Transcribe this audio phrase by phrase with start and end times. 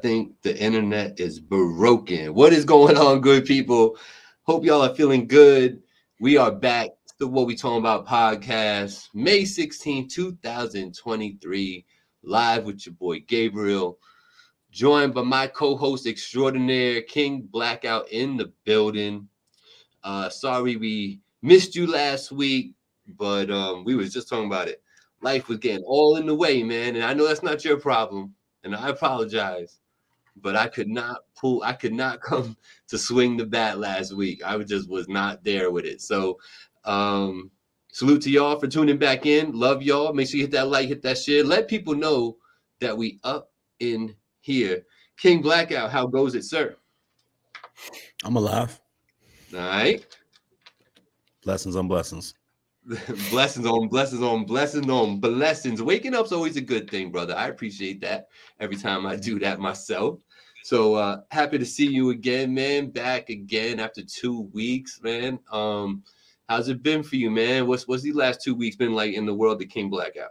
[0.00, 2.34] think the internet is broken.
[2.34, 3.96] What is going on, good people?
[4.44, 5.82] Hope y'all are feeling good.
[6.20, 11.84] We are back to what we talking about podcast, May 16, 2023,
[12.22, 13.98] live with your boy Gabriel,
[14.70, 19.28] joined by my co-host extraordinaire, King Blakout in the building.
[20.04, 22.74] Uh sorry we missed you last week,
[23.18, 24.80] but um we was just talking about it.
[25.22, 26.94] Life was getting all in the way, man.
[26.94, 29.80] And I know that's not your problem and I apologize,
[30.42, 32.56] but I could not pull, I could not come
[32.88, 34.42] to swing the bat last week.
[34.44, 36.00] I just was not there with it.
[36.00, 36.38] So,
[36.84, 37.50] um,
[37.92, 39.52] salute to y'all for tuning back in.
[39.52, 40.12] Love y'all.
[40.12, 41.44] Make sure you hit that like, hit that share.
[41.44, 42.36] Let people know
[42.80, 44.84] that we up in here.
[45.16, 46.76] King Blakout, how goes it, sir?
[48.24, 48.80] I'm alive.
[49.54, 50.04] All right.
[51.44, 52.34] Blessings on blessings.
[53.30, 55.82] blessings on blessings on blessings on blessings.
[55.82, 57.34] Waking up's always a good thing, brother.
[57.36, 58.28] I appreciate that
[58.60, 60.20] every time I do that myself.
[60.68, 62.90] So uh happy to see you again, man.
[62.90, 65.38] Back again after two weeks, man.
[65.50, 66.02] Um,
[66.46, 67.66] how's it been for you, man?
[67.66, 70.28] What's what's the last two weeks been like in the world of King Blakout?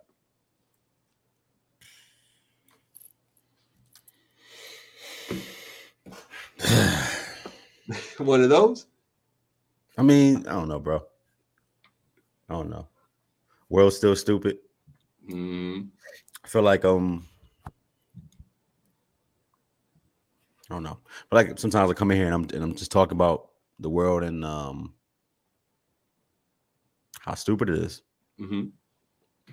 [8.19, 8.86] One of those?
[9.98, 11.04] I mean, I don't know, bro.
[12.48, 12.88] I don't know.
[13.69, 14.59] World's still stupid.
[15.28, 15.88] Mm,
[16.44, 17.28] I feel like um
[20.70, 21.00] I don't know.
[21.30, 23.90] But like sometimes I come in here and I'm and I'm just talking about the
[23.90, 24.94] world and um
[27.20, 28.02] how stupid it is.
[28.38, 28.64] hmm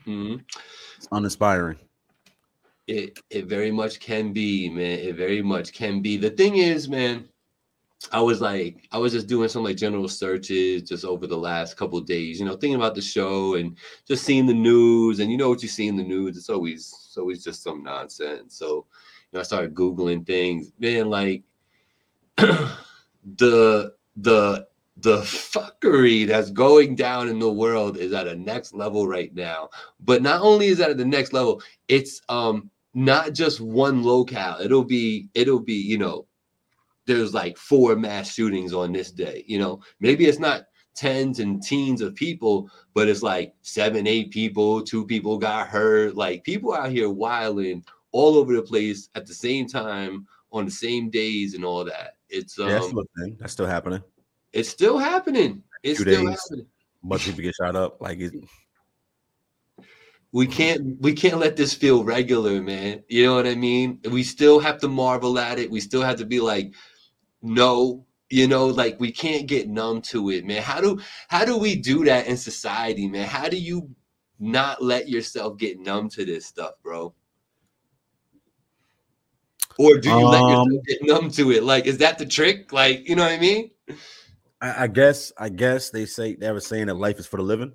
[0.04, 0.36] hmm
[0.96, 1.78] It's uninspiring.
[2.86, 4.98] It it very much can be, man.
[4.98, 6.16] It very much can be.
[6.16, 7.28] The thing is, man,
[8.12, 11.76] I was like, I was just doing some like general searches just over the last
[11.76, 13.76] couple of days, you know, thinking about the show and
[14.06, 15.20] just seeing the news.
[15.20, 17.82] And you know what you see in the news, it's always it's always just some
[17.82, 18.56] nonsense.
[18.56, 18.86] So,
[19.36, 21.42] I started Googling things, man, like
[22.36, 24.66] the the
[24.98, 29.68] the fuckery that's going down in the world is at a next level right now.
[30.00, 34.58] But not only is that at the next level, it's um not just one locale.
[34.60, 36.26] It'll be it'll be, you know,
[37.06, 39.44] there's like four mass shootings on this day.
[39.46, 44.30] You know, maybe it's not tens and teens of people, but it's like seven, eight
[44.30, 46.14] people, two people got hurt.
[46.14, 47.84] Like people out here wilding
[48.14, 52.16] all over the place at the same time on the same days and all that.
[52.28, 53.36] It's um yeah, that's still thing.
[53.40, 54.02] That's still happening.
[54.52, 55.62] it's still happening.
[55.82, 56.40] It's Few still days.
[56.40, 56.66] happening.
[57.02, 58.00] A bunch of people get shot up.
[58.00, 58.32] Like it,
[60.30, 64.24] we can't we can't let this feel regular man you know what i mean we
[64.24, 66.74] still have to marvel at it we still have to be like
[67.40, 70.98] no you know like we can't get numb to it man how do
[71.28, 73.88] how do we do that in society man how do you
[74.40, 77.14] not let yourself get numb to this stuff bro
[79.78, 82.72] or do you let yourself Um, get numb to it like is that the trick
[82.72, 83.70] like you know what i mean
[84.60, 87.42] I, I guess I guess they say they were saying that life is for the
[87.42, 87.72] living.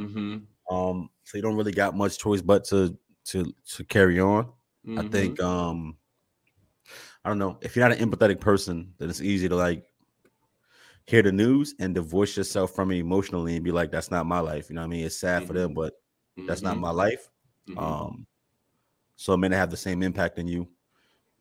[0.00, 0.38] mm-hmm.
[0.74, 4.50] Um, so you don't really got much choice but to to to carry on.
[4.96, 5.10] I Mhm.
[5.12, 5.96] think um
[7.24, 9.84] I don't know if you're not an empathetic person, then it's easy to like
[11.06, 14.40] hear the news and divorce yourself from it emotionally and be like, that's not my
[14.40, 14.70] life.
[14.70, 15.04] You know what I mean?
[15.04, 15.92] It's sad for them, but
[16.46, 16.80] that's not Mhm.
[16.80, 17.30] my life.
[17.68, 17.78] Mhm.
[17.78, 18.26] Um,
[19.16, 20.66] so it may not have the same impact on you.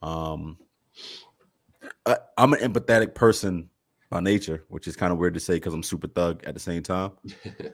[0.03, 0.57] Um,
[2.05, 3.69] I, I'm an empathetic person
[4.09, 6.59] by nature, which is kind of weird to say because I'm super thug at the
[6.59, 7.11] same time.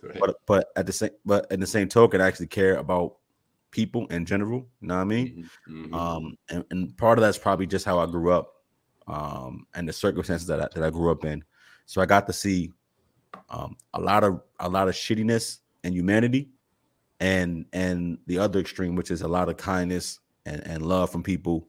[0.02, 0.20] Right.
[0.20, 3.16] But but at the same but in the same token, I actually care about
[3.72, 4.68] people in general.
[4.82, 5.50] You know what I mean?
[5.70, 5.94] Mhm.
[5.94, 8.54] Um, and, and part of that's probably just how I grew up,
[9.08, 11.44] um, and the circumstances that I, that I grew up in.
[11.86, 12.72] So I got to see
[13.50, 16.50] um, a lot of a lot of shittiness and humanity,
[17.20, 21.24] and and the other extreme, which is a lot of kindness and, and love from
[21.24, 21.68] people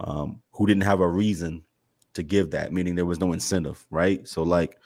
[0.00, 1.62] um, who didn't have a reason
[2.14, 4.26] to give that, meaning there was no incentive, right?
[4.26, 4.78] So like,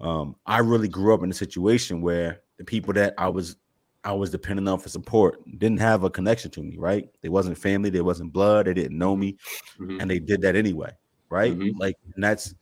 [0.00, 3.56] um, I really grew up in a situation where the people that I was
[4.04, 7.08] I was dependent on for support didn't have a connection to me, right?
[7.22, 9.36] They wasn't family, they wasn't blood, they didn't know me,
[9.80, 10.00] Mhm.
[10.00, 10.92] and they did that anyway,
[11.28, 11.56] right?
[11.56, 11.78] Mhm.
[11.78, 12.54] Like, and that's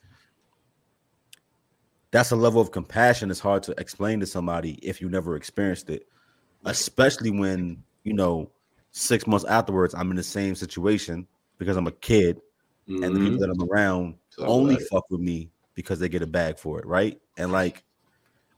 [2.13, 5.91] that's a level of compassion that's hard to explain to somebody if you never experienced
[5.91, 6.07] it,
[6.65, 8.53] especially when you know
[8.93, 11.27] six months afterwards I'm in the same situation
[11.59, 12.41] because I'm a kid
[12.87, 16.27] and the people that I'm around Talk only fuck with me because they get a
[16.27, 17.19] bag for it, right?
[17.39, 17.85] And like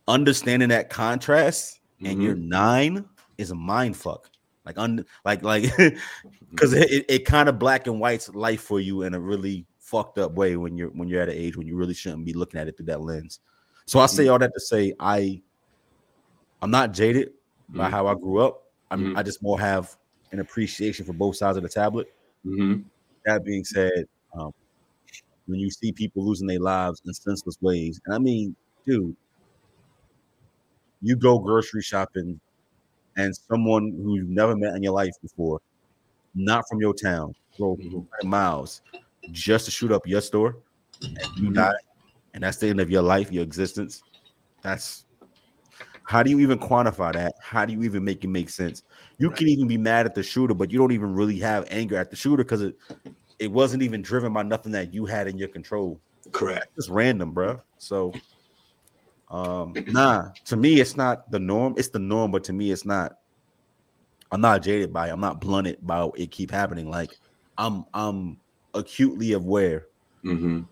[0.09, 2.49] understanding that contrast and you're Mm-hmm.
[2.49, 3.05] nine
[3.39, 4.31] is a mind fuck.
[4.65, 5.63] Like un like like
[6.51, 9.67] because it, it, it kind of black and whites life for you in a really
[9.79, 12.33] fucked up way when you're when you're at an age when you really shouldn't be
[12.33, 13.41] looking at it through that lens.
[13.87, 14.17] So I Mm-hmm.
[14.17, 15.41] say all that to say I
[16.63, 17.31] I'm not jaded
[17.69, 17.91] by Mhm.
[17.91, 18.63] how I grew up.
[18.91, 19.17] I Mhm.
[19.17, 19.97] I just more have
[20.33, 22.09] an appreciation for both sides of the tablet.
[22.47, 22.85] Mhm.
[23.27, 24.53] That being said, um,
[25.47, 28.57] when you see people losing their lives in senseless ways, and I mean,
[28.87, 29.17] dude,
[31.03, 32.41] you go grocery shopping
[33.17, 35.61] and someone who you've never met in your life before,
[36.35, 38.09] not from your town, drove Mhm.
[38.25, 38.83] miles
[39.33, 40.63] just to shoot up your store,
[41.03, 41.55] and you Mhm.
[41.55, 41.79] die,
[42.35, 44.05] and that's the end of your life, your existence.
[44.63, 45.06] That's
[46.07, 47.35] how do you even quantify that?
[47.43, 48.85] How do you even make it make sense?
[49.19, 51.97] You can even be mad at the shooter, but you don't even really have anger
[51.97, 52.77] at the shooter because it
[53.41, 56.01] it wasn't even driven by nothing that you had in your control.
[56.31, 56.69] Correct.
[56.77, 57.61] It's random, bro.
[57.79, 58.13] So,
[59.31, 61.75] um, nah, to me, it's not the norm.
[61.77, 63.17] It's the norm, but to me, it's not.
[64.31, 65.13] I'm not jaded by it.
[65.13, 66.89] I'm not blunted by it keep happening.
[66.89, 67.11] Like
[67.59, 68.39] I'm, I'm
[68.75, 69.87] acutely aware.
[70.25, 70.63] Mm-hmm.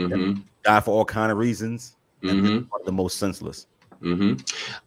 [0.00, 0.40] Mm-hmm.
[0.64, 2.66] Die for all kind of reasons, and Mm-hmm.
[2.86, 3.66] the most senseless.
[4.04, 4.34] Hmm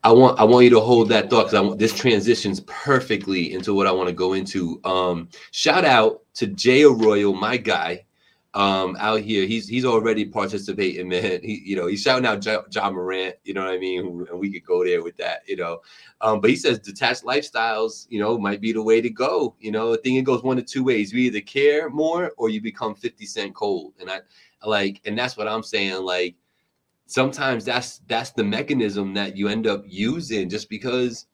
[0.04, 3.88] I want I want you to hold that thought because this transitions perfectly into what
[3.88, 4.80] I want to go into.
[4.84, 8.06] Um, shout out to Jay Arroyo, my guy,
[8.54, 9.48] um, out here.
[9.48, 11.40] He's he's already participating, man.
[11.42, 13.36] He you know he's shouting out Ja Ja Morant.
[13.44, 14.28] You know what I mean?
[14.30, 15.80] And we could go there with that, you know.
[16.22, 19.56] Um, but he says detached lifestyles, you know, might be the way to go.
[19.60, 22.50] You know, I think it goes one of two ways: you either care more or
[22.50, 23.94] you become Fifty Cent cold.
[24.00, 24.20] And I
[24.64, 26.04] like, and that's what I'm saying.
[26.04, 26.36] Like
[27.08, 31.26] sometimes that's that's the mechanism that you end up using just because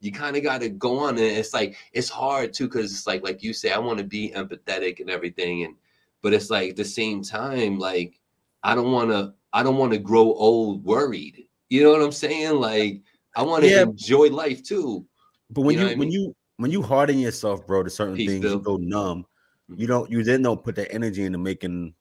[0.00, 3.06] you kind of got to go on and it's like it's hard too because it's
[3.06, 5.74] like like you say i want to be empathetic and everything and
[6.22, 8.20] but it's like at the same time like
[8.62, 12.12] i don't want to i don't want to grow old worried you know what i'm
[12.12, 13.02] saying like
[13.36, 13.82] i want to Yeah.
[13.82, 15.04] enjoy life too
[15.50, 16.12] But when You you, know I when mean?
[16.12, 18.58] you when you harden yourself, bro, to certain Peace, things, Bill.
[18.58, 19.26] you go numb.
[19.70, 19.80] Mhm.
[19.80, 20.10] You don't.
[20.10, 21.94] You then don't put that energy into making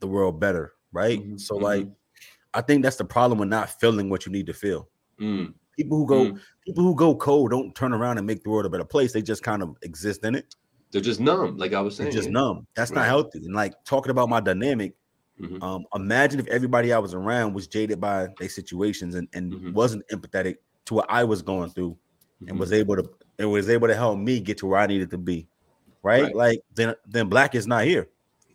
[0.00, 1.18] the world better, right?
[1.20, 1.88] Mhm, So like,
[2.54, 4.88] I think that's the problem with not feeling what you need to feel.
[5.20, 6.40] Mm, People who go mm.
[6.64, 9.12] people who go cold don't turn around and make the world a better place.
[9.12, 10.54] They just kind of exist in it.
[10.90, 12.66] they're just numb like i was They're saying just numb.
[12.74, 13.40] That's not healthy.
[13.44, 14.94] And like talking about my dynamic,
[15.38, 15.62] Mhm.
[15.62, 19.72] um, imagine if everybody I was around was jaded by their situations and, and Mhm.
[19.74, 20.56] wasn't empathetic
[20.86, 21.96] to what I was going through
[22.40, 22.58] and Mhm.
[22.60, 23.04] was able to
[23.38, 25.46] it was able to help me get to where I needed to be.
[26.02, 26.24] Right?
[26.24, 26.34] Right.
[26.34, 28.08] Like then then black is not here,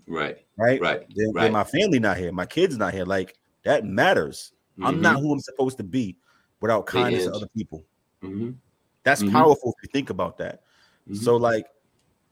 [0.08, 0.82] right right?
[0.82, 1.52] right Then, then right.
[1.52, 3.06] my family not here, my kids not here.
[3.06, 4.54] Like that matters.
[4.82, 6.18] I'm not who I'm supposed to be
[6.62, 6.98] without Mm-hmm.
[6.98, 7.84] Kindness to other people.
[8.22, 8.52] hmm
[9.04, 9.32] That's Mhm.
[9.32, 10.64] powerful if you think about that.
[11.12, 11.66] So, like,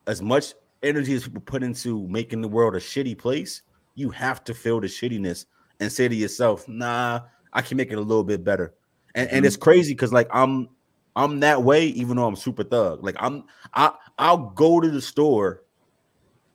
[0.08, 3.62] as much energy as people put into making the world a shitty place,
[3.96, 5.46] you have to feel the shittiness
[5.80, 7.22] and say to yourself, "Nah,
[7.54, 8.76] I can make it a little bit better."
[9.16, 10.70] And and it's crazy because like I'm
[11.16, 13.04] I'm that way, even though I'm super thug.
[13.04, 15.64] Like I'm I I'll go to the store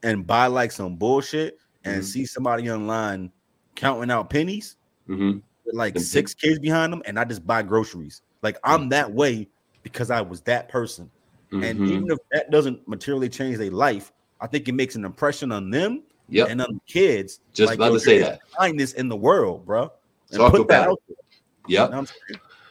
[0.03, 3.31] and buy like some bullshit and see somebody online
[3.77, 6.01] counting out pennies hmm with like Mhm.
[6.01, 8.23] six kids behind them, and I just buy groceries.
[8.43, 9.49] Like I'm that way
[9.83, 11.11] because I was that person.
[11.53, 11.89] And Mhm.
[11.89, 15.71] even if that doesn't materially change their life, I think it makes an impression on
[15.71, 16.51] them Yep.
[16.51, 17.41] and on the kids.
[17.53, 18.41] Just about to say that.
[18.59, 19.91] kindness in the world, bro.
[20.31, 20.91] And Talk that about it.
[20.91, 21.17] out there.
[21.67, 21.91] You Yep.
[21.91, 22.05] know?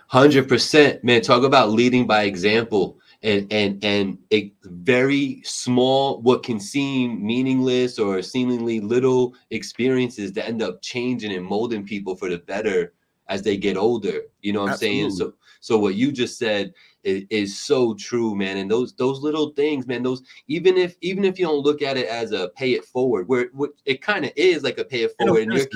[0.07, 1.21] Hundred percent, man.
[1.21, 7.99] Talk about leading by example, and and and a very small, what can seem meaningless
[7.99, 12.93] or seemingly little experiences that end up changing and molding people for the better
[13.27, 14.21] as they get older.
[14.41, 15.11] You know what I'm saying?
[15.11, 18.57] So, so what you just said is, is so true, man.
[18.57, 20.03] And those those little things, man.
[20.03, 23.27] Those even if even if you don't look at it as a pay it forward,
[23.27, 25.67] where what it kind of is like a pay it forward, and you're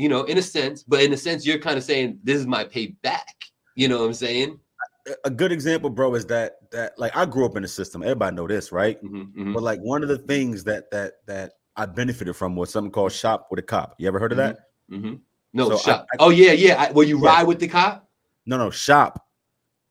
[0.00, 2.46] you know, in a sense, but in a sense, you're kind of saying this is
[2.46, 3.20] my payback.
[3.74, 4.58] You know what I'm saying?
[5.24, 8.02] A- good example, bro, is that that like I grew up in the system.
[8.02, 9.02] Everybody know this, right?
[9.02, 9.54] Mhm, mhm.
[9.54, 13.12] But like one of the things that that that I benefited from was something called
[13.12, 13.94] shop with a cop.
[13.98, 14.58] You ever heard of that?
[14.90, 15.14] Mm-hmm.
[15.52, 16.06] No So shop.
[16.12, 16.80] I- oh yeah, yeah.
[16.82, 17.26] I, will you Yeah.
[17.28, 18.08] ride with the cop?
[18.46, 19.26] No, no, shop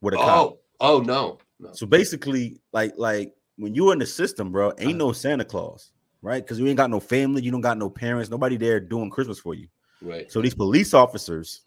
[0.02, 0.28] with a cop.
[0.30, 1.74] Oh, oh no, no.
[1.74, 5.92] So basically, like like when you were in the system, bro, ain't no Santa Claus,
[6.22, 6.44] right?
[6.44, 9.40] Because you ain't got no family, you don't got no parents, nobody there doing Christmas
[9.40, 9.68] for you.
[10.02, 10.32] Right.
[10.32, 11.62] So these police officers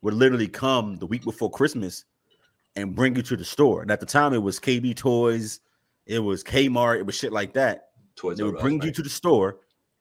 [0.00, 2.04] would literally come the week before Christmas
[2.78, 3.82] and bring you to the store.
[3.82, 5.60] And at the time, it was KB Toys,
[6.06, 7.90] it was Kmart, it was shit like that.
[8.16, 9.58] Towards They would bring you to the store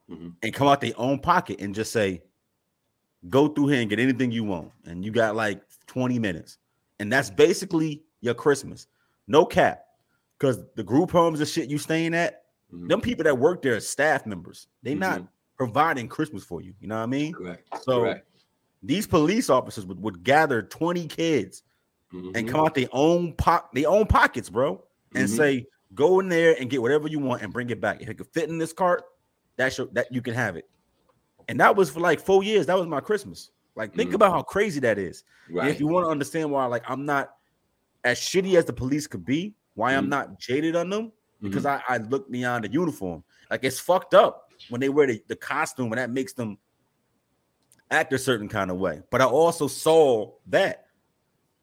[0.10, 0.36] Mhm.
[0.42, 2.22] and come out their own pocket and just say,
[3.30, 6.58] "Go through here and get anything you want." And you got like twenty minutes,
[7.00, 8.88] and that's basically your Christmas.
[9.28, 9.84] No cap,
[10.38, 12.90] because the group homes and shit you staying at, Mhm.
[12.90, 14.68] them people that work there are staff members.
[14.82, 15.28] They not Mhm.
[15.58, 16.74] providing Christmas for you.
[16.80, 17.34] You know what I mean?
[17.34, 17.68] Correct.
[17.84, 18.28] So Correct.
[18.82, 21.64] these police officers would, would gather 20 kids
[22.12, 22.48] and Mhm.
[22.48, 24.84] come out their own po- their own pockets, bro,
[25.14, 25.36] and Mhm.
[25.36, 28.02] say, go in there and get whatever you want and bring it back.
[28.02, 29.04] If it could fit in this cart,
[29.58, 30.70] that's your that you can have it.
[31.48, 32.66] And that was for like four years.
[32.66, 33.52] That was my Christmas.
[33.76, 34.16] Like, think Mhm.
[34.16, 35.24] about how crazy that is.
[35.50, 35.70] Right.
[35.70, 37.34] if you want to understand why, like, I'm not
[38.04, 40.10] as shitty as the police could be, why I'm Mhm.
[40.10, 41.12] not jaded on them,
[41.42, 43.24] because I, I look beyond the uniform.
[43.50, 46.58] Like it's fucked up when they wear the, the costume and that makes them
[47.92, 49.02] act a certain kind of way.
[49.10, 50.87] But I also saw that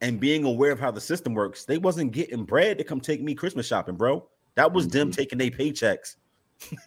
[0.00, 3.22] and being aware of how the system works, they wasn't getting bread to come take
[3.22, 4.26] me Christmas shopping, bro.
[4.54, 5.16] That was them Mhm.
[5.16, 6.16] taking their paychecks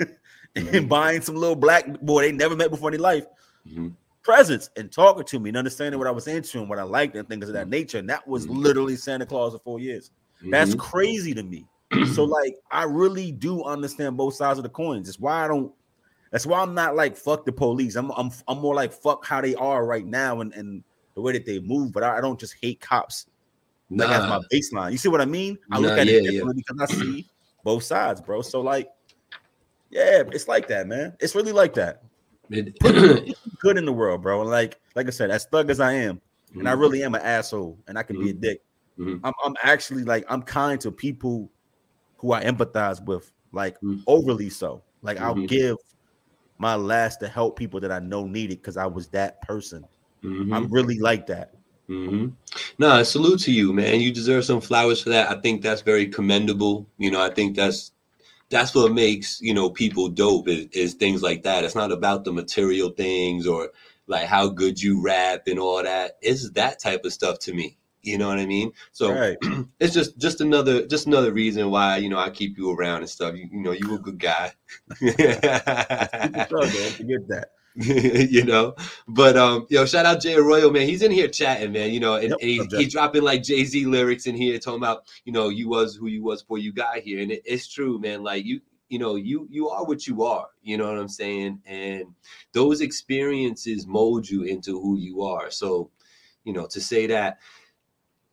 [0.55, 0.89] and Mhm.
[0.89, 3.25] buying some little black boy they never met before in their life
[3.67, 3.93] Mhm.
[4.23, 7.15] presents and talking to me and understanding what I was into and what I liked
[7.15, 7.97] and things of that nature.
[7.97, 8.55] And that was Mhm.
[8.57, 10.11] literally Santa Claus for four years.
[10.51, 10.79] That's Mhm.
[10.79, 11.65] crazy to me.
[12.15, 15.07] so like I really do understand both sides of the coins.
[15.09, 15.73] It's why I don't
[16.31, 17.95] that's why I'm not like fuck the police.
[17.95, 20.83] I'm I'm I'm more like fuck how they are right now and, and
[21.17, 23.25] the way that they move, but I, I don't just hate cops.
[23.89, 24.91] Like that's my baseline.
[24.91, 25.57] You see what I mean?
[25.71, 26.31] I look at yeah, it yeah.
[26.31, 27.27] differently because I see
[27.63, 28.43] both sides, bro.
[28.43, 28.88] So like,
[29.89, 31.17] yeah, it's like that, man.
[31.19, 32.03] It's really like that.
[32.51, 32.77] It-
[33.59, 34.41] Good in the world, bro.
[34.41, 36.21] And like, like I said, as thug as I am,
[36.53, 36.79] and I Mhm.
[36.79, 38.62] really am an asshole, and I can be a dick.
[39.00, 39.19] Mhm.
[39.24, 41.51] I'm, I'm actually like I'm kind to people
[42.17, 44.03] who I empathize with, like Mhm.
[44.05, 44.83] overly so.
[45.01, 45.77] Like I'll give
[46.59, 49.83] my last to help people that I know need it because I was that person.
[50.24, 50.55] Mhm.
[50.55, 51.53] I'm really like that.
[51.88, 52.27] hmm
[52.79, 54.01] No, salute to you, man.
[54.01, 55.29] You deserve some flowers for that.
[55.29, 56.88] I think that's very commendable.
[56.97, 57.91] You know, I think that's
[58.50, 61.63] that's what makes you know people dope is, is things like that.
[61.63, 63.71] It's not about the material things or
[64.07, 66.17] like how good you rap and all that.
[66.21, 67.77] It's that type of stuff to me.
[68.03, 68.71] You know what I mean?
[68.93, 69.38] So right.
[69.79, 73.09] it's just just another just another reason why you know I keep you around and
[73.09, 73.36] stuff.
[73.36, 74.53] You, you know, you a good guy.
[76.97, 77.51] Forget that.
[78.29, 78.74] you know.
[79.07, 80.88] But um, yo, shout out Jay Arroyo, man.
[80.88, 81.91] He's in here chatting, man.
[81.91, 82.89] You know, and, Yep, and he, what's up, he Jay?
[82.89, 86.24] dropping like Jay Z lyrics in here, talking about you know you was who you
[86.24, 88.24] was before you got here, and it, it's true, man.
[88.24, 90.48] Like you, you know, you you are what you are.
[90.63, 91.62] You know what I'm saying?
[91.67, 92.05] And
[92.51, 95.51] those experiences mold you into who you are.
[95.51, 95.91] So,
[96.46, 97.38] you know, to say that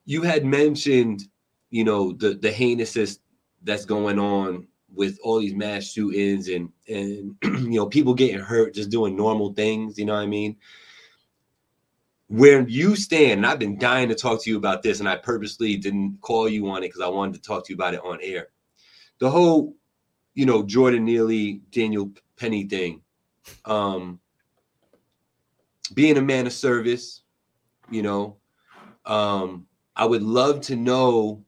[0.07, 1.25] you had mentioned,
[1.71, 3.19] you know, the the heinousness
[3.63, 8.75] that's going on with all these mass shootings and and you know people getting hurt
[8.75, 10.57] just doing normal things you know what i mean?
[12.29, 15.17] Where you stand and i've been dying to talk to you about this and i
[15.17, 18.01] purposely didn't call you on it because i wanted to talk to you about it
[18.05, 18.49] on air.
[19.19, 19.75] The whole
[20.35, 23.01] you know jordan neely daniel penny thing
[23.65, 24.19] um
[25.95, 27.23] being a man of service
[27.91, 28.37] you know
[29.07, 31.44] um i would love to know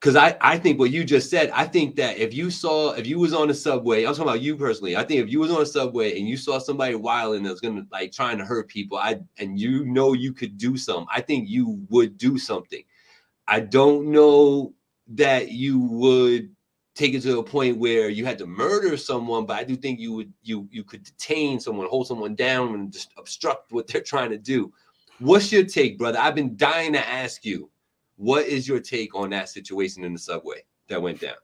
[0.00, 3.06] because I, I think what you just said, I think that if you saw, if
[3.06, 4.96] you was on the subway, I'm talking about you personally.
[4.96, 7.84] I think if you was on a subway and you saw somebody wilding that's gonna
[7.90, 11.48] like trying to hurt people, I and you know you could do something, I think
[11.48, 12.82] you would do something.
[13.48, 14.72] I don't know
[15.08, 16.54] that you would
[16.94, 19.98] take it to a point where you had to murder someone, but I do think
[19.98, 24.00] you would you you could detain someone, hold someone down, and just obstruct what they're
[24.00, 24.72] trying to do.
[25.18, 26.20] What's your take, brother?
[26.20, 27.68] I've been dying to ask you.
[28.18, 31.36] What is your take on that situation in the subway that went down?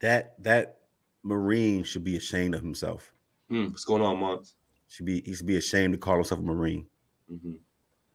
[0.00, 0.78] That that
[1.22, 3.12] Marine should be ashamed of himself.
[3.50, 4.54] Hmm, what's going on, Mons?
[4.88, 6.86] Should be he should be ashamed to call himself a Marine.
[7.30, 7.58] Mhm.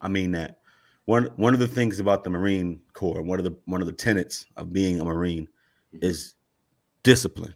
[0.02, 0.60] I mean that.
[1.06, 3.94] One one of the things about the Marine Corps, one of the one of the
[3.94, 5.48] tenets of being a Marine
[5.94, 6.34] is
[7.04, 7.54] discipline.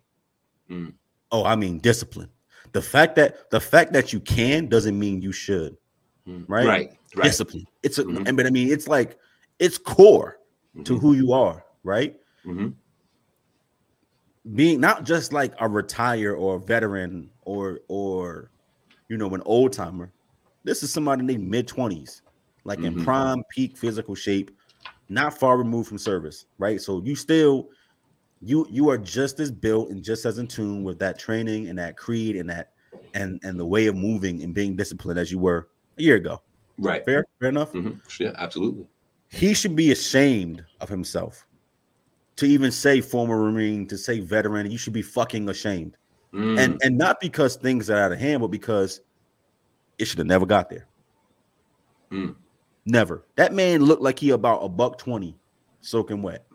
[0.70, 0.94] Mm.
[1.32, 2.30] Oh, I mean discipline.
[2.74, 5.78] The fact that the fact that you can doesn't mean you should.
[6.30, 6.46] Mhm.
[6.48, 6.66] Right?
[6.68, 7.24] right, right.
[7.24, 7.66] Discipline.
[7.84, 8.28] It's a, Mhm.
[8.28, 9.18] and but I mean it's like
[9.60, 10.38] it's core
[10.84, 12.16] to Mhm, who you are, right?
[12.46, 12.74] mhm,
[14.56, 18.52] being not just like a retire or a veteran or or
[19.10, 20.14] you know an old timer
[20.64, 22.22] this is somebody in their mid-20s
[22.64, 23.04] like in Mhm.
[23.04, 24.52] prime peak physical shape
[25.10, 27.70] not far removed from service right so you still
[28.42, 31.78] you you are just as built and just as in tune with that training and
[31.78, 32.72] that creed and that
[33.14, 35.68] and and the way of moving and being disciplined as you were
[36.00, 36.42] a year ago
[36.78, 37.04] Right.
[37.06, 38.00] fair fair enough Mhm.
[38.20, 38.88] Yeah, absolutely.
[39.30, 41.46] he should be ashamed of himself
[42.38, 45.96] to even say former marine to say veteran you should be fucking ashamed
[46.32, 49.02] Mm, and and not because things are out of hand but because
[49.98, 50.88] it should have never got there
[52.12, 52.36] Mm.
[52.86, 55.36] never that man looked like he about a buck 20
[55.82, 56.46] soaking wet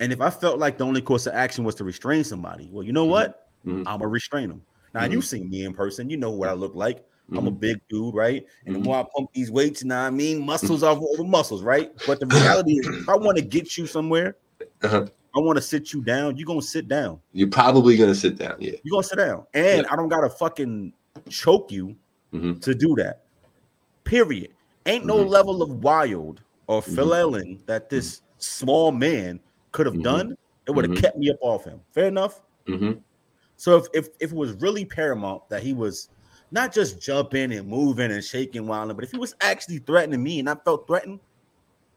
[0.00, 2.82] and if i felt like the only course of action was to restrain somebody well
[2.82, 3.10] you know Mhm.
[3.10, 3.78] what Mhm.
[3.86, 4.62] i'm gonna restrain them
[4.94, 5.12] now Mhm.
[5.12, 7.60] you've seen me in person you know what i look like i'm a mhm.
[7.60, 8.84] big dude right and the Mhm.
[8.84, 12.20] more i pump these weights you know i mean muscles off over muscles right but
[12.20, 14.36] the reality is if i want to get you somewhere
[14.82, 15.06] Uh-huh.
[15.36, 18.56] i want to sit you down you're gonna sit down You're probably gonna sit down.
[18.58, 18.72] Yeah.
[18.82, 19.92] you're gonna sit down and Yeah.
[19.92, 20.92] i don't gotta fucking
[21.28, 21.96] choke you
[22.32, 22.60] Mhm.
[22.62, 23.24] to do that.
[24.04, 24.50] Period.
[24.86, 25.28] Ain't no Mhm.
[25.28, 29.40] level of wild or flailing that this small man
[29.72, 30.36] could have done.
[30.66, 31.80] It would have kept me up off him.
[31.92, 32.42] Fair enough.
[33.56, 36.10] So if, if if it was really paramount that he was
[36.50, 40.38] not just jumping and moving and shaking wilding, but if he was actually threatening me
[40.38, 41.20] and I felt threatened,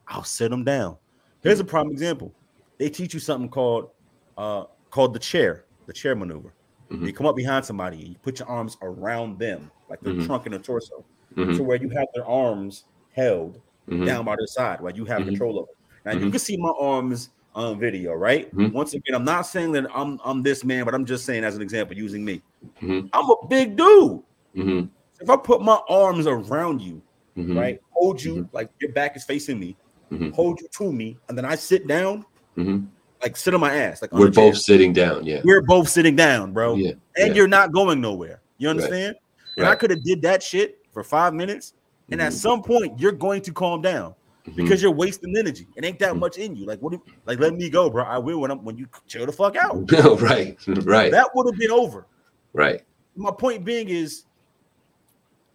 [0.08, 0.98] I'll sit him down.
[1.43, 2.36] Here's a prime example.
[2.79, 3.91] they teach you something called
[4.38, 6.55] uh called the chair, the chair maneuver.
[6.91, 7.05] Mhm.
[7.08, 10.25] You come up behind somebody and you put your arms around them, like their Mhm.
[10.25, 11.05] trunk and their torso,
[11.38, 15.05] Mhm, to where you have their arms held mhm, down by their side, where you
[15.05, 15.25] have Mhm.
[15.27, 15.75] control of it.
[16.05, 16.31] Now you Mhm.
[16.31, 18.53] can see my arms on video, right?
[18.55, 18.74] Mhm.
[18.74, 21.55] Once again, I'm not saying that I'm I'm this man, but I'm just saying as
[21.55, 22.41] an example, using me.
[22.81, 23.10] Mhm.
[23.13, 24.24] I'm a big dude.
[24.55, 24.89] Mhm,
[25.20, 27.01] If I put my arms around you,
[27.38, 29.77] mhm, right, hold you like your back is facing me,
[30.12, 30.34] Mhm.
[30.34, 32.25] hold you to me, and then I sit down,
[32.58, 32.88] mhm.
[33.22, 35.25] like sit on my ass, like We're both sitting down.
[35.25, 35.41] Yeah.
[35.43, 36.91] We're both sitting down, bro, Yeah.
[37.17, 37.34] and yeah.
[37.34, 38.41] you're not going nowhere.
[38.58, 39.15] You understand?
[39.58, 41.74] And I could have did that shit for five minutes,
[42.10, 44.15] and at some point you're going to calm down
[44.55, 45.67] because you're wasting energy.
[45.75, 46.65] It ain't that much in you.
[46.65, 46.93] Like what?
[46.93, 48.03] do- Like let me go, bro.
[48.05, 49.89] I will when I'm when you chill the fuck out.
[49.91, 52.08] No, right, right, That would have been over.
[52.53, 52.81] right.
[53.15, 54.24] My point being is,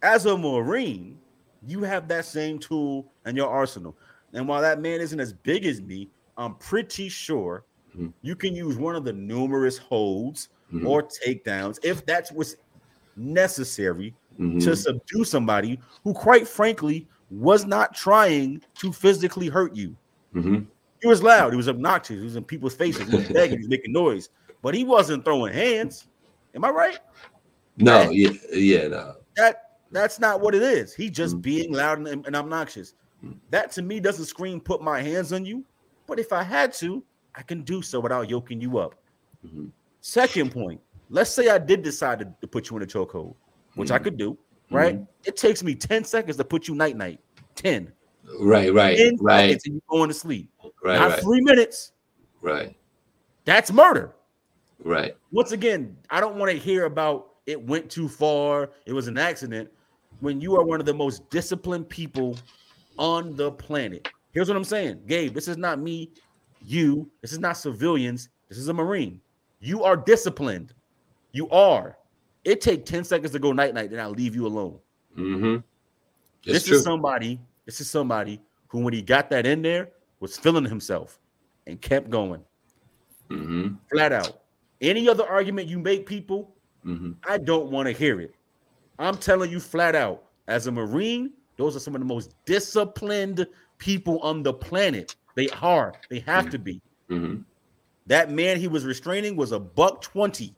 [0.01, 1.19] as a Marine,
[1.61, 3.97] you have that same tool in your arsenal.
[4.33, 8.13] And while that man isn't as big as me, I'm pretty sure Mhm.
[8.21, 12.55] you can use one of the numerous holds Mhm, or takedowns if that's what's
[13.15, 19.95] necessary mhm, to subdue somebody who, quite frankly, was not trying to physically hurt you.
[20.33, 20.67] mhm.
[21.01, 23.63] He was loud, he was obnoxious, he was in people's faces, he was begging, he
[23.63, 24.29] was making noise,
[24.61, 26.07] but he wasn't throwing hands.
[26.53, 26.99] Am I right?
[27.77, 29.15] No, yeah, yeah, no.
[29.35, 30.93] That that's not what it is.
[30.93, 31.41] He just Mhm.
[31.41, 32.93] being loud and, and obnoxious.
[33.23, 33.37] Mhm.
[33.49, 35.63] That to me doesn't scream put my hands on you,
[36.05, 37.03] but if I had to,
[37.35, 38.95] I can do so without yoking you up.
[39.45, 39.71] Mhm,
[40.01, 43.35] Second point, let's say I did decide to, to put you in a chokehold,
[43.75, 44.03] which I Mhm.
[44.03, 44.37] could do,
[44.71, 44.95] right?
[44.99, 45.07] Mhm.
[45.25, 47.19] It takes me 10 seconds to put you night night.
[47.55, 47.91] 10.
[48.39, 50.49] Right, right, 10 right, and you going to sleep.
[50.83, 51.93] right, Not right, three minutes.
[52.41, 52.75] right,
[53.45, 54.13] That's murder.
[54.83, 55.15] right.
[55.31, 59.17] Once again, I don't want to hear about it went too far, it was an
[59.17, 59.69] accident.
[60.19, 62.37] When you are one of the most disciplined people
[62.97, 64.07] on the planet.
[64.31, 65.33] Here's what I'm saying, Gabe.
[65.33, 66.11] This is not me,
[66.61, 67.09] you.
[67.21, 68.29] This is not civilians.
[68.49, 69.21] This is a Marine.
[69.59, 70.73] You are disciplined.
[71.31, 71.97] You are.
[72.43, 74.79] It take 10 seconds to go night night, then I'll leave you alone.
[75.17, 75.57] Mm-hmm.
[76.45, 76.77] This true.
[76.77, 81.19] is somebody, this is somebody who, when he got that in there, was feeling himself
[81.67, 82.41] and kept going
[83.29, 83.75] mm-hmm.
[83.91, 84.41] flat out.
[84.81, 86.55] Any other argument you make, people,
[86.87, 87.11] Mm-hmm.
[87.27, 88.33] I don't want to hear it.
[88.99, 93.47] I'm telling you flat out, as a Marine, those are some of the most disciplined
[93.77, 95.15] people on the planet.
[95.35, 96.81] They are, they have to be.
[97.09, 97.41] Mm-hmm.
[98.07, 100.55] That man he was restraining was a buck 20.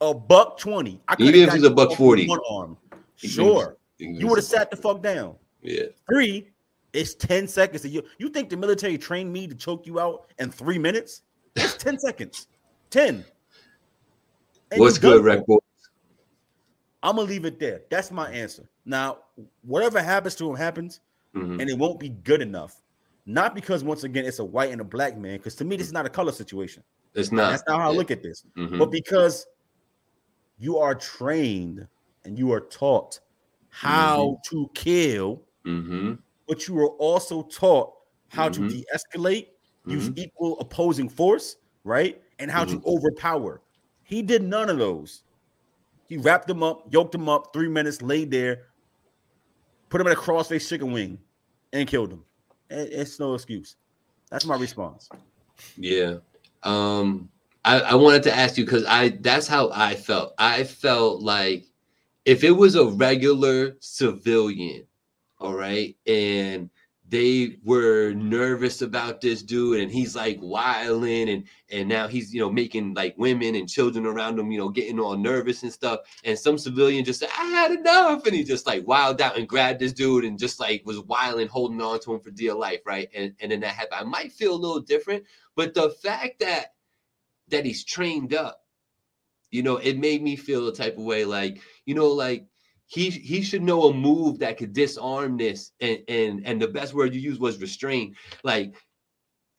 [0.00, 1.00] A buck 20.
[1.08, 2.28] I Even if he's a buck 40.
[2.28, 2.76] One arm.
[3.16, 3.76] Sure.
[3.98, 5.34] You would have sat the fuck down.
[5.60, 5.84] Yeah.
[6.08, 6.48] Three,
[6.92, 7.84] it's 10 seconds.
[7.84, 11.22] You, you think the military trained me to choke you out in three minutes?
[11.56, 12.46] It's 10 seconds.
[12.90, 13.24] 10.
[14.70, 15.22] And What's good.
[15.24, 15.58] Rec Boy?
[17.02, 17.82] I'm gonna leave it there.
[17.90, 18.68] That's my answer.
[18.84, 19.18] Now,
[19.62, 21.00] whatever happens to him happens,
[21.34, 21.60] Mhm.
[21.60, 22.82] and it won't be good enough.
[23.26, 25.86] Not because once again it's a white and a black man, because to me this
[25.86, 26.82] is not a color situation.
[27.14, 27.50] It's not.
[27.50, 28.44] That's not how I look at this.
[28.56, 28.78] Mhm.
[28.78, 29.46] But because
[30.58, 31.86] you are trained
[32.24, 33.20] and you are taught
[33.68, 36.18] how to kill, Mhm.
[36.46, 37.94] but you are also taught
[38.28, 39.48] how to de-escalate,
[39.86, 40.18] use Mhm.
[40.18, 42.20] equal opposing force, right?
[42.38, 42.80] And how Mm-hmm.
[42.80, 43.60] to overpower.
[44.02, 45.22] He did none of those.
[46.10, 48.64] He wrapped them up, yoked them up, three minutes, laid there,
[49.90, 51.18] put him in a crossface chicken wing,
[51.72, 52.24] and killed him.
[52.68, 53.76] It- It's no excuse.
[54.28, 55.08] That's my response.
[55.76, 56.16] Yeah.
[56.64, 57.30] Um,
[57.64, 60.34] I, I wanted to ask you because I that's how I felt.
[60.36, 61.66] I felt like
[62.24, 64.86] if it was a regular civilian,
[65.38, 66.70] all right, and
[67.10, 72.40] they were nervous about this dude and he's like wilding and and now he's you
[72.40, 76.00] know making like women and children around him you know getting all nervous and stuff.
[76.24, 79.48] And some civilian just said i had enough and he just like wilded out and
[79.48, 82.80] grabbed this dude and just like was wilding holding on to him for dear life
[82.86, 83.08] right?
[83.14, 84.00] And and then that happened.
[84.00, 85.24] I might feel a little different
[85.56, 86.74] but the fact that
[87.48, 88.60] that he's trained up
[89.50, 92.46] you know it made me feel a type of way like you know like
[92.90, 96.92] he he should know a move that could disarm this and and and the best
[96.92, 98.74] word you used was restrain like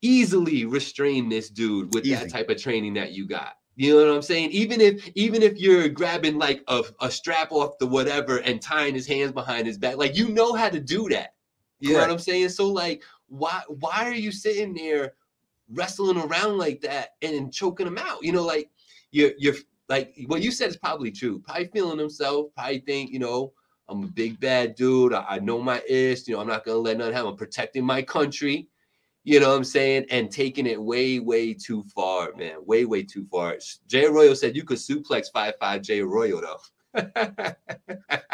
[0.02, 2.15] easily restrain this dude with Easy.
[2.15, 3.54] that type of training that you got.
[3.78, 4.52] You know what i'm saying?
[4.52, 8.94] Even if even if you're grabbing like a, a strap off the whatever and tying
[8.94, 11.34] his hands behind his back like you know how to do that.
[11.80, 12.50] You know what i'm saying?
[12.50, 15.13] So like why why are you sitting there
[15.70, 18.24] wrestling around like that and choking him out?
[18.24, 18.70] You know like
[19.12, 19.56] you're you're
[19.91, 21.39] like what you said is probably true.
[21.39, 22.47] Probably feeling himself.
[22.56, 23.51] Probably think, you know,
[23.89, 25.13] I'm a big bad dude.
[25.13, 26.27] I, I know my ish.
[26.27, 27.32] You know, I'm not gonna let nothing happen.
[27.32, 28.69] I'm protecting my country.
[29.25, 30.06] You know what I'm saying?
[30.10, 32.65] And taking it way, way too far, man.
[32.65, 33.58] Way, way too far.
[33.86, 37.54] Jay Royal said you could suplex five five Jay Royal though.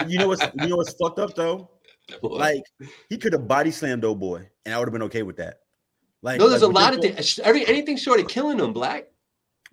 [0.08, 1.72] You know what's you know what's fucked up though?
[2.22, 2.64] Like
[3.10, 5.56] he could have body slammed old boy, and I would have been okay with that.
[6.22, 7.38] Like no, there's like a lot of things.
[7.40, 9.08] Every anything short of killing him, black.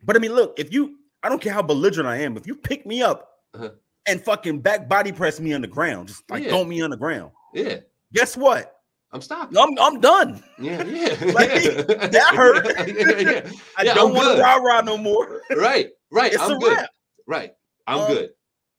[0.03, 2.55] But I mean, look, if you, I don't care how belligerent I am, if you
[2.55, 3.71] pick me up Uh-huh.
[4.07, 6.51] and fucking back body press me on the ground, just like Yeah.
[6.51, 7.79] throw me on the ground, Yeah,
[8.13, 8.71] guess what?
[9.11, 9.57] I'm stopping.
[9.57, 10.43] I'm I'm done.
[10.59, 11.33] Yeah, yeah.
[11.33, 11.53] Like,
[12.13, 12.67] that hurt.
[12.89, 13.51] yeah, yeah.
[13.79, 15.41] I Yeah, don't want to rah rah no more.
[15.57, 16.33] Right, right.
[16.33, 16.77] It's I'm a good.
[16.77, 16.91] wrap.
[17.27, 17.55] Right,
[17.87, 18.31] I'm Um, good.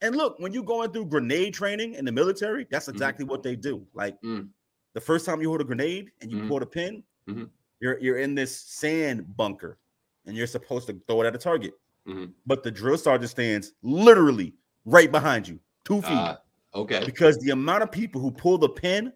[0.02, 3.56] And look, when you're going through grenade training in the military, that's exactly what they
[3.56, 3.84] do.
[3.94, 4.50] Like Mm.
[4.94, 6.48] the first time you hold a grenade and you Mhm.
[6.48, 7.48] pull the pin, Mhm.
[7.80, 9.78] you're you're in this sand bunker
[10.26, 11.72] and you're supposed to throw it at a target.
[12.06, 12.32] Mhm.
[12.46, 16.12] But the drill sergeant stands literally right behind you, two feet.
[16.12, 16.36] Uh,
[16.74, 17.04] okay.
[17.04, 19.12] because the amount of people who pull the pin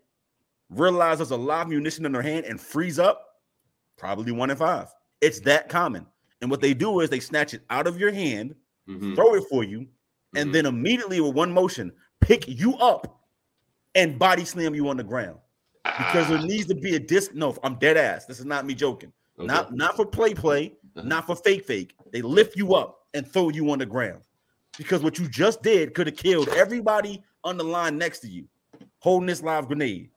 [0.70, 3.40] realize there's a lot of munition in their hand and freeze up,
[3.96, 4.88] probably one in five.
[5.20, 6.06] It's that common.
[6.40, 8.54] And what they do is they snatch it out of your hand,
[8.88, 9.86] Mhm, throw it for you,
[10.34, 13.20] and then immediately with one motion, pick you up
[13.94, 15.38] and body slam you on the ground.
[15.84, 17.34] Because there Ah, needs to be a disc.
[17.34, 18.26] No, I'm dead ass.
[18.26, 19.12] This is not me joking.
[19.38, 19.46] okay.
[19.46, 20.76] Not not for play play.
[20.94, 21.94] Not for fake fake.
[22.12, 24.22] They lift you up and throw you on the ground.
[24.78, 28.46] Because what you just did could have killed everybody on the line next to you,
[29.00, 30.10] holding this live grenade.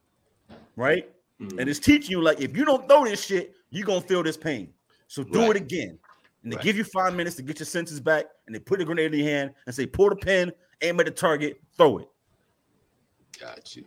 [0.76, 1.10] Right?
[1.42, 1.60] Mhm.
[1.60, 4.38] And it's teaching you like if you don't throw this shit, you're gonna feel this
[4.38, 4.74] pain.
[5.08, 5.52] So do Right.
[5.52, 6.00] it again.
[6.44, 6.64] And they Right.
[6.64, 9.20] give you five minutes to get your senses back, and they put a grenade in
[9.20, 12.08] your hand and say, pull the pin, aim at the target, throw it.
[13.40, 13.86] Got you.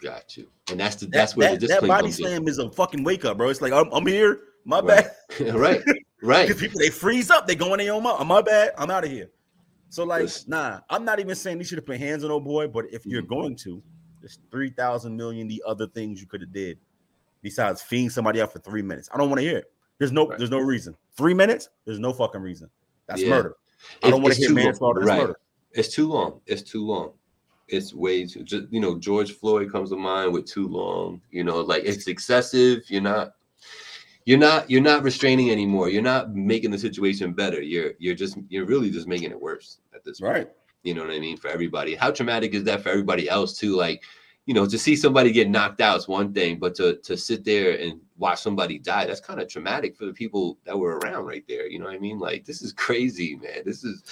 [0.00, 0.48] Got you.
[0.70, 2.26] And that's the That, that's where that, the that discipline body comes in.
[2.26, 3.48] slam is a fucking wake up, bro.
[3.48, 5.06] It's like I'm, I'm here, my Right.
[5.38, 5.54] bad.
[5.54, 5.80] right.
[6.22, 6.46] Right.
[6.46, 8.24] Because people they freeze up, they go in their own mouth.
[8.26, 9.30] My bad, I'm out of here.
[9.88, 10.50] So like, Listen.
[10.50, 13.04] nah, I'm not even saying you should have put hands on old boy, but if
[13.04, 13.28] you're Mhm.
[13.28, 13.82] going to,
[14.20, 16.78] there's three thousand million the other things you could have did
[17.42, 19.08] besides feeding somebody out for three minutes.
[19.12, 19.72] I don't want to hear it.
[19.98, 20.38] There's no, Right.
[20.38, 20.96] there's no reason.
[21.16, 22.70] Three minutes, there's no fucking reason.
[23.06, 23.30] That's Yeah.
[23.30, 23.56] murder.
[24.02, 25.00] I don't want to hear manslaughter.
[25.00, 25.20] Right.
[25.22, 25.36] murder.
[25.72, 26.40] It's too long.
[26.46, 27.12] It's too long.
[27.68, 31.20] It's way too just you know, George Floyd comes to mind with too long.
[31.30, 32.88] You know, like it's excessive.
[32.88, 33.34] You're not
[34.24, 35.88] you're not you're not restraining anymore.
[35.88, 37.60] You're not making the situation better.
[37.60, 40.48] You're you're just you're really just making it worse at this point.
[40.84, 41.36] You know what I mean?
[41.36, 41.94] For everybody.
[41.94, 43.76] How traumatic is that for everybody else too?
[43.76, 44.02] Like,
[44.46, 47.44] you know, to see somebody get knocked out is one thing, but to to sit
[47.44, 51.24] there and watch somebody die, that's kind of traumatic for the people that were around
[51.24, 51.66] right there.
[51.68, 52.18] You know what I mean?
[52.18, 53.62] Like, this is crazy, man.
[53.64, 54.02] This is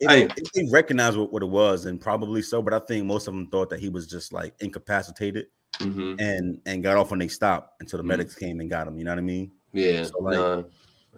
[0.00, 3.06] If, I- if they recognize what, what it was, and probably so, but I think
[3.06, 5.46] most of them thought that he was just like incapacitated
[5.78, 6.20] mhm.
[6.20, 8.08] and and got off when they stopped until the Mhm.
[8.08, 8.96] medics came and got him.
[8.98, 9.50] You know what I mean?
[9.72, 10.04] Yeah.
[10.04, 10.56] So, like, nah,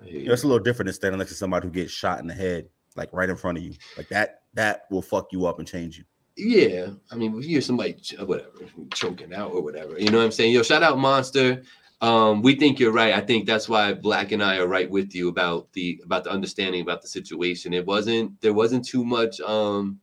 [0.05, 0.27] You you.
[0.27, 2.35] know, it's a little different than standing next to somebody who gets shot in the
[2.35, 3.75] head, like right in front of you.
[3.97, 6.05] Like that, that will fuck you up and change you.
[6.37, 8.51] Yeah, I mean, if you hear somebody ch- whatever
[8.95, 10.53] choking out or whatever, you know what I'm saying?
[10.53, 11.63] Yo, shout out Monster.
[12.01, 13.15] Um, we think you're right.
[13.15, 16.31] I think that's why Black and I are right with you about the about the
[16.31, 17.73] understanding about the situation.
[17.73, 20.01] It wasn't there wasn't too much um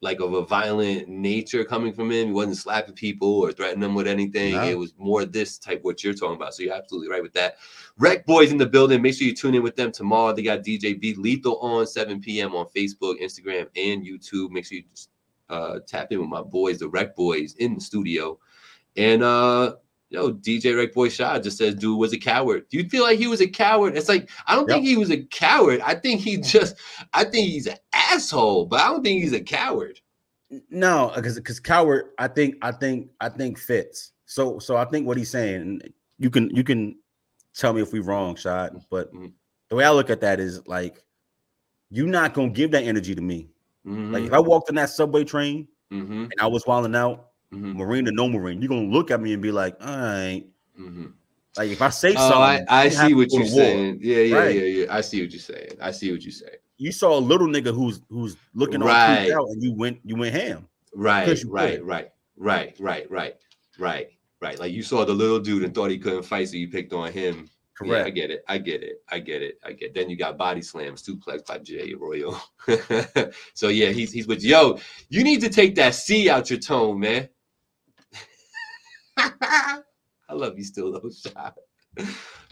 [0.00, 2.28] like of a violent nature coming from him.
[2.28, 4.54] He wasn't slapping people or threatening them with anything.
[4.54, 4.64] No.
[4.64, 6.54] It was more this type what you're talking about.
[6.54, 7.56] So you're absolutely right with that.
[7.98, 9.02] Rec Boys in the building.
[9.02, 10.32] Make sure you tune in with them tomorrow.
[10.32, 12.54] They got DJ B Lethal on 7 p.m.
[12.54, 14.50] on Facebook, Instagram, and YouTube.
[14.50, 14.84] Make sure you
[15.50, 18.38] uh, tap in with my boys, the Rec Boys, in the studio.
[18.96, 19.76] And uh,
[20.10, 23.18] yo, DJ Rec Boy Shah just says, "Dude was a coward." Do you feel like
[23.18, 23.96] he was a coward?
[23.96, 25.80] It's like I don't think he was a coward.
[25.80, 26.76] I think he just,
[27.12, 27.68] I think he's
[28.10, 30.00] asshole, but I don't think he's a coward.
[30.70, 34.12] No, because because coward, I think, I think, I think fits.
[34.26, 35.82] So, so I think what he's saying,
[36.18, 36.96] you can you can
[37.54, 38.72] tell me if we wrong, shot.
[38.90, 39.32] But Mhm.
[39.68, 41.02] the way I look at that is like,
[41.90, 43.48] you're not gonna give that energy to me.
[43.86, 47.30] Mhm, Like if I walked in that subway train mhm, and I was wilding out,
[47.52, 50.44] mhm, Marine to no Marine, you're gonna look at me and be like, all right.
[51.58, 53.98] Like if I say Oh, something, I, I see what you're saying.
[54.00, 54.54] Yeah, yeah, Right.
[54.54, 54.86] yeah, yeah.
[54.96, 55.72] I see what you're saying.
[55.80, 56.54] I see what you're saying.
[56.76, 59.32] You saw a little nigga who's who's looking Right.
[59.32, 60.68] out, and you went you went ham.
[60.94, 63.36] Right, right, right, right, right, right,
[63.78, 64.08] right,
[64.40, 64.58] right.
[64.58, 67.12] Like you saw the little dude and thought he couldn't fight, so you picked on
[67.12, 67.48] him.
[67.84, 68.42] Yeah, I get it.
[68.48, 69.02] I get it.
[69.08, 69.58] I get it.
[69.64, 69.90] I get.
[69.90, 69.94] It.
[69.94, 72.40] Then you got body slams, suplex by Jay Royal.
[73.54, 74.78] so yeah, he's he's with yo.
[75.08, 77.28] You need to take that C out your tone, man.
[80.28, 81.56] I love you still, though, shot.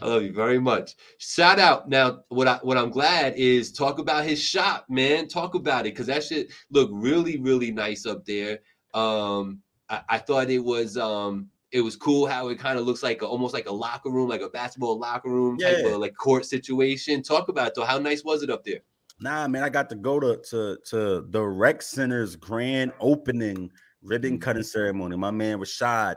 [0.01, 0.95] I love you very much.
[1.19, 1.87] Shout out.
[1.89, 5.27] Now, what I what I'm glad is talk about his shop, man.
[5.27, 8.59] Talk about it because that shit look really, really nice up there.
[8.93, 13.03] Um, I, I thought it was um it was cool how it kind of looks
[13.03, 15.91] like a, almost like a locker room, like a basketball locker room type Yeah.
[15.91, 17.21] of like court situation.
[17.23, 17.85] Talk about it though.
[17.85, 18.79] How nice was it up there?
[19.19, 23.71] Nah, man, I got to go to to to the rec center's grand opening
[24.03, 24.41] ribbon Mhm.
[24.41, 25.15] cutting ceremony.
[25.17, 26.15] My man Rashad,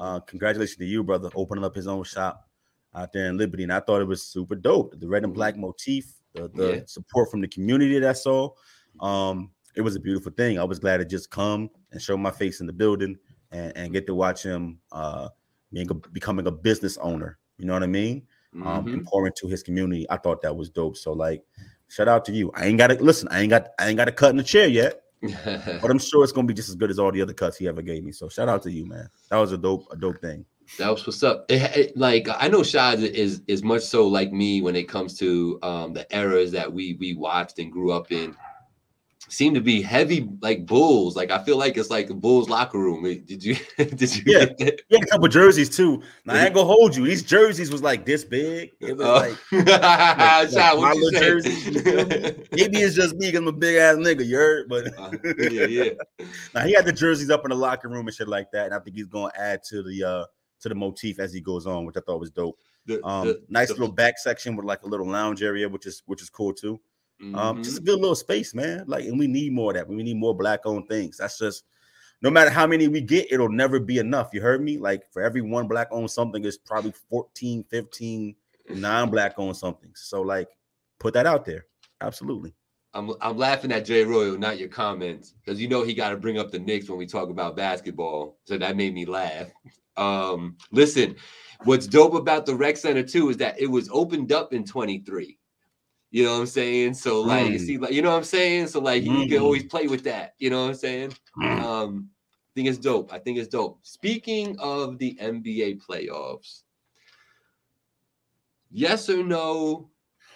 [0.00, 2.48] uh, congratulations to you, brother, opening up his own shop
[2.94, 3.62] out there in Liberty.
[3.64, 4.98] And I thought it was super dope.
[4.98, 5.36] The red and Mhm.
[5.36, 6.80] black motif, the, the Yeah.
[6.86, 8.50] support from the community that I saw.
[9.00, 10.58] Um, it was a beautiful thing.
[10.58, 13.16] I was glad to just come and show my face in the building
[13.52, 15.28] and, and get to watch him uh
[15.72, 18.26] being a, becoming a business owner You know what I mean?
[18.54, 18.92] Um, Mhm.
[18.94, 20.06] and pour into his community.
[20.08, 20.96] I thought that was dope.
[20.96, 21.44] So like,
[21.88, 22.50] shout out to you.
[22.54, 23.28] I ain't got to listen.
[23.30, 25.02] I ain't got I ain't got a cut in the chair yet,
[25.44, 27.66] but I'm sure it's gonna be just as good as all the other cuts he
[27.68, 28.12] ever gave me.
[28.12, 29.08] So shout out to you, man.
[29.30, 30.44] That was a dope a dope thing.
[30.78, 31.46] That was what's up.
[31.48, 35.16] It, it- like I know Shad is is much so like me when it comes
[35.18, 38.36] to um the eras that we we watched and grew up in.
[39.28, 41.16] Seem to be heavy like Bulls.
[41.16, 43.02] Like I feel like it's like a Bulls locker room.
[43.02, 44.44] Did you did you Yeah.
[44.46, 46.02] get a couple jerseys too.
[46.24, 47.04] Now, I ain't gonna hold you.
[47.04, 48.70] These jerseys was like this big.
[48.80, 49.12] It was Uh,
[49.52, 52.06] like like what you toddler jerseys, you feel
[52.52, 54.24] maybe it's just me because I'm a big ass nigga.
[54.24, 54.68] You heard?
[54.68, 55.10] But Uh,
[55.50, 55.90] yeah, yeah.
[56.54, 58.66] now he had the jerseys up in the locker room and shit like that.
[58.66, 60.24] And I think he's gonna add to the uh
[60.60, 62.58] to the motif as he goes on, which I thought was dope.
[62.86, 65.86] The- Um, the- nice the- little back section with like a little lounge area, which
[65.86, 66.80] is which is cool too.
[67.20, 67.64] Um, Mhm.
[67.64, 68.84] just a good little space, man.
[68.86, 69.88] Like, and we need more of that.
[69.88, 71.16] We need more black owned things.
[71.18, 71.64] That's just
[72.22, 74.30] no matter how many we get, it'll never be enough.
[74.32, 74.78] You heard me?
[74.78, 78.36] Like, for every one black owned something, is probably 14, 15
[78.70, 79.90] non black owned something.
[79.94, 80.48] So, like,
[80.98, 81.66] put that out there.
[82.00, 82.54] Absolutely.
[82.94, 86.16] I'm I'm laughing at Jay Royal, not your comments, because you know he got to
[86.16, 88.38] bring up the Knicks when we talk about basketball.
[88.44, 89.48] So that made me laugh.
[89.98, 91.16] Um, listen,
[91.64, 95.38] what's dope about the rec center too is that it was opened up in 23.
[96.16, 96.94] You know what I'm saying?
[96.94, 97.60] So like, Mm.
[97.60, 98.68] see, like you know what I'm saying?
[98.68, 99.42] So like, you can Mm.
[99.42, 100.32] always play with that.
[100.38, 101.14] You know what I'm saying?
[101.60, 103.12] Um, I think it's dope.
[103.12, 103.80] I think it's dope.
[103.82, 106.62] Speaking of the NBA playoffs,
[108.70, 109.90] yes or no,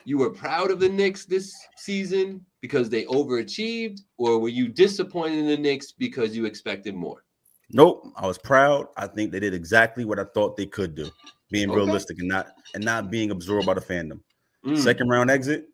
[0.05, 5.39] you were proud of the Knicks this season because they overachieved, or were you disappointed
[5.39, 7.25] in the Knicks because you expected more?
[7.71, 8.13] Nope.
[8.17, 8.89] I was proud.
[8.99, 11.11] I think they did exactly what I thought they could do,
[11.51, 11.75] being Okay.
[11.75, 14.21] realistic and not and not being absorbed by the fandom.
[14.65, 15.69] Mm, Second round exit,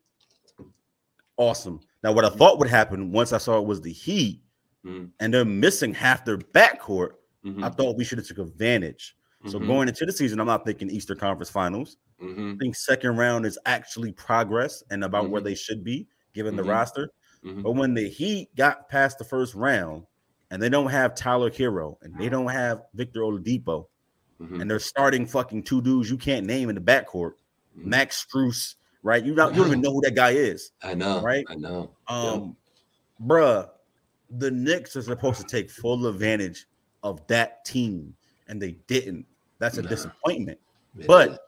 [1.36, 1.80] awesome.
[2.02, 4.42] Now, what I thought would happen once I saw it was the Heat,
[4.84, 5.10] Mm.
[5.18, 7.12] and they're missing half their backcourt.
[7.44, 9.16] mhm, I thought we should have took advantage.
[9.46, 11.96] So mhm, going into the season, I'm not thinking Eastern Conference Finals.
[12.20, 15.44] mhm, I think second round is actually progress and about where Mhm.
[15.44, 17.10] they should be given the roster.
[17.44, 17.62] mhm.
[17.62, 20.06] But when the Heat got past the first round
[20.50, 23.86] and they don't have Tyler Herro and they don't have Victor Oladipo
[24.60, 27.34] and they're starting fucking two dudes you can't name in the backcourt.
[27.76, 29.22] Max Strus, right?
[29.24, 30.72] You don't, you don't even know who that guy is.
[30.82, 31.44] I know, right?
[31.48, 31.90] I know.
[32.08, 32.56] Um,
[33.24, 33.68] bruh,
[34.38, 36.66] the Knicks are supposed to take full advantage
[37.02, 38.14] of that team,
[38.48, 39.26] and they didn't.
[39.58, 39.88] That's a Nah.
[39.88, 40.58] disappointment.
[40.98, 41.38] It But is.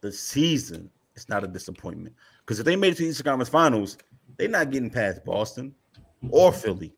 [0.00, 3.48] the season is not a disappointment because if they made it to the Eastern Conference
[3.48, 3.96] Finals,
[4.36, 5.74] they're not getting past Boston
[6.30, 6.94] or Philly.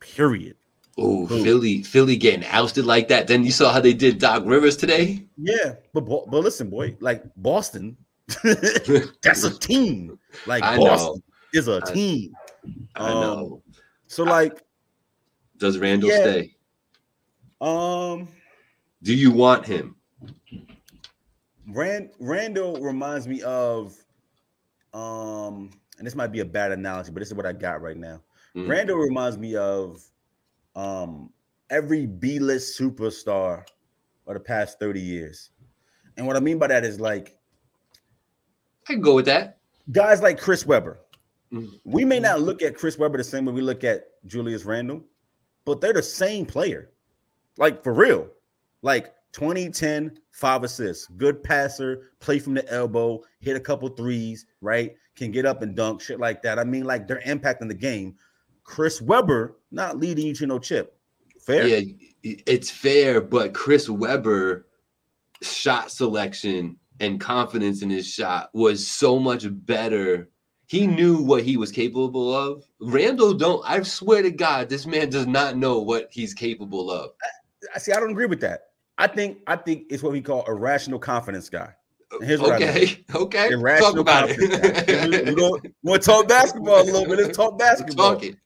[0.00, 0.56] Period.
[0.98, 1.26] oh.
[1.26, 3.26] Philly, Philly getting ousted like that.
[3.26, 5.26] Then you saw how they did Doc Rivers today.
[5.36, 7.96] Yeah, but but listen, boy, like Boston,
[9.22, 10.18] that's a team.
[10.46, 10.84] Like I know.
[10.84, 12.32] Boston is a I- team.
[12.94, 13.62] I Um, know.
[14.06, 14.62] So like,
[15.58, 16.20] Does Randle yeah.
[16.20, 16.56] stay?
[17.60, 18.28] um,
[19.02, 19.96] Do you want him?
[21.68, 23.96] Rand Randle reminds me of
[24.92, 27.96] um and this might be a bad analogy, but this is what I got right
[27.96, 28.20] now.
[28.56, 28.68] Mhm.
[28.68, 30.02] Randle reminds me of
[30.74, 31.30] um
[31.70, 33.64] every B-list superstar
[34.26, 35.50] of the past 30 years.
[36.16, 37.38] And what I mean by that is like
[38.88, 39.58] I can go with that.
[39.90, 41.00] guys like Chris Webber.
[41.52, 41.80] Mhm.
[41.84, 45.04] We may not look at Chris Webber the same way we look at Julius Randle,
[45.64, 46.90] but they're the same player.
[47.58, 48.28] Like for real.
[48.82, 54.94] Like 2010, five assists, good passer, play from the elbow, hit a couple threes, right?
[55.16, 56.58] Can get up and dunk, shit like that.
[56.58, 58.14] I mean, like they're impacting the game.
[58.64, 60.96] Chris Webber not leading you to no chip.
[61.40, 61.66] Fair?
[61.66, 61.80] Yeah,
[62.22, 64.66] it's fair, but Chris Webber
[65.42, 70.30] shot selection and confidence in his shot was so much better.
[70.68, 72.64] He knew what he was capable of.
[72.80, 73.62] Randle don't.
[73.68, 77.10] I swear to God, this man does not know what he's capable of.
[77.74, 77.92] I see.
[77.92, 78.68] I don't agree with that.
[78.96, 81.74] I think I think it's what we call irrational confidence guy.
[82.20, 82.68] Here's what I mean.
[82.68, 83.78] okay, okay.
[83.80, 85.08] Talk about confidence guy.
[85.08, 85.74] we, it.
[85.82, 87.18] want to talk basketball a little bit.
[87.18, 88.14] Let's talk basketball.
[88.14, 88.36] Talking.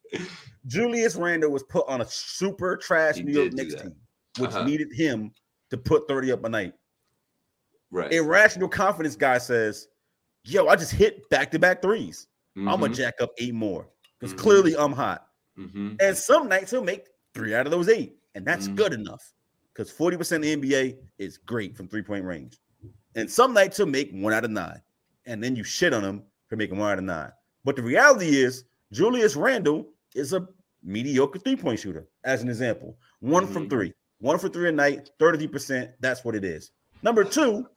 [0.67, 3.95] Julius Randle was put on a super trash He New York Knicks team,
[4.39, 4.65] which Uh-huh.
[4.65, 5.31] needed him
[5.71, 6.73] to put 30 up a night.
[7.97, 8.13] Right.
[8.13, 9.89] Irrational confidence guy says,
[10.45, 13.89] Yo, I just hit back to back 3s I'm Mhm, gonna jack up eight more
[14.19, 14.39] because Mhm.
[14.39, 15.27] clearly I'm hot.
[15.59, 15.97] mhm.
[16.01, 18.77] And some nights he'll make three out of those eight, and that's Mhm.
[18.77, 19.33] good enough
[19.73, 22.59] because 40% of the NBA is great from three point range.
[23.15, 24.83] And some nights he'll make one out of nine,
[25.25, 27.33] and then you shit on him for making one out of nine.
[27.65, 30.47] But the reality is, Julius Randle is a
[30.83, 32.99] mediocre three point shooter, as an example.
[33.21, 33.71] One from Mhm.
[33.71, 35.91] three, one for three a night, 33%.
[36.01, 36.73] That's what it is.
[37.03, 37.69] Number two,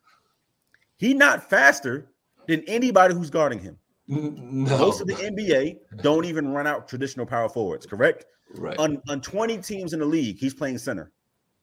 [1.00, 2.12] he not faster
[2.48, 3.78] than anybody who's guarding him.
[4.08, 4.78] No.
[4.78, 8.26] Most of the NBA don't even run out traditional power forwards, correct?
[8.56, 8.78] right.
[8.80, 11.12] On, on 20 teams in the league, he's playing center,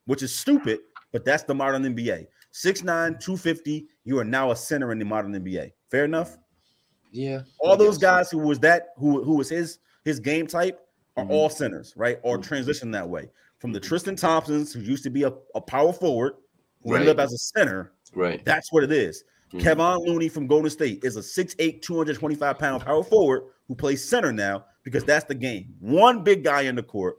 [0.05, 0.79] which is stupid,
[1.11, 2.27] but that's the modern NBA.
[2.53, 3.87] 6'9, 250.
[4.05, 5.71] You are now a center in the modern NBA.
[5.91, 6.37] Fair enough.
[7.11, 7.41] Yeah.
[7.59, 10.79] All I those guys who was that who who was his his game type
[11.17, 11.29] are Mhm.
[11.31, 12.19] all centers, right?
[12.23, 12.43] Or Mhm.
[12.43, 13.29] transition that way.
[13.59, 13.79] From the.
[13.79, 16.33] Tristan Thompsons, who used to be a, a power forward,
[16.83, 17.91] who ended up as a center.
[18.15, 18.43] Right.
[18.45, 19.23] That's what it is.
[19.53, 19.61] Mhm.
[19.61, 24.31] Kevon Looney from Golden State is a 6'8, 225 pound power forward who plays center
[24.33, 25.75] now because that's the game.
[25.79, 27.17] One big guy in the court,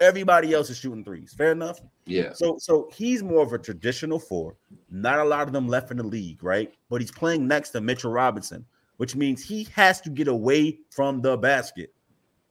[0.00, 1.34] everybody else is shooting threes.
[1.36, 1.80] Fair enough.
[2.06, 2.32] Yeah.
[2.32, 4.56] So, so he's more of a traditional four.
[4.90, 6.72] Not a lot of them left in the league, right?
[6.88, 8.64] But he's playing next to Mitchell Robinson,
[8.96, 11.92] which means he has to get away from the basket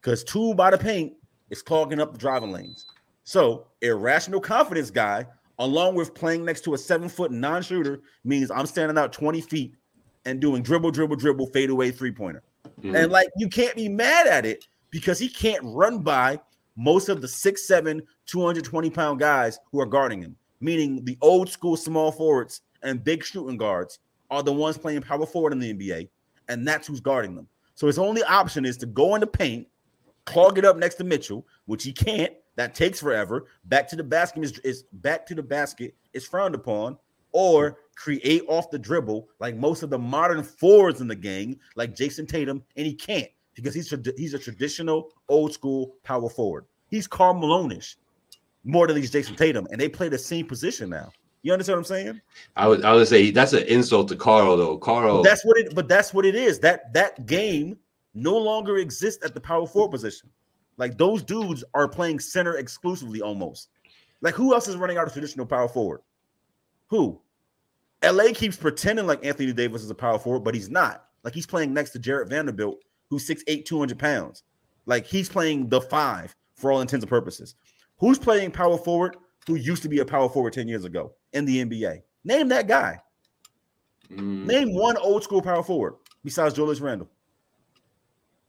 [0.02, 1.14] because two by the paint
[1.50, 2.86] is clogging up the driving lanes.
[3.24, 5.26] So, irrational confidence guy,
[5.60, 9.42] along with playing next to a seven foot non shooter, means I'm standing out 20
[9.42, 9.76] feet
[10.26, 12.44] and doing dribble, dribble, dribble, fade away three pointer.
[12.82, 12.96] Mhm.
[12.96, 16.40] And like you can't be mad at it because he can't run by
[16.76, 21.50] most of the six, seven, 220 pound guys who are guarding him, meaning the old
[21.50, 25.70] school small forwards and big shooting guards are the ones playing power forward in the
[25.74, 26.10] NBA,
[26.50, 27.48] and that's who's guarding them.
[27.76, 29.68] So his only option is to go in the paint,
[30.26, 32.34] clog it up next to Mitchell, which he can't.
[32.58, 33.48] That takes forever.
[33.66, 36.98] Back to the basket is, is back to the basket is frowned upon,
[37.32, 41.96] or create off the dribble like most of the modern forwards in the game, like
[41.96, 46.66] Jayson Tatum, and he can't because he's a, he's a traditional old school power forward.
[46.90, 47.98] He's Karl Malone-ish
[48.64, 51.12] more than he's Jayson Tatum, and they play the same position now.
[51.44, 52.22] You understand what I'm saying?
[52.56, 54.78] I would I would say that's an insult to Karl though.
[54.78, 55.22] Karl.
[55.22, 55.76] That's what it.
[55.76, 56.60] But that's what it is.
[56.60, 57.78] That that game
[58.16, 60.30] no longer exists at the power forward position.
[60.78, 63.70] Like those dudes are playing center exclusively almost.
[64.22, 66.02] Like who else is running out of traditional power forward?
[66.88, 67.22] Who?
[68.04, 71.06] LA keeps pretending like Anthony Davis is a power forward, but he's not.
[71.24, 72.78] Like he's playing next to Jarred Vanderbilt,
[73.10, 74.44] who's 6'8, 200 pounds.
[74.86, 77.56] Like he's playing the five for all intents and purposes.
[77.98, 81.46] Who's playing power forward who used to be a power forward 10 years ago in
[81.46, 82.02] the NBA?
[82.24, 83.00] Name that guy.
[84.12, 87.10] Mm, Name one old school power forward besides Julius Randle.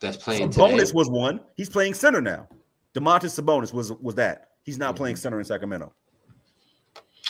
[0.00, 0.92] That's playing Sabonis today.
[0.94, 1.40] was one.
[1.56, 2.48] He's playing center now.
[2.94, 4.50] Domantas Sabonis was was that.
[4.62, 5.20] He's now playing Mhm.
[5.20, 5.92] center in Sacramento.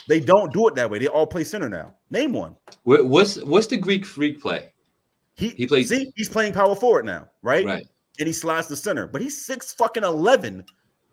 [0.06, 0.98] They don't do it that way.
[0.98, 1.94] They all play center now.
[2.10, 2.56] Name one.
[2.84, 4.72] What's what's the Greek freak play?
[5.34, 7.64] He, He plays- See, he's playing power forward now, right?
[7.64, 7.86] Right.
[8.18, 10.64] And he slides to center, but he's six fucking eleven,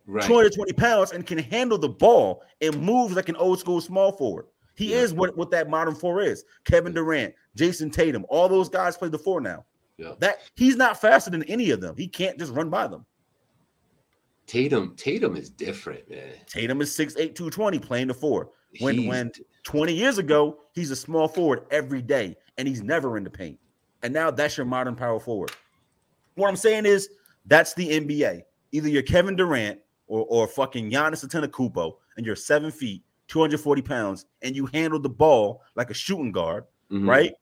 [0.08, 0.24] Right.
[0.26, 4.46] 220 pounds, and can handle the ball and moves like an old school small forward.
[4.76, 4.98] He Yeah.
[5.02, 6.44] is what, what that modern four is.
[6.66, 9.64] Kevin Durant, Jayson Tatum, all those guys play the four now.
[9.98, 10.14] Yeah.
[10.20, 11.96] That he's not faster than any of them.
[11.98, 13.06] He can't just run by them.
[14.48, 14.94] Tatum.
[14.96, 16.34] Tatum is different, man.
[16.48, 18.52] Tatum is 6'8, 220 playing the four.
[18.80, 19.32] When He's- when
[19.64, 23.58] 20 years ago, he's a small forward every day and he's never in the paint.
[24.04, 25.52] And now that's your modern power forward.
[26.36, 27.10] What I'm saying is
[27.46, 28.44] that's the NBA.
[28.72, 34.26] Either you're Kevin Durant or, or fucking Giannis Antetokounmpo and you're seven feet, 240 pounds,
[34.44, 37.08] and you handle the ball like a shooting guard, Mhm.
[37.08, 37.34] right?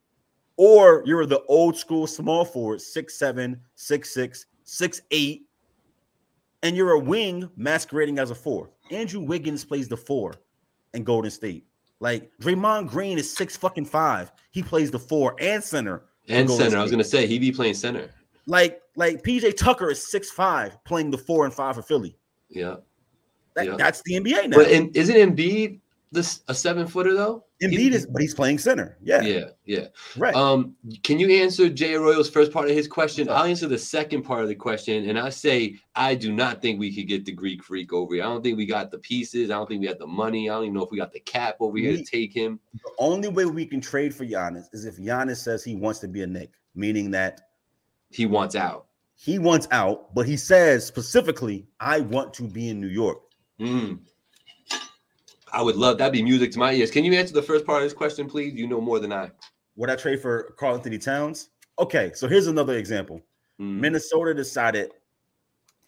[0.58, 5.42] Or you're the old school small forward, 6'7, 6'6, 6'8,
[6.62, 8.70] and you're a wing masquerading as a four.
[8.92, 10.36] Andrew Wiggins plays the four
[10.94, 11.66] in Golden State.
[12.00, 14.32] Like Draymond Green is six fucking five.
[14.52, 16.04] He plays the four and center.
[16.28, 16.78] And center.
[16.78, 18.10] I was gonna say he be playing center.
[18.46, 22.18] Like like PJ Tucker is six five playing the four and five for Philly.
[22.50, 22.76] Yeah.
[23.56, 23.76] That, Yeah.
[23.78, 24.58] That's the NBA now.
[24.58, 25.80] But and isn't Embiid
[26.14, 27.44] this a seven footer though?
[27.62, 28.98] Embiid is, but he's playing center.
[29.02, 29.88] Yeah, Yeah, yeah.
[30.18, 30.34] right.
[30.36, 33.30] Um, can you answer Jay Arroyo's first part of his question?
[33.30, 36.80] I'll answer the second part of the question, and I say I do not think
[36.80, 38.24] we could get the Greek freak over here.
[38.24, 39.50] I don't think we got the pieces.
[39.50, 40.50] I don't think we got the money.
[40.50, 42.60] I don't even know if we got the cap over here to take him.
[42.74, 46.08] the only way we can trade for Giannis is if Giannis says he wants to
[46.08, 47.42] be a Knick, meaning that
[48.10, 48.88] He wants out.
[49.16, 53.20] he wants out, but he says specifically, I want to be in New York.
[53.60, 54.00] Mm.
[55.54, 56.90] I would love that'd be music to my ears.
[56.92, 58.54] Can you answer the first part of this question, please?
[58.56, 59.30] You know more than I.
[59.76, 61.50] Would I trade for Karl-Anthony Towns?
[61.80, 63.22] Okay, so here's another example.
[63.62, 63.80] Mm.
[63.80, 64.92] Minnesota decided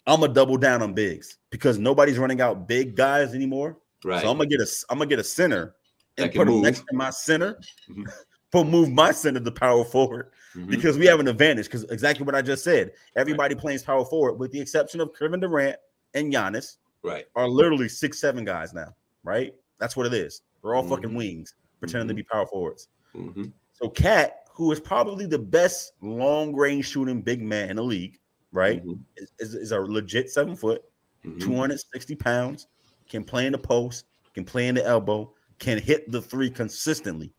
[0.07, 3.78] I'm gonna double down on bigs because nobody's running out big guys anymore.
[4.03, 4.22] Right.
[4.22, 5.76] So I'm gonna get a I'm gonna get a center
[6.18, 7.59] and put him next to my center,
[7.89, 8.05] Mhm.
[8.51, 10.70] but move my center to power forward Mhm.
[10.70, 11.66] because we have an advantage.
[11.66, 15.39] Because exactly what I just said, everybody plays power forward with the exception of Kevin
[15.39, 15.78] Durant
[16.13, 17.26] and Giannis Right.
[17.36, 18.95] are literally six seven guys now.
[19.26, 19.54] Right?
[19.80, 20.42] That's what it is.
[20.64, 21.18] They're all fucking Mhm.
[21.18, 22.18] wings pretending to Mhm.
[22.18, 22.88] be power forwards.
[23.14, 23.52] Mhm.
[23.74, 28.20] So Cat, who is probably the best long range shooting big man in the league,
[28.54, 28.86] right?
[28.86, 29.00] Mhm.
[29.18, 30.84] Is, is, is a legit seven foot,
[31.26, 31.42] Mhm.
[31.42, 32.68] 260 pounds,
[33.10, 37.34] can play in the post, can play in the elbow, can hit the three consistently.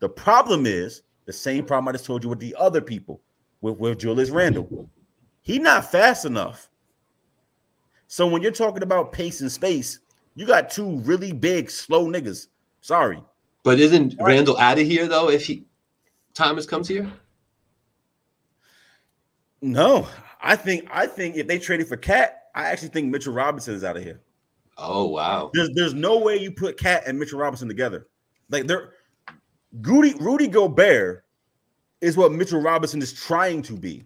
[0.00, 3.20] The problem is the same problem I just told you with the other people,
[3.60, 4.88] with, with Julius Randle.
[5.42, 6.70] He not fast enough.
[8.06, 9.98] So when you're talking about pace and space,
[10.38, 12.46] you got two really big, slow niggas.
[12.80, 13.22] Sorry.
[13.64, 15.28] But isn't Randle out of here though?
[15.28, 15.66] If he
[16.34, 17.10] Thomas comes here,
[19.60, 20.06] No,
[20.40, 23.84] I think I think if they traded for Cat, I actually think Mitchell Robinson is
[23.84, 24.20] out of here.
[24.76, 28.06] oh wow, There's there's no way you put Cat and Mitchell Robinson together.
[28.48, 28.92] Like they're
[29.72, 31.24] Rudy Rudy Gobert
[32.00, 34.04] is what Mitchell Robinson is trying to be,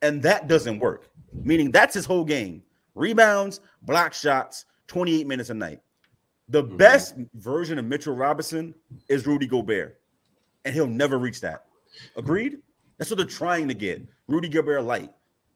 [0.00, 1.10] and that doesn't work.
[1.32, 2.62] Meaning that's his whole game:
[2.94, 5.80] rebounds, block shots, 28 minutes a night.
[6.48, 6.76] The Mhm.
[6.76, 8.74] best version of Mitchell Robinson
[9.08, 10.00] is Rudy Gobert,
[10.64, 11.66] and he'll never reach that.
[12.16, 12.60] Agreed?
[12.98, 14.02] That's what they're trying to get.
[14.26, 15.12] Rudy Gobert light.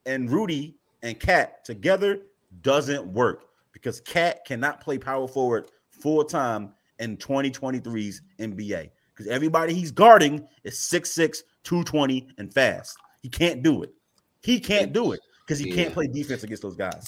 [0.07, 2.21] And Rudy and Cat together
[2.63, 9.75] doesn't work because Cat cannot play power forward full time in 2023's NBA because everybody
[9.75, 12.97] he's guarding is 6'6, 220, and fast.
[13.21, 13.93] He can't do it.
[14.43, 17.07] He can't do it because he can't play defense against those guys.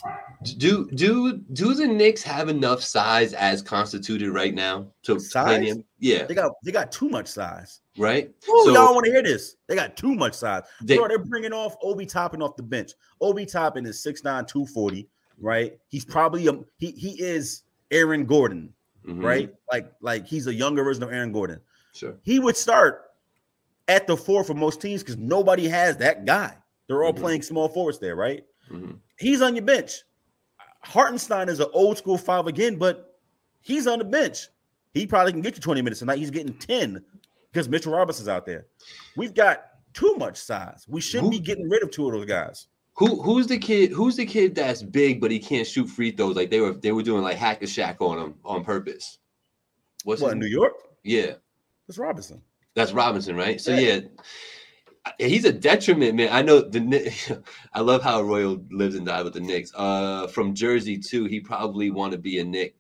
[0.59, 5.63] do do do the Knicks have enough size as constituted right now to play Size?
[5.73, 5.85] him?
[5.99, 7.81] Yeah, They got they got too much size.
[7.99, 8.31] right.
[8.49, 9.57] Oh, So- y'all want to hear this?
[9.67, 10.65] They got too much size.
[10.83, 12.93] They- Bro, they're bringing off Obi Toppin off the bench.
[13.21, 15.09] Obi Toppin is 6'9, 240,
[15.41, 15.79] right?
[15.89, 18.75] He's probably a, he he is Aaron Gordon,
[19.07, 19.55] Mhm, right?
[19.73, 21.61] Like like he's a younger version of Aaron Gordon.
[21.95, 22.15] Sure.
[22.23, 23.05] He would start
[23.89, 26.57] at the four for most teams because nobody has that guy.
[26.89, 27.19] They're all Mhm.
[27.21, 28.45] playing small forwards there, right?
[28.71, 28.99] Mhm.
[29.19, 30.03] He's on your bench.
[30.83, 33.19] Hartenstein is an old school five again, but
[33.61, 34.49] he's on the bench.
[34.95, 36.19] He probably can get you 20 minutes tonight.
[36.19, 37.05] He's getting 10
[37.53, 38.67] because Mitchell Robinson's out there.
[39.17, 39.65] We've got
[39.95, 40.87] too much size.
[40.89, 42.69] We shouldn't be getting rid of two of those guys.
[42.99, 43.91] Who who's the kid?
[43.93, 46.35] Who's the kid that's big but he can't shoot free throws?
[46.35, 49.19] Like they were they were doing like hack a Shaq on him on purpose.
[50.05, 50.47] What's What in New?
[50.47, 50.73] York?
[51.05, 51.35] Yeah,
[51.87, 52.43] that's Robinson.
[52.75, 53.61] that's Robinson, right?
[53.61, 53.97] So Yeah.
[53.97, 54.01] yeah.
[55.19, 56.29] He's a detriment, man.
[56.33, 57.43] I know the
[57.73, 59.73] I love how Royal lives and dies with the Knicks.
[59.75, 62.77] Uh, from Jersey too, he probably want to be a Knick.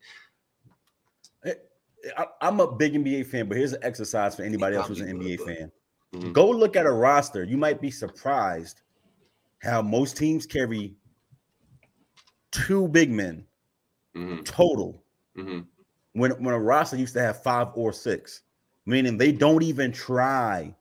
[2.16, 5.18] I, am a big NBA fan, but here's an exercise for anybody else who's an
[5.18, 5.72] NBA would, fan.
[6.14, 6.32] Mhm.
[6.32, 7.44] Go look at a roster.
[7.44, 8.82] You might be surprised
[9.62, 10.94] how most teams carry
[12.52, 13.44] two big men
[14.14, 15.02] Mhm, total
[15.36, 15.66] mhm.
[16.12, 18.42] when when a roster used to have five or six,
[18.86, 20.74] meaning they don't even try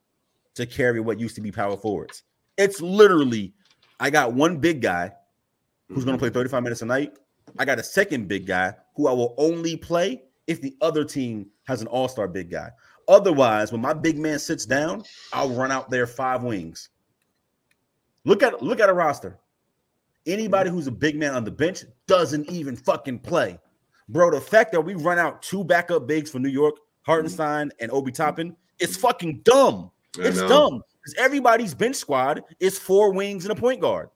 [0.56, 2.24] to carry what used to be power forwards.
[2.58, 3.53] It's literally,
[3.99, 5.12] I got one big guy
[5.88, 6.34] who's going to mm-hmm.
[6.34, 7.18] play 35 minutes a night.
[7.60, 11.47] I got a second big guy who I will only play if the other team
[11.66, 12.72] has an all-star big guy.
[13.08, 16.89] Otherwise, when my big man sits down, I'll run out there five wings.
[18.24, 19.38] Look at look at a roster.
[20.26, 20.78] Anybody mm-hmm.
[20.78, 23.60] who's a big man on the bench doesn't even fucking play.
[24.10, 27.91] Bro, the fact that we run out two backup bigs for New York, Hartenstein and
[27.91, 29.91] Obi Toppin, it's fucking dumb.
[30.20, 30.47] I It's know.
[30.47, 34.09] dumb because everybody's bench squad is four wings and a point guard.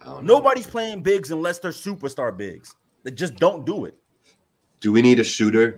[0.00, 0.34] I don't know.
[0.36, 2.74] Nobody's playing bigs unless they're superstar bigs.
[3.02, 3.96] They just don't do it.
[4.80, 5.76] Do we need a shooter?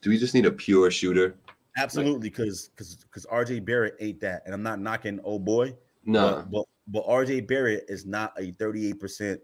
[0.00, 1.36] Do we just need a pure shooter?
[1.76, 5.74] Absolutely, because because because RJ Barrett ain't that, and I'm not knocking old boy.
[6.04, 6.44] No.
[6.50, 9.38] but, but but RJ Barrett is not a 38%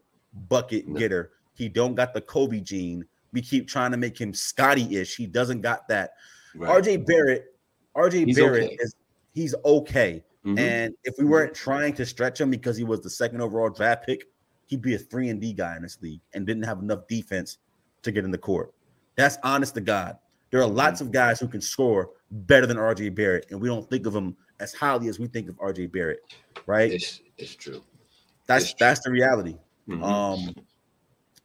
[0.48, 0.98] bucket No.
[0.98, 1.30] getter.
[1.54, 3.04] He don't got the Kobe gene.
[3.32, 5.16] We keep trying to make him Scotty-ish.
[5.16, 6.10] He doesn't got that.
[6.54, 6.82] Right.
[6.82, 7.54] RJ Barrett,
[7.98, 8.76] RJ He's Barrett okay.
[8.80, 8.94] is
[9.34, 10.22] he's okay.
[10.44, 10.58] Mhm.
[10.58, 14.06] And if we weren't trying to stretch him because he was the second overall draft
[14.06, 14.24] pick,
[14.66, 17.58] he'd be a three and D guy in this league and didn't have enough defense
[18.02, 18.72] to get in the court.
[19.16, 20.16] That's honest to God.
[20.50, 23.88] There are lots of guys who can score better than RJ Barrett, and we don't
[23.90, 26.20] think of him as highly as we think of RJ Barrett,
[26.66, 26.92] right?
[26.92, 27.82] It's it's true.
[28.46, 28.86] That's it's true.
[28.86, 29.56] that's the reality.
[29.88, 30.02] Mhm.
[30.02, 30.54] Um,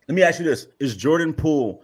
[0.08, 1.84] let me ask you this: Is Jordan Poole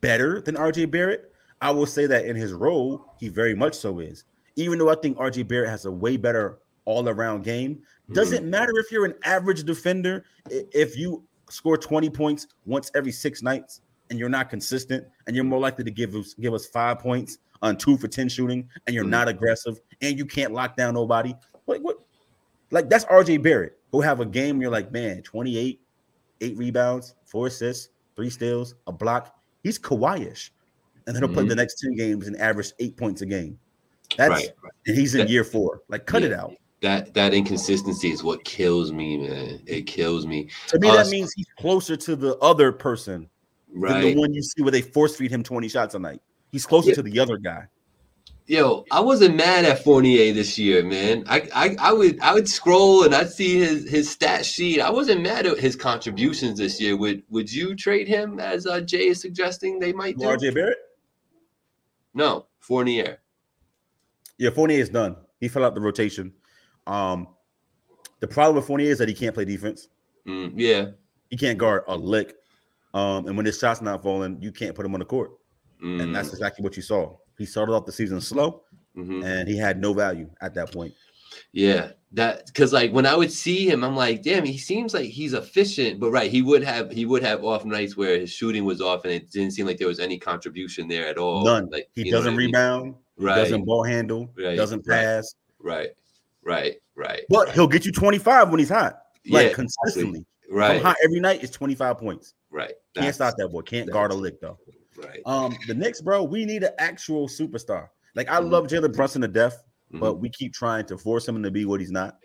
[0.00, 1.32] better than RJ Barrett?
[1.60, 4.24] I will say that in his role, he very much so is.
[4.56, 7.82] Even though I think RJ Barrett has a way better all-around game,
[8.12, 8.50] doesn't Mm-hmm.
[8.50, 10.24] matter if you're an average defender.
[10.50, 13.80] If you score 20 points once every six nights
[14.10, 17.38] and you're not consistent, and you're more likely to give us give us five points
[17.60, 19.10] on two for 10 shooting, and you're Mhm.
[19.10, 21.34] not aggressive, and you can't lock down nobody.
[21.66, 21.98] Like what?
[22.70, 24.60] Like that's RJ Barrett who have a game.
[24.62, 25.80] You're like, man, 28,
[26.40, 29.34] eight rebounds, four assists, three steals, a block.
[29.62, 30.52] He's Kawhi-ish.
[31.08, 31.48] And then he'll play Mhm.
[31.48, 33.58] the next two games and average eight points a game.
[34.16, 34.50] That's right.
[34.62, 34.72] right.
[34.86, 35.82] and he's in That- year four.
[35.88, 36.54] Like, cut it out.
[36.82, 39.60] That that inconsistency is what kills me, man.
[39.66, 40.48] It kills me.
[40.68, 43.28] To me, Uh, that means he's closer to the other person
[43.74, 46.20] than the one you see where they force feed him 20 shots a night.
[46.52, 46.94] He's closer Yeah.
[46.96, 47.64] to the other guy.
[48.46, 51.22] Yo, I wasn't mad at Fournier this year, man.
[51.26, 54.80] I, I I would I would scroll and I'd see his his stat sheet.
[54.80, 56.96] I wasn't mad at his contributions this year.
[56.96, 60.24] Would would you trade him as uh, Jay is suggesting they might do?
[60.24, 60.78] RJ Barrett?
[62.18, 63.18] No, Fournier.
[64.38, 65.14] Yeah, Fournier is done.
[65.38, 66.32] He fell out the rotation.
[66.84, 67.28] Um,
[68.18, 69.88] the problem with Fournier is that he can't play defense.
[70.26, 70.86] Mm, yeah,
[71.30, 72.34] He can't guard a lick.
[72.92, 75.30] Um, and when his shot's not falling, you can't put him on the court.
[75.80, 77.16] and that's exactly what you saw.
[77.38, 78.64] He started off the season slow,
[78.96, 79.24] Mhm.
[79.24, 80.92] and he had no value at that point.
[81.52, 85.10] Yeah, that because like when I would see him, I'm like, damn, he seems like
[85.10, 88.64] he's efficient, but right, he would have he would have off nights where his shooting
[88.64, 91.44] was off, and it didn't seem like there was any contribution there at all.
[91.44, 91.68] None.
[91.70, 92.46] Like He you know what doesn't I mean?
[92.46, 92.94] rebound.
[93.18, 94.30] He Right, doesn't ball handle.
[94.36, 95.34] Right, Doesn't pass.
[95.58, 95.90] right,
[96.42, 97.22] right, right.
[97.28, 99.02] But he'll get you 25 when he's hot.
[99.28, 100.24] Like Yeah, consistently.
[100.50, 102.34] Right, hot every night, is 25 points.
[102.50, 102.72] right.
[102.94, 103.60] Can't stop that boy.
[103.62, 104.58] Can't guard a lick though.
[104.96, 105.20] Right.
[105.26, 107.88] Um, the Knicks, bro, we need an actual superstar.
[108.14, 108.50] Like I Mhm.
[108.50, 109.62] love Jalen Brunson to death,
[109.92, 110.00] Mhm.
[110.00, 112.18] but we keep trying to force him to be what he's not.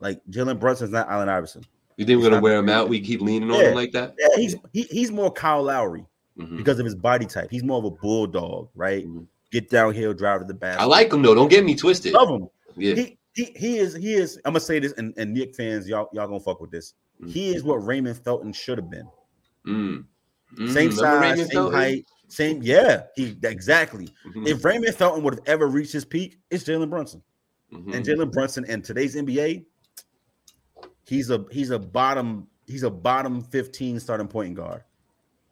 [0.00, 1.62] Like Jalen Brunson's not Allen Iverson.
[1.96, 2.88] you think we're gonna wear him out?
[2.88, 4.14] We keep leaning on him like that.
[4.18, 6.06] Yeah, he's he, he's more Kyle Lowry
[6.38, 6.56] Mhm.
[6.56, 7.48] because of his body type.
[7.50, 9.04] He's more of a bulldog, right?
[9.06, 9.26] Mhm.
[9.50, 10.80] Get downhill, drive to the basket.
[10.80, 11.34] I like him though.
[11.34, 12.12] Don't get me twisted.
[12.12, 12.48] love him.
[12.76, 12.94] Yeah.
[12.94, 14.36] He, he he is he is.
[14.44, 16.94] I'm gonna say this, and, and Knick fans, y'all y'all gonna fuck with this.
[17.20, 17.30] Mhm.
[17.30, 19.08] He is what Raymond Felton should have been.
[19.66, 20.04] Mm.
[20.56, 21.74] Mm, Same size, same Felton?
[21.74, 22.62] height, same.
[22.62, 24.08] Yeah, he exactly.
[24.26, 27.22] Mhm, If Raymond Felton would have ever reached his peak, it's Jalen Brunson.
[27.72, 27.94] mhm.
[27.94, 29.64] And Jalen Brunson in today's NBA,
[31.06, 34.84] he's a he's a bottom he's a bottom 15 starting point guard.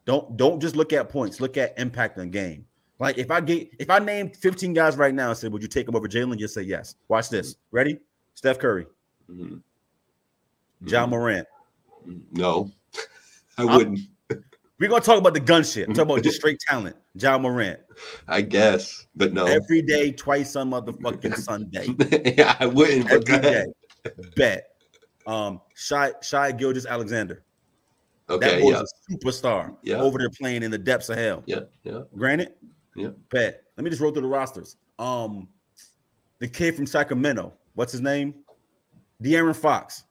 [0.05, 2.65] Don't don't just look at points, look at impact on game.
[2.99, 5.67] Like if I get if I name 15 guys right now and said, Would you
[5.67, 6.37] take them over Jalen?
[6.39, 6.95] Just say yes.
[7.07, 7.55] Watch this.
[7.71, 7.99] Ready?
[8.35, 8.85] Steph Curry,
[9.29, 9.61] Mhm.
[10.85, 11.47] Ja Morant.
[12.31, 12.71] No,
[13.57, 13.99] I I'm- wouldn't.
[14.79, 15.87] We're gonna talk about the gun shit.
[15.87, 16.95] I'm talking about just straight talent.
[17.15, 17.79] Ja Morant.
[18.27, 19.45] I guess, but no.
[19.45, 21.87] Every day, twice on motherfucking Sunday.
[22.37, 23.09] yeah, I wouldn't.
[23.09, 23.65] Every day.
[24.35, 24.67] Bet.
[25.25, 27.43] Um, Shy Shy Gilgis Alexander.
[28.27, 28.61] That Okay.
[28.61, 28.81] boy's Yeah.
[28.81, 29.95] a superstar Yeah.
[30.01, 31.43] over there playing in the depths of hell.
[31.47, 31.61] Yeah.
[31.83, 32.01] Yeah.
[32.15, 32.53] Granted,
[32.95, 33.09] Yeah.
[33.31, 33.63] bet.
[33.77, 34.75] Let me just roll through the rosters.
[34.99, 35.47] Um,
[36.39, 38.35] the kid from Sacramento, what's his name?
[39.23, 40.03] De'Aaron Fox.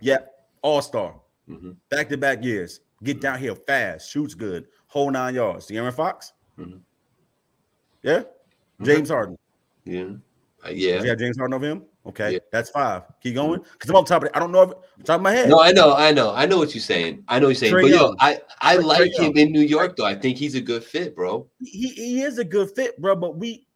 [0.00, 0.28] Yep,
[0.62, 1.14] all star,
[1.48, 1.76] Mhm.
[1.90, 2.80] back to back years.
[3.02, 5.66] Get down here fast, shoots good, whole nine yards.
[5.66, 6.32] De'Aaron Fox.
[6.58, 6.80] Mhm.
[8.02, 8.84] Yeah, Mm-hmm.
[8.84, 9.38] James Harden.
[9.84, 10.04] Yeah.
[10.64, 11.02] Uh, yeah.
[11.02, 11.84] you James Harden over him?
[12.06, 12.38] Okay, Yeah.
[12.50, 13.02] that's five.
[13.22, 13.60] Keep going.
[13.72, 14.32] Because I'm on top of it.
[14.34, 14.70] I don't know if
[15.04, 15.48] top of my head.
[15.48, 17.22] No, I know, I know, I know what you're saying.
[17.28, 17.74] I know what you're saying.
[17.74, 18.16] But yo, Young.
[18.18, 20.04] I I like him in New York though.
[20.04, 21.48] I think he's a good fit, bro.
[21.60, 23.14] he, he is a good fit, bro.
[23.16, 23.66] But we,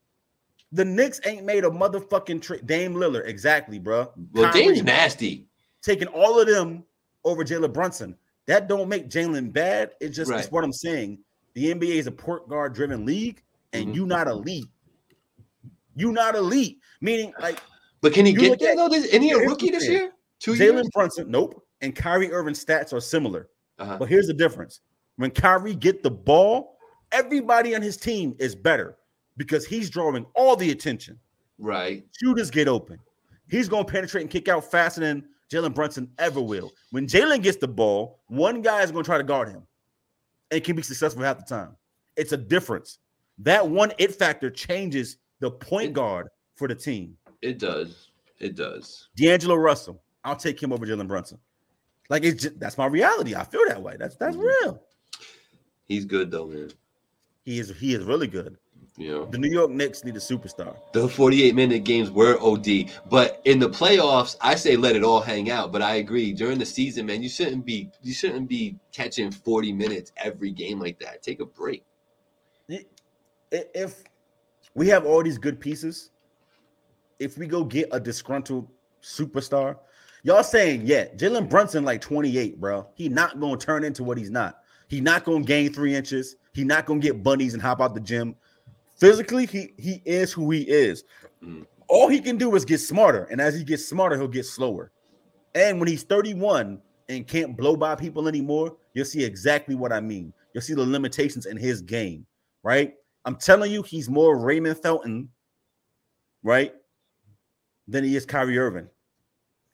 [0.72, 2.66] the Knicks ain't made a motherfucking trade.
[2.66, 4.12] Dame Lillard, exactly, bro.
[4.32, 5.46] Well, Kyrie, Dame's nasty.
[5.82, 6.84] taking all of them
[7.24, 8.16] over Jalen Brunson.
[8.46, 9.92] That don't make Jalen bad.
[10.00, 11.18] It's just it's what I'm saying.
[11.54, 13.42] The NBA is a point guard driven league,
[13.72, 13.94] and Mhm.
[13.94, 14.66] you not elite.
[15.94, 16.78] You not elite.
[17.00, 17.60] Meaning, like
[18.00, 18.88] But can he get there at- though?
[18.88, 20.12] This- Isn't he a rookie this year?
[20.38, 20.72] Two years.
[20.84, 21.62] Jalen Brunson, nope.
[21.80, 23.48] And Kyrie Irving's stats are similar.
[23.78, 23.96] Uh-huh.
[23.98, 24.80] But here's the difference:
[25.16, 26.78] when Kyrie get the ball,
[27.12, 28.96] everybody on his team is better
[29.36, 31.18] because he's drawing all the attention.
[31.58, 32.06] Right.
[32.20, 32.98] Shooters get open.
[33.48, 36.72] He's going to penetrate and kick out faster than Jalen Brunson ever will.
[36.90, 39.62] When Jalen gets the ball, one guy is going to try to guard him
[40.50, 41.76] and can be successful half the time.
[42.16, 42.98] It's a difference.
[43.38, 47.16] That one it factor changes the point guard for the team.
[47.42, 48.10] It does.
[48.38, 49.08] It does.
[49.16, 51.38] D'Angelo Russell, I'll take him over Jalen Brunson.
[52.08, 53.34] Like it's just, that's my reality.
[53.34, 53.96] I feel that way.
[53.98, 54.42] That's that's Mhm.
[54.62, 54.82] real.
[55.84, 56.70] He's good though, man.
[57.44, 58.56] He is he is really good.
[58.98, 59.26] You know.
[59.26, 60.74] The New York Knicks need a superstar.
[60.92, 65.20] The 48 minute games were OD, but in the playoffs, I say let it all
[65.20, 65.70] hang out.
[65.70, 69.72] But I agree during the season, man, you shouldn't be you shouldn't be catching 40
[69.72, 71.22] minutes every game like that.
[71.22, 71.84] Take a break.
[73.52, 74.02] If
[74.74, 76.10] we have all these good pieces,
[77.18, 78.66] if we go get a disgruntled
[79.02, 79.76] superstar,
[80.22, 82.86] y'all saying, yeah, Jalen Brunson like 28, bro.
[82.94, 84.60] He not gonna turn into what he's not.
[84.88, 86.36] He not gonna gain three inches.
[86.52, 88.34] He not gonna get bunnies and hop out the gym.
[88.96, 91.04] Physically, he he is who he is.
[91.42, 91.66] Mm.
[91.88, 94.90] All he can do is get smarter, and as he gets smarter, he'll get slower.
[95.54, 100.00] And when he's 31 and can't blow by people anymore, you'll see exactly what I
[100.00, 100.32] mean.
[100.52, 102.26] You'll see the limitations in his game,
[102.62, 102.94] right?
[103.24, 105.28] I'm telling you, he's more Raymond Felton,
[106.42, 106.72] right,
[107.86, 108.88] than he is Kyrie Irving.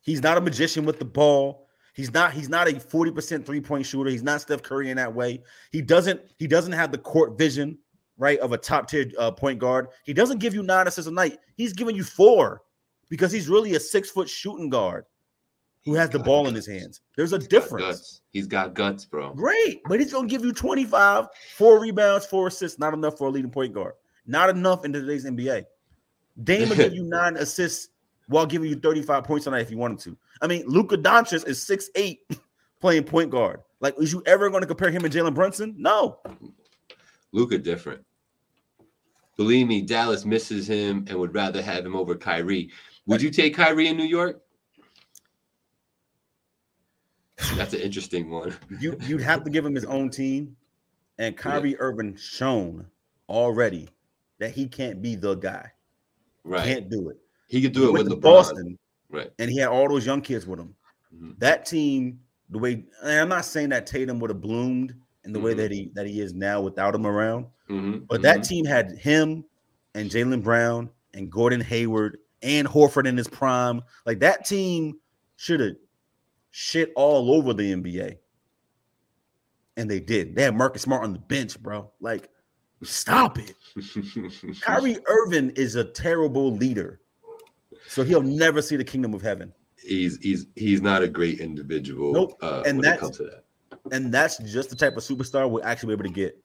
[0.02, 1.68] He's not a magician with the ball.
[1.94, 2.32] He's not.
[2.32, 4.10] He's not a 40% three-point shooter.
[4.10, 5.42] He's not Steph Curry in that way.
[5.70, 6.20] He doesn't.
[6.38, 7.78] He doesn't have the court vision,
[8.22, 9.88] right, of a top-tier uh, point guard.
[10.04, 11.38] He doesn't give you nine assists a night.
[11.56, 12.62] He's giving you four
[13.08, 15.04] because he's really a six-foot shooting guard
[15.84, 17.00] who has the got ball in his hands.
[17.16, 17.84] There's a He's got difference.
[17.84, 18.20] guts.
[18.30, 19.34] He's got guts, bro.
[19.34, 22.78] Great, but he's gonna give you 25, four rebounds, four assists.
[22.78, 23.94] Not enough for a leading point guard.
[24.24, 25.64] Not enough in today's NBA.
[26.44, 27.88] Dame will give you nine assists
[28.28, 30.18] while giving you 35 points tonight if you want him to.
[30.40, 32.18] I mean, Luka Doncic is 6'8
[32.80, 33.60] playing point guard.
[33.80, 35.74] Like, is you ever going to compare him and Jalen Brunson?
[35.76, 36.20] No.
[37.32, 38.04] Luka different.
[39.36, 42.70] Believe me, Dallas misses him and would rather have him over Kyrie.
[43.06, 44.42] Would you take Kyrie in New York?
[47.56, 48.54] That's an interesting one.
[48.80, 50.56] You you'd have to give him his own team.
[51.18, 52.86] And Kyrie Irving shown
[53.28, 53.88] already
[54.38, 55.70] that he can't be the guy.
[56.44, 56.64] Right.
[56.64, 57.18] Can't do it.
[57.48, 58.78] He could do it with the Boston,
[59.10, 59.30] Right.
[59.38, 60.74] and he had all those young kids with him.
[61.14, 61.38] Mhm.
[61.38, 64.94] That team, the way and I'm not saying that Tatum would have bloomed
[65.24, 65.56] in the way Mhm.
[65.58, 68.06] that he that he is now without him around, Mhm.
[68.08, 69.44] but that team had him
[69.94, 73.82] and Jaylen Brown and Gordon Hayward and Horford in his prime.
[74.06, 74.98] Like that team
[75.36, 75.76] should have
[76.50, 78.18] shit all over the NBA.
[79.76, 80.34] And they did.
[80.34, 81.90] They had Marcus Smart on the bench, bro.
[82.00, 82.28] Like,
[82.82, 83.54] stop it.
[84.60, 87.00] Kyrie Irving is a terrible leader.
[87.88, 89.52] So he'll never see the kingdom of heaven.
[89.84, 92.12] he's he's he's not a great individual.
[92.12, 92.38] Nope.
[92.42, 93.41] Uh, And when it comes to that.
[93.90, 96.38] And that's just the type of superstar we'll actually be able to get.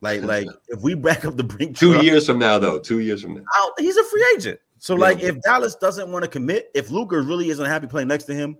[0.00, 2.78] Like, like if we back up the brink Two truck, years from now, though.
[2.80, 3.42] Two years from now.
[3.56, 4.58] out, he's a free agent.
[4.78, 5.00] So, Yeah.
[5.00, 8.34] like, if Dallas doesn't want to commit, if Luka really isn't happy playing next to
[8.34, 8.56] him,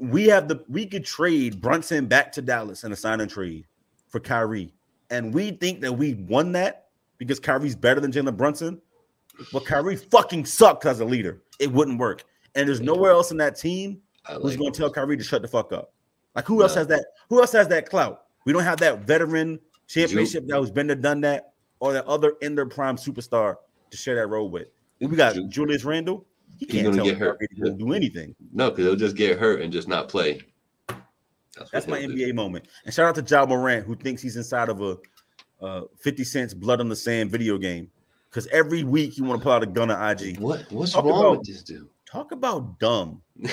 [0.00, 3.66] we have the we could trade Brunson back to Dallas in a sign and trade
[4.08, 4.72] for Kyrie,
[5.10, 6.88] and we think that we won that
[7.18, 8.80] because Kyrie's better than Jalen Brunson.
[9.52, 11.42] But Kyrie fucking sucks as a leader.
[11.60, 14.78] It wouldn't work, and there's nowhere else in that team I who's like going to
[14.78, 15.92] tell Kyrie to shut the fuck up.
[16.36, 17.04] Like, who else has that?
[17.30, 18.24] Who else has that clout?
[18.44, 19.58] We don't have that veteran
[19.88, 23.56] championship that who's been there, done that, or that other in their prime superstar
[23.90, 24.68] to share that role with.
[25.00, 26.24] We got Ju- Julius Randle.
[26.58, 27.40] He can't gonna tell get hurt.
[27.40, 28.34] To go do anything.
[28.52, 30.40] No, because he'll just get hurt and just not play.
[30.86, 32.16] what That's my he'll do.
[32.16, 32.66] NBA moment.
[32.84, 34.96] And shout out to Ja Morant, who thinks he's inside of a
[35.60, 37.90] uh, 50 Cent's blood on the sand video game.
[38.30, 40.38] Because every week he want to pull out a gun on IG.
[40.38, 41.88] What what's Talk wrong about- with this dude?
[42.10, 43.22] Talk about dumb.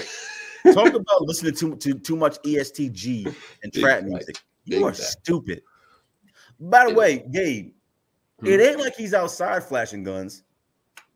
[0.72, 3.28] Talk about listening to, to too much EST Gee
[3.64, 4.38] and trap music.
[4.66, 5.62] You are stupid.
[6.60, 7.74] By the way, Gabe,
[8.40, 8.48] Hmm.
[8.48, 10.44] it ain't like he's outside flashing guns.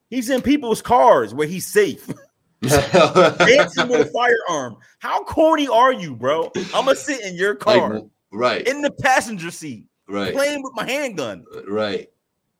[0.09, 2.07] He's in people's cars where he's safe,
[2.61, 4.11] dancing with a
[4.49, 4.77] firearm.
[4.99, 6.51] How corny are you, bro?
[6.73, 10.73] I'm gonna sit in your Like, car right, in the passenger seat, right, playing with
[10.75, 11.45] my handgun.
[11.67, 12.09] right,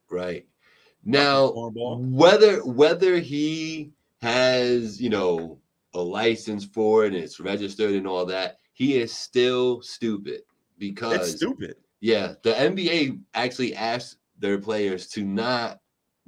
[0.09, 0.45] right.
[1.05, 5.59] Now, whether whether he has you know
[5.97, 10.77] a license for it and it's registered and all that, he is still stupid That's
[10.77, 11.75] because stupid.
[11.99, 15.79] yeah, the NBA actually asked their players to not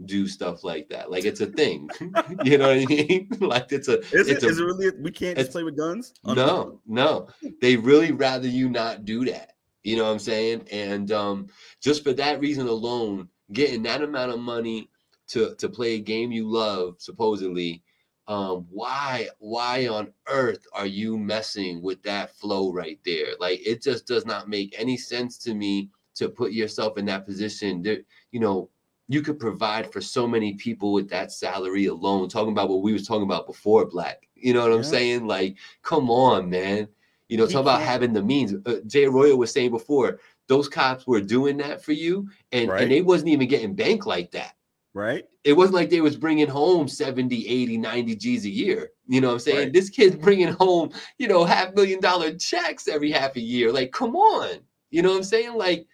[0.06, 1.12] do stuff like that.
[1.12, 1.90] Like it's a thing.
[2.44, 3.30] you know what I mean?
[3.40, 4.92] like it's a Is it, it's a is it really?
[5.00, 6.14] We can't just play with guns.
[6.26, 7.28] No, no.
[7.62, 9.54] They really rather you not do that.
[9.84, 10.68] You know what I'm saying?
[10.72, 11.48] And um,
[11.82, 14.90] just for that reason alone, getting that amount of money
[15.30, 17.84] to to play a game you love, supposedly,
[18.30, 23.30] um, why why on earth are you messing with that flow right there?
[23.40, 27.26] Like it just does not make any sense to me to put yourself in that
[27.26, 27.82] position.
[27.82, 27.98] There,
[28.32, 28.70] you know,
[29.08, 32.30] you could provide for so many people with that salary alone.
[32.30, 34.28] Talking about what we was talking about before, Black.
[34.36, 35.26] You know what I'm saying?
[35.26, 36.88] Like, come on, man.
[37.30, 38.54] You know, talk about having the means.
[38.66, 42.84] Uh, Jay Royal was saying before, those cops were doing that for you, and, Right.
[42.84, 44.56] and they wasn't even getting bank like that.
[45.00, 45.24] Right?
[45.44, 48.90] It wasn't like they was bringing home 70, 80, 90 G's a year.
[49.08, 49.58] You know what I'm saying?
[49.58, 49.74] Right.
[49.74, 53.72] This kid's bringing home, you know, half million dollar checks every half a year.
[53.72, 54.60] Like, come on.
[54.92, 55.56] You know what I'm saying?
[55.56, 55.88] Like,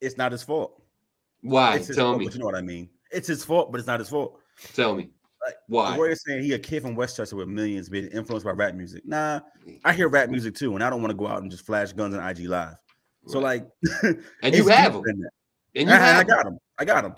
[0.00, 0.82] It's not his fault.
[1.42, 1.76] why?
[1.76, 2.24] It's his Tell fault, me.
[2.26, 2.88] but you know what I mean.
[3.10, 4.38] It's his fault, but it's not his fault.
[4.74, 5.10] Tell me.
[5.46, 5.96] Like, Why?
[5.96, 9.06] Roy is saying he a kid from Westchester with millions being influenced by rap music.
[9.06, 9.40] Nah,
[9.84, 11.92] I hear rap music too, and I don't want to go out and just flash
[11.92, 12.74] guns on IG live.
[13.26, 13.66] So like,
[14.42, 15.02] and you have them.
[15.74, 16.26] And you I, I have 'em.
[16.26, 16.58] got him.
[16.78, 17.14] I got him.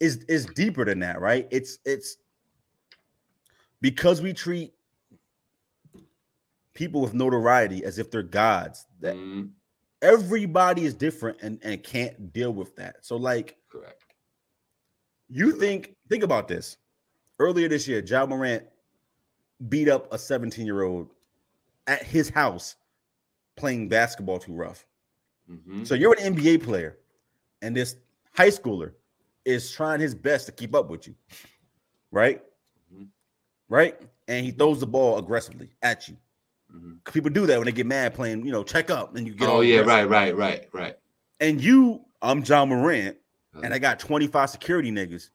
[0.00, 1.48] It's is deeper than that, right?
[1.50, 2.18] It's it's
[3.80, 4.74] because we treat
[6.74, 8.86] people with notoriety as if they're gods.
[9.00, 9.52] That Mhm,
[10.02, 13.04] everybody is different and and can't deal with that.
[13.04, 14.04] So like, correct.
[15.28, 16.76] you think think about this.
[17.38, 18.64] Earlier this year, Ja Morant
[19.68, 21.10] beat up a 17 year old
[21.86, 22.76] at his house
[23.56, 24.86] playing basketball too rough.
[25.48, 25.86] Mhm.
[25.86, 26.98] So you're an NBA player,
[27.62, 27.96] and this
[28.34, 28.94] high schooler
[29.48, 31.14] is trying his best to keep up with you,
[32.10, 32.42] right?
[32.94, 33.08] Mhm.
[33.68, 33.98] Right?
[34.28, 36.16] And he throws the ball aggressively at you.
[36.72, 37.02] Mhm.
[37.12, 39.48] People do that when they get mad playing, you know, check up, and you get
[39.48, 40.98] Oh yeah, right, right, right, right.
[41.40, 43.16] And you, I'm Ja Morant,
[43.54, 43.74] and Uh-huh.
[43.74, 45.30] I got 25 security niggas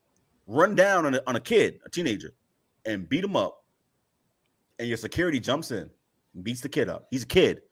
[0.45, 2.34] run down on a, on a kid, a teenager,
[2.86, 3.64] and beat him up.
[4.78, 5.89] And your security jumps in
[6.36, 7.07] and beats the kid up.
[7.09, 7.64] He's a kid.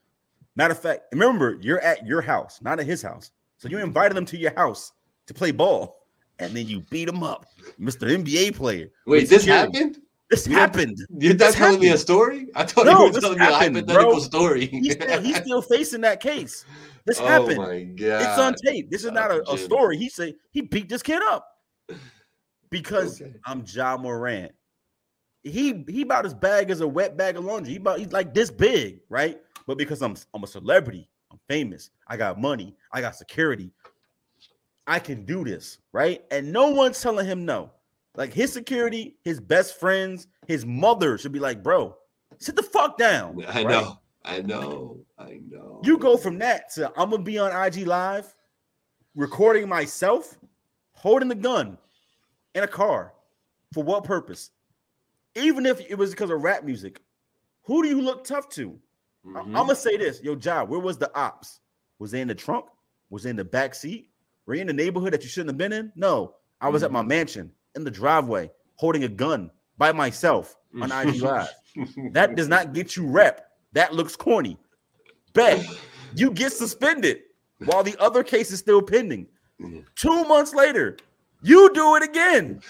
[0.55, 3.31] Matter of fact, remember, you're at your house, not at his house.
[3.57, 4.91] So you invited him to your house
[5.27, 6.00] to play ball,
[6.41, 7.45] and then you beat him up,
[7.79, 8.09] Mr.
[8.09, 8.89] NBA player.
[9.05, 9.77] Wait, this security.
[9.77, 9.97] happened?
[10.29, 10.97] This You know- happened.
[11.19, 12.47] You're not This telling me a story?
[12.55, 14.19] I thought No, you were telling me a hypothetical bro.
[14.19, 14.65] story.
[14.65, 16.65] He's still, he's still facing that case.
[17.05, 17.57] This oh happened.
[17.57, 18.21] my god.
[18.21, 18.89] It's on tape.
[18.89, 19.97] This is Shout not a, a story.
[19.97, 21.47] He said he beat this kid up
[22.69, 23.33] because Okay.
[23.45, 24.51] I'm Ja Morant.
[25.43, 27.71] He he about as bag as a wet bag of laundry.
[27.73, 29.39] He about he's like this big, right?
[29.67, 31.89] But because I'm I'm a celebrity, I'm famous.
[32.07, 32.75] I got money.
[32.93, 33.71] I got security.
[34.87, 36.23] I can do this, right?
[36.31, 37.71] And no one's telling him no.
[38.15, 41.95] Like his security, his best friends, his mother should be like, bro,
[42.39, 43.43] sit the fuck down.
[43.47, 43.67] I right?
[43.67, 43.99] know.
[44.23, 44.99] I know.
[45.17, 45.81] I know.
[45.83, 48.35] You go from that to I'm gonna be on IG live,
[49.15, 50.37] recording myself,
[50.93, 51.77] holding the gun
[52.53, 53.13] in a car.
[53.73, 54.51] For what purpose?
[55.35, 57.01] Even if it was because of rap music,
[57.63, 58.77] who do you look tough to?
[59.25, 59.45] I- Mhm.
[59.45, 60.69] I'm gonna say this, yo, job.
[60.69, 61.61] Where was the ops?
[61.99, 62.65] Was they in the trunk?
[63.09, 64.10] Was they in the back seat?
[64.45, 65.91] Were you in the neighborhood that you shouldn't have been in?
[65.95, 67.09] No, I was at my mm-hmm.
[67.09, 71.15] mansion in the driveway holding a gun by myself on mm.
[71.15, 71.49] IG Live.
[72.11, 73.47] That does not get you rep.
[73.71, 74.57] That looks corny.
[75.33, 75.65] Bet
[76.15, 77.21] you get suspended
[77.59, 79.27] while the other case is still pending.
[79.57, 79.79] Yeah.
[79.95, 80.97] Two months later,
[81.41, 82.61] you do it again.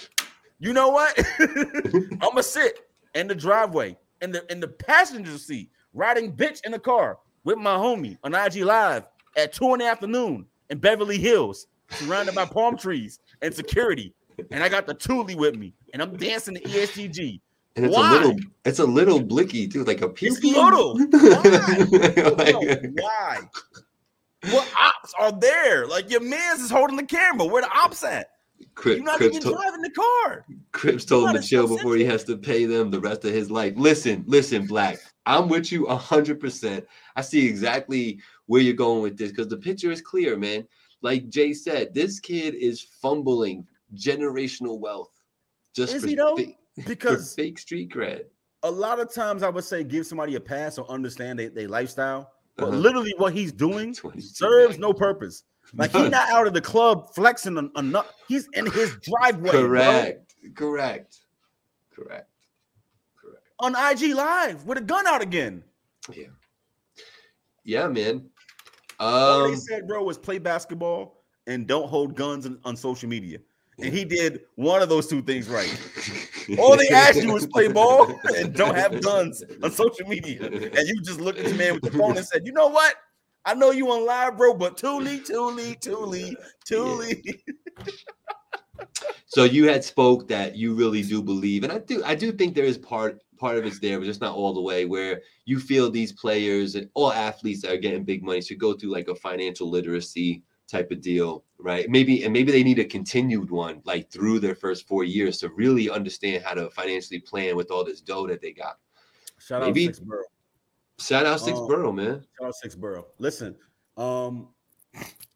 [0.59, 1.17] You know what?
[1.39, 2.82] I'm gonna sit
[3.15, 7.57] in the driveway in the in the passenger seat, riding bitch in the car with
[7.57, 12.45] my homie on IG Live at two in the afternoon in Beverly Hills, surrounded by
[12.45, 14.13] palm trees and security.
[14.49, 17.41] And I got the Thule with me, and I'm dancing to E EST Gee.
[17.76, 18.09] And it's Why?
[18.09, 20.99] a little, it's a little blicky too, like a pew It's little.
[22.17, 23.39] Yo, Like- why?
[24.49, 25.86] What ops are there?
[25.86, 27.45] Like your man's is holding the camera.
[27.45, 28.32] Where the ops at?
[28.74, 30.45] Crip- You're not Crips even driving the car.
[30.72, 33.51] Crips told him to chill before he has to pay them the rest of his
[33.51, 33.74] life.
[33.76, 34.97] Listen, listen, Black.
[35.26, 36.86] I'm with you hundred percent.
[37.15, 40.67] I see exactly where you're going with this because the picture is clear, man.
[41.01, 43.65] Like Jay said, this kid is fumbling
[43.95, 45.11] generational wealth
[45.76, 46.36] just Is for, he though?
[46.36, 46.45] fa-
[46.76, 48.24] for Because fake street cred.
[48.63, 51.67] a lot of times I would say give somebody a pass or understand their they
[51.67, 52.32] lifestyle.
[52.57, 52.78] But Uh-huh.
[52.78, 55.43] literally what he's doing serves no purpose.
[55.76, 57.95] Like he's not out of the club flexing on
[58.28, 60.36] he's in his driveway Correct.
[60.55, 60.55] Correct.
[60.55, 61.17] Correct.
[61.95, 62.30] Correct.
[63.62, 65.64] On IG live with a gun out again.
[66.12, 66.28] Yeah.
[67.64, 68.30] Yeah, man.
[68.99, 73.39] All Um they said, bro, was play basketball and don't hold guns on, social media.
[73.80, 75.72] And he did one of those two things right.
[76.59, 80.45] All they asked you was play ball and don't have guns on social media.
[80.45, 82.95] And you just looked at the man with the phone and said, you know what?
[83.45, 86.36] I know you on live, bro, but Thule, Thule, Thule,
[86.66, 87.12] Thule.
[89.26, 92.03] So you had spoke that you really do believe, and I do.
[92.03, 94.61] I do think there is part part of it's there, but just not all the
[94.61, 94.85] way.
[94.85, 98.73] Where you feel these players and all athletes that are getting big money should go
[98.73, 101.89] through like a financial literacy type of deal, right?
[101.89, 105.49] Maybe and maybe they need a continued one, like through their first four years, to
[105.49, 108.77] really understand how to financially plan with all this dough that they got.
[109.39, 110.23] Shout Maybe- out Six Borough.
[110.99, 112.23] Shout out Six Um, Borough, man.
[112.39, 113.07] Shout out Six Borough.
[113.17, 113.55] Listen,
[113.97, 114.49] um,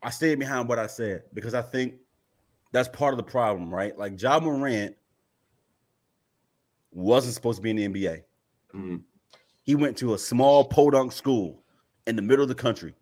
[0.04, 1.96] I stayed behind what I said because I think
[2.72, 3.98] that's part of the problem, right?
[3.98, 4.96] Like Ja Morant
[6.96, 8.24] wasn't supposed to be in the NBA.
[8.74, 9.04] Mhm.
[9.64, 11.64] He went to a small podunk school
[12.08, 12.96] in the middle of the country.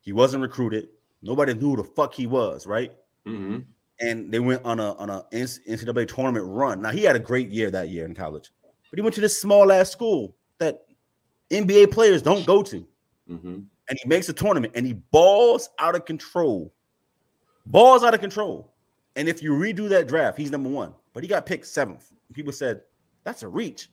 [0.00, 0.88] He wasn't recruited.
[1.22, 2.92] Nobody knew who the fuck he was, right?
[3.26, 3.64] Mhm.
[4.00, 6.82] And they went on a on a NCAA tournament run.
[6.82, 8.50] Now he had a great year that year in college,
[8.90, 10.86] but he went to this small ass school that
[11.50, 12.86] NBA players don't go to
[13.30, 13.66] Mhm.
[13.88, 16.72] and he makes a tournament and he balls out of control.
[17.66, 18.72] Balls out of control.
[19.14, 20.94] And if you redo that draft, he's number one.
[21.12, 22.10] But he got picked seventh.
[22.32, 22.82] People said,
[23.24, 23.90] that's a reach.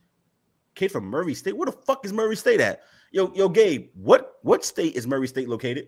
[0.75, 1.57] Kid from Murray State.
[1.57, 2.81] Where the fuck is Murray State at?
[3.11, 5.87] Yo, yo, Gabe, what what state is Murray State located?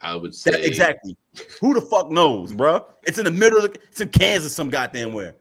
[0.00, 1.16] I would say That- exactly.
[1.60, 2.84] Who the fuck knows, bruh?
[3.04, 5.36] It's in the middle of the, it's in Kansas, some goddamn where.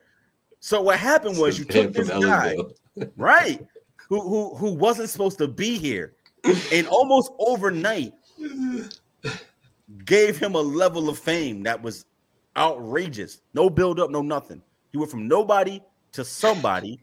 [0.60, 2.56] So what happened was you took this guy,
[3.18, 3.66] right?
[4.10, 6.16] Who who who wasn't supposed to be here,
[6.72, 8.14] and almost overnight
[10.06, 12.06] gave him a level of fame that was
[12.56, 13.42] outrageous.
[13.54, 14.62] No build up, no nothing.
[14.92, 15.82] He went from nobody
[16.14, 17.00] to somebody,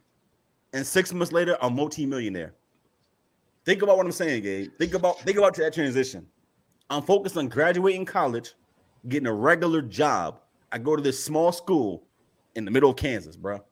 [0.72, 2.54] and six months later, a multi-millionaire.
[3.64, 4.70] Think about what I'm saying, Gabe.
[4.78, 6.26] Think about think about that transition.
[6.90, 8.54] I'm focused on graduating college,
[9.08, 10.40] getting a regular job.
[10.70, 12.04] I go to this small school
[12.56, 13.64] in the middle of Kansas, bro.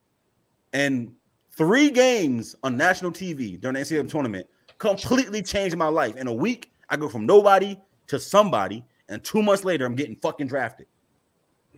[0.72, 1.12] And
[1.51, 4.47] three games on national TV during the NCAA tournament
[4.78, 6.16] completely changed my life.
[6.16, 10.16] In a week, I go from nobody to somebody, and two months later, I'm getting
[10.16, 10.87] fucking drafted.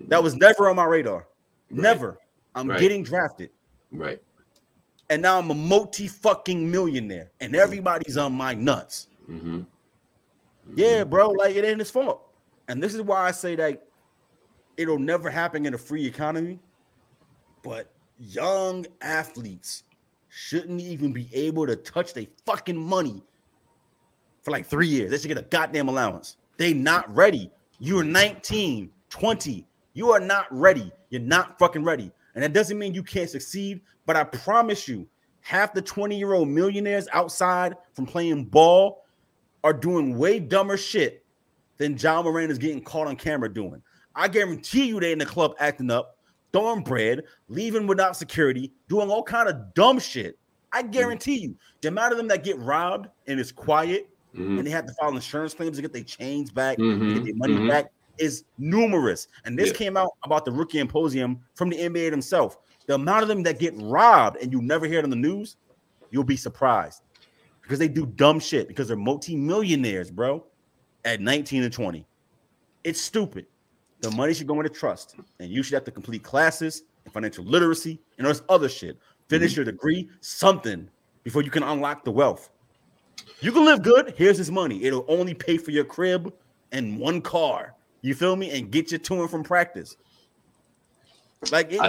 [0.08, 1.26] That was never on my radar.
[1.70, 2.18] Never.
[2.54, 2.80] I'm Right.
[2.80, 3.50] getting drafted.
[3.92, 4.22] Right.
[5.10, 9.08] And now I'm a multi fucking millionaire, and everybody's on my nuts.
[9.30, 9.62] Mm-hmm.
[10.76, 12.22] Yeah, bro, like it ain't his fault.
[12.68, 13.86] And this is why I say that
[14.76, 16.58] it'll never happen in a free economy.
[17.62, 19.84] But young athletes
[20.28, 23.22] shouldn't even be able to touch their fucking money
[24.42, 25.10] for like three years.
[25.10, 26.36] They should get a goddamn allowance.
[26.56, 27.50] They not ready.
[27.78, 29.66] You're 19, 20.
[29.92, 30.90] You are not ready.
[31.10, 32.10] You're not fucking ready.
[32.34, 35.06] And that doesn't mean you can't succeed, but I promise you,
[35.40, 39.04] half the 20 year old millionaires outside from playing ball
[39.62, 41.24] are doing way dumber shit
[41.76, 43.82] than John Moran is getting caught on camera doing.
[44.14, 46.18] I guarantee you they in the club acting up,
[46.52, 50.38] throwing bread, leaving without security, doing all kind of dumb shit.
[50.72, 50.90] I Mm-hmm.
[50.90, 54.58] guarantee you, the amount of them that get robbed and it's quiet Mhm.
[54.58, 57.14] and they have to file insurance claims to get their chains back, Mhm.
[57.14, 57.68] get their money Mhm.
[57.68, 59.28] back is numerous.
[59.44, 59.74] And this Yeah.
[59.74, 62.58] came out about the rookie symposium from the NBA himself.
[62.86, 65.56] The amount of them that get robbed and you never hear it on the news,
[66.10, 67.02] you'll be surprised
[67.62, 70.44] because they do dumb shit because they're multi-millionaires, bro,
[71.04, 72.06] at 19 and 20.
[72.84, 73.46] It's stupid.
[74.00, 77.44] The money should go into trust, and you should have to complete classes and financial
[77.44, 78.98] literacy and there's other shit.
[79.28, 79.60] Finish mm-hmm.
[79.60, 80.88] your degree, something
[81.22, 82.50] before you can unlock the wealth.
[83.40, 84.14] You can live good.
[84.16, 84.84] Here's this money.
[84.84, 86.32] It'll only pay for your crib
[86.72, 87.74] and one car.
[88.04, 88.50] You feel me?
[88.50, 89.96] And get you to and from practice.
[91.50, 91.80] Like it,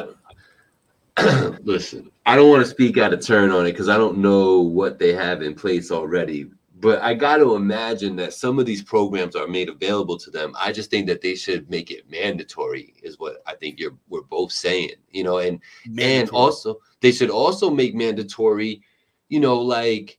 [1.18, 4.20] I- Listen, I don't want to speak out of turn on it because I don't
[4.20, 6.50] know what they have in place already.
[6.80, 10.54] But I got to imagine that some of these programs are made available to them.
[10.58, 14.22] I just think that they should make it mandatory, is what I think you're we're
[14.22, 14.92] both saying.
[15.12, 15.60] You know, and
[15.98, 18.82] and also they should also make mandatory,
[19.28, 20.18] you know, like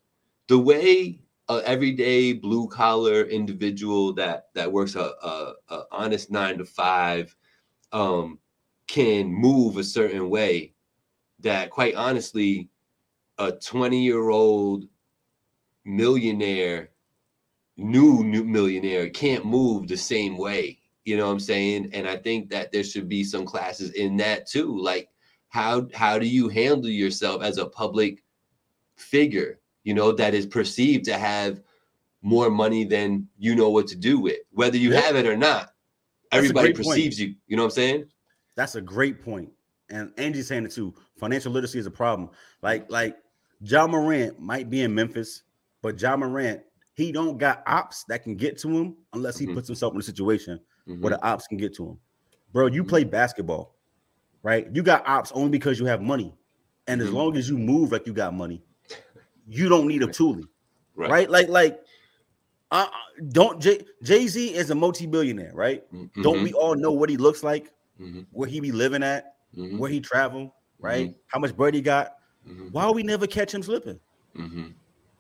[0.49, 6.59] the way a everyday blue collar individual that that works a, a, a honest nine
[6.59, 7.35] to five
[7.93, 8.39] um,
[8.89, 10.73] can move a certain way
[11.41, 12.69] that quite honestly
[13.39, 14.87] a 20 year old
[15.85, 16.91] millionaire
[17.77, 21.91] new new millionaire can't move the same way you know what i'm saying?
[21.93, 25.09] And i think that there should be some classes in that too like
[25.49, 28.25] how how do you handle yourself as a public
[28.97, 31.63] figure you know that is perceived to have
[32.21, 35.01] more money than you know what to do with whether you Yeah.
[35.01, 35.71] have it or not
[36.31, 36.89] That's everybody great point.
[36.97, 38.05] perceives you you know what i'm saying
[38.57, 39.51] That's a great point.
[39.89, 40.93] And Angie's saying it too.
[41.21, 42.31] Financial literacy is a problem.
[42.63, 43.17] Like, like
[43.63, 45.43] John Morant might be in Memphis,
[45.83, 46.61] but John Morant,
[46.95, 49.55] he don't got ops that can get to him unless he Mhm.
[49.55, 50.59] puts himself in a situation
[50.89, 51.01] Mhm.
[51.03, 51.99] where the ops can get to him.
[52.53, 52.89] Bro, you Mhm.
[52.89, 53.77] play basketball,
[54.43, 54.67] right?
[54.75, 56.35] You got ops only because you have money.
[56.89, 57.15] And as Mhm.
[57.15, 58.65] long as you move like you got money,
[59.47, 60.43] you don't need a Thule,
[60.95, 61.11] Right.
[61.11, 61.31] right?
[61.31, 61.81] Like, like,
[62.71, 62.89] uh,
[63.31, 65.91] don't Jay Z is a multi-billionaire, right?
[65.93, 66.23] Mhm.
[66.23, 68.27] Don't we all know what he looks like, Mhm.
[68.33, 69.35] where he be living at?
[69.57, 69.79] Mhm.
[69.79, 71.15] where he travel, right?
[71.29, 72.19] How much bread he got.
[72.47, 72.73] Mhm.
[72.73, 73.99] Why we never catch him slipping?
[74.37, 74.75] Mhm.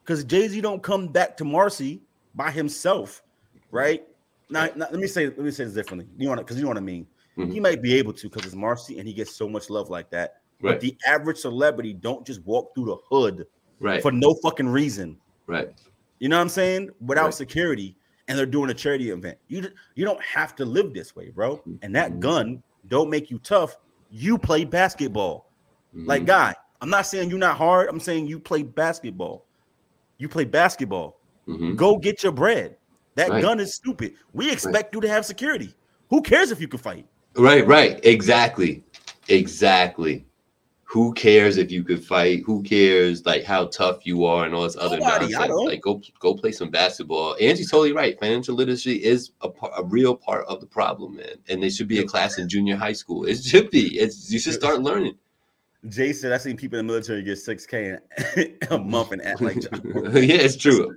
[0.05, 2.03] Because Jay Z don't come back to Marcy
[2.35, 3.22] by himself,
[3.70, 4.07] right?
[4.51, 6.07] Now, now, let me say let me say this differently.
[6.18, 7.07] You want because you know what I mean.
[7.37, 10.11] He might be able to because it's Marcy and he gets so much love like
[10.11, 10.41] that.
[10.61, 13.47] But the average celebrity don't just walk through the hood
[13.81, 14.01] Right.
[14.03, 15.18] for no fucking reason.
[15.47, 15.68] Right.
[16.18, 16.91] You know what I'm saying?
[17.01, 17.35] Without Right.
[17.35, 17.97] security,
[18.29, 19.39] and they're doing a charity event.
[19.49, 21.62] You you don't have to live this way, bro.
[21.83, 23.77] And that gun don't make you tough.
[24.11, 25.51] You play basketball.
[25.93, 26.27] Like, Mhm.
[26.27, 27.89] guy, I'm not saying you're not hard.
[27.89, 29.47] I'm saying you play basketball.
[30.18, 31.20] You play basketball.
[31.47, 31.77] Mhm.
[31.77, 32.77] Go get your bread.
[33.14, 33.43] That Right.
[33.43, 34.14] gun is stupid.
[34.33, 35.74] We expect you to have security.
[36.11, 37.07] Who cares if you can fight?
[37.37, 37.66] Right.
[37.66, 38.01] Right.
[38.05, 38.85] Exactly.
[39.29, 40.24] Exactly.
[40.89, 42.45] Who cares if you could fight?
[42.47, 45.61] Who cares like how tough you are and all this other Nobody, nonsense?
[45.64, 47.37] Like go go play some basketball.
[47.41, 48.18] Angie's totally right.
[48.20, 51.39] Financial literacy is a, par- a real part of the problem, man.
[51.49, 53.24] And there should be a class in junior high school.
[53.24, 53.99] It should be.
[53.99, 55.16] It's you should start learning.
[55.89, 57.99] Jason, said, I seen people in the military get 6K
[58.37, 59.80] in a month and act like John.
[60.14, 60.97] yeah, it's true.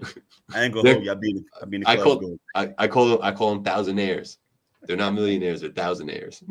[0.53, 1.11] I ain't gonna hold you.
[1.11, 4.37] I be I be I call- I, I call them I call them thousandaires.
[4.83, 6.41] They're not millionaires, they're thousandaires.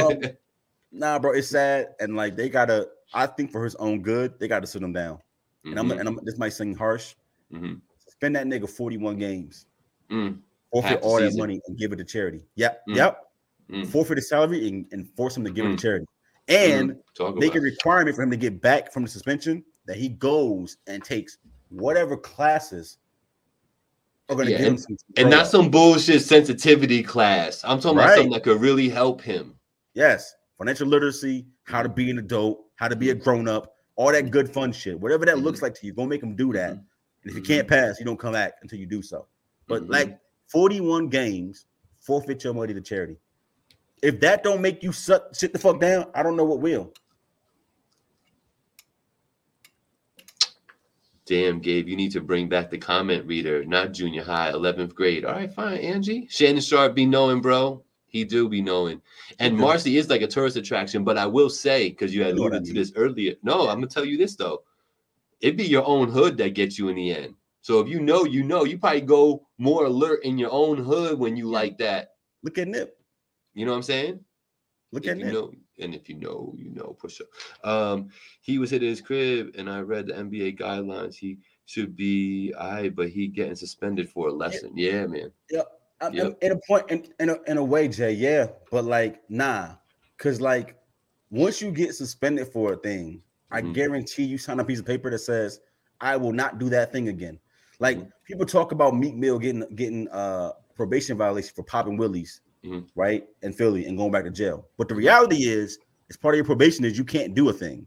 [0.00, 0.32] Um,
[0.90, 1.88] Nah, bro, it's sad.
[2.00, 5.18] And like they gotta, I think for his own good, they gotta sit him down.
[5.64, 7.14] And I'm Mhm, and I'm this might seem harsh.
[7.52, 9.66] mhm, Spend that nigga 41 games,
[10.10, 10.38] mm,
[10.72, 12.46] forfeit all that money and give it to charity.
[12.56, 12.96] Yep, Mm.
[12.96, 13.24] yep.
[13.70, 13.86] mm.
[13.86, 15.76] Forfeit his salary and, and force him to give it Mm.
[15.76, 16.06] to charity.
[16.48, 20.08] And Talk make a requirement for him to get back from the suspension that he
[20.08, 21.36] goes and takes
[21.68, 22.96] whatever classes
[24.30, 27.62] are gonna Yeah, give him some and not some bullshit sensitivity class.
[27.64, 29.58] I'm talking about something that could really help him.
[29.94, 33.22] yes, financial literacy, how to be an adult, how to be a Mm-hmm.
[33.24, 34.98] grown up, all that good fun shit.
[34.98, 36.74] Whatever that looks like to you, go make them do that.
[36.74, 36.84] Mhm.
[37.22, 39.26] And if you can't pass, you don't come back until you do so.
[39.66, 41.66] But like 41 games,
[42.00, 43.16] forfeit your money to charity.
[44.02, 46.92] If that don't make you sit, sit the fuck down, I don't know what will.
[51.26, 55.26] Damn, Gabe, you need to bring back the comment reader, not junior high, 11th grade.
[55.26, 56.26] All right, fine, Angie.
[56.30, 57.84] Shannon Sharpe be knowing, bro.
[58.08, 59.00] He do be knowing.
[59.38, 59.56] And.
[59.56, 62.56] Marcy is like a tourist attraction, but I will say, because you had what I
[62.56, 63.34] alluded to this earlier.
[63.42, 64.62] No, I'm gonna tell you this though.
[65.40, 67.34] It'd be your own hood that gets you in the end.
[67.60, 71.18] So if you know, you know, you probably go more alert in your own hood
[71.18, 72.14] when you like that.
[72.42, 72.96] Look at Nip.
[73.54, 74.20] You know what I'm saying?
[74.90, 75.34] Look If at you Nip.
[75.34, 77.26] know, and if you know, you know, push up.
[77.68, 78.08] Um,
[78.40, 81.14] he was in his crib, and I read the NBA guidelines.
[81.14, 84.72] He should be I, but he getting suspended for a lesson.
[84.74, 85.30] Yeah, man.
[85.50, 85.66] Yep.
[86.00, 86.12] Yep.
[86.14, 89.74] In, in a point, in, in, a, in a way, Jay, yeah, but like, nah,
[90.16, 90.76] because like
[91.30, 93.72] once you get suspended for a thing, I mm-hmm.
[93.72, 95.60] guarantee you sign a piece of paper that says,
[96.00, 97.38] I will not do that thing again.
[97.80, 98.08] Like mm-hmm.
[98.24, 102.86] people talk about Meek Mill getting getting uh probation violation for popping willies, mm-hmm.
[102.94, 103.24] right?
[103.42, 104.68] In Philly and going back to jail.
[104.76, 105.78] But the reality is,
[106.08, 107.86] it's part of your probation is you can't do a thing.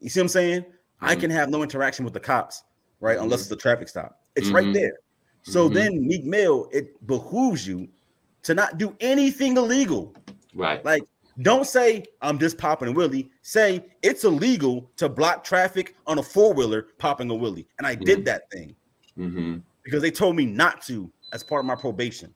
[0.00, 0.64] You see what I'm saying?
[1.00, 2.62] I can have no interaction with the cops,
[3.00, 3.18] right?
[3.18, 4.20] Unless it's a traffic stop.
[4.36, 4.92] It's right there.
[5.42, 7.88] So then Meek Mill, it behooves you
[8.44, 10.14] to not do anything illegal.
[10.54, 10.84] Right.
[10.84, 11.02] Like
[11.40, 13.30] don't say I'm just popping a willie.
[13.42, 17.94] Say it's illegal to block traffic on a four wheeler popping a willie, and I
[17.94, 18.04] mm-hmm.
[18.04, 18.74] did that thing
[19.18, 19.58] mm-hmm.
[19.82, 22.34] because they told me not to as part of my probation.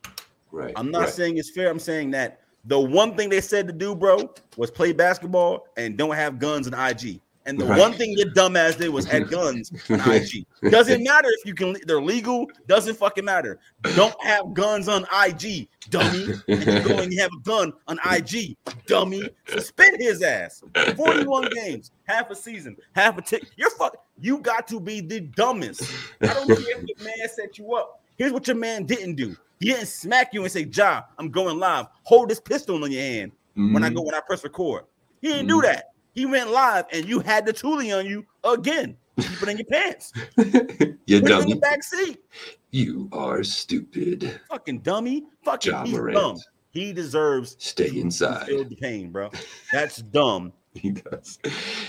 [0.50, 0.72] Right.
[0.76, 1.08] I'm not right.
[1.10, 1.70] saying it's fair.
[1.70, 5.98] I'm saying that the one thing they said to do, bro, was play basketball and
[5.98, 7.20] don't have guns and IG.
[7.46, 7.78] And the right.
[7.78, 10.44] one thing your dumbass did was had guns on IG.
[10.70, 12.50] Doesn't matter if you can, they're legal.
[12.66, 13.60] Doesn't fucking matter.
[13.94, 16.34] Don't have guns on IG, dummy.
[16.48, 19.30] And you go and you have a gun on IG, dummy.
[19.46, 20.62] Suspend his ass.
[20.96, 23.46] 41 games, half a season, half a tick.
[23.56, 23.96] You're fuck.
[24.18, 25.82] You got to be the dumbest.
[26.20, 28.02] I don't care if the man set you up.
[28.16, 29.36] Here's what your man didn't do.
[29.60, 31.86] He didn't smack you and say, Ja, I'm going live.
[32.02, 33.72] Hold this pistol in your hand mm-hmm.
[33.72, 33.96] when I mm-hmm.
[33.96, 34.84] go when I press record.
[35.20, 35.60] He didn't mm-hmm.
[35.60, 35.92] do that.
[36.16, 38.96] He went live and you had the toolie on you again.
[39.20, 40.14] Keep it in your pants.
[41.06, 41.42] you dummy.
[41.42, 42.24] in the back seat.
[42.70, 44.40] You are stupid.
[44.48, 45.24] Fucking dummy.
[45.44, 46.38] Fucking dumb.
[46.70, 48.46] He deserves stay inside.
[48.46, 49.30] Feel the pain, bro.
[49.74, 50.54] That's dumb.
[50.82, 51.38] he does.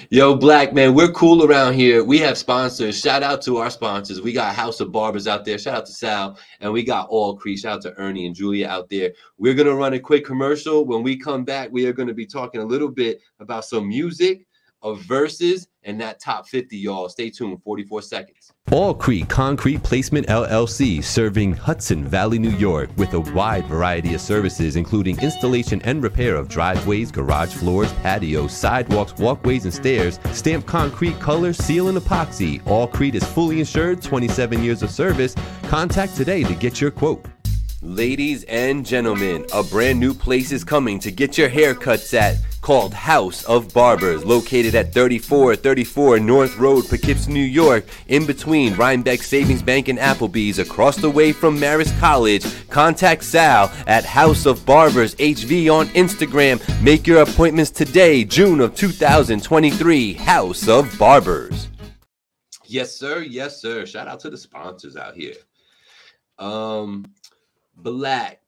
[0.09, 2.03] Yo, Black man, we're cool around here.
[2.03, 2.99] We have sponsors.
[2.99, 4.21] Shout out to our sponsors.
[4.21, 5.57] We got House of Barbers out there.
[5.57, 7.59] Shout out to Sal, and we got All Creek.
[7.59, 9.11] Shout out to Ernie and Julia out there.
[9.37, 10.85] We're gonna run a quick commercial.
[10.85, 14.46] When we come back, we are gonna be talking a little bit about some music
[14.81, 17.09] of verses and that top 50, y'all.
[17.09, 17.63] Stay tuned.
[17.63, 18.51] 44 seconds.
[18.71, 24.21] All Creek Concrete Placement LLC, serving Hudson Valley, New York, with a wide variety of
[24.21, 30.67] services, including installation and repair of driveways, garage floors, patios, sidewalks, walkways, and stairs, stamped
[30.67, 32.61] concrete, color, seal, and epoxy.
[32.67, 35.33] All Creek is fully insured, 27 years of service.
[35.63, 37.25] Contact today to get your quote.
[37.83, 42.91] Ladies and gentlemen, a brand new place is coming to get your haircuts at called
[42.91, 49.61] House of Barbers, located at 3434 North Road, Poughkeepsie, New York, in between Rhinebeck Savings
[49.61, 52.43] Bank and Applebee's, across the way from Marist College.
[52.69, 56.59] Contact Sal at House of Barbers HV on Instagram.
[56.81, 60.13] Make your appointments today, June of 2023.
[60.13, 61.67] House of Barbers.
[62.65, 63.21] Yes, sir.
[63.21, 63.85] Yes, sir.
[63.85, 65.35] Shout out to the sponsors out here.
[66.39, 67.05] Um,
[67.77, 68.41] Black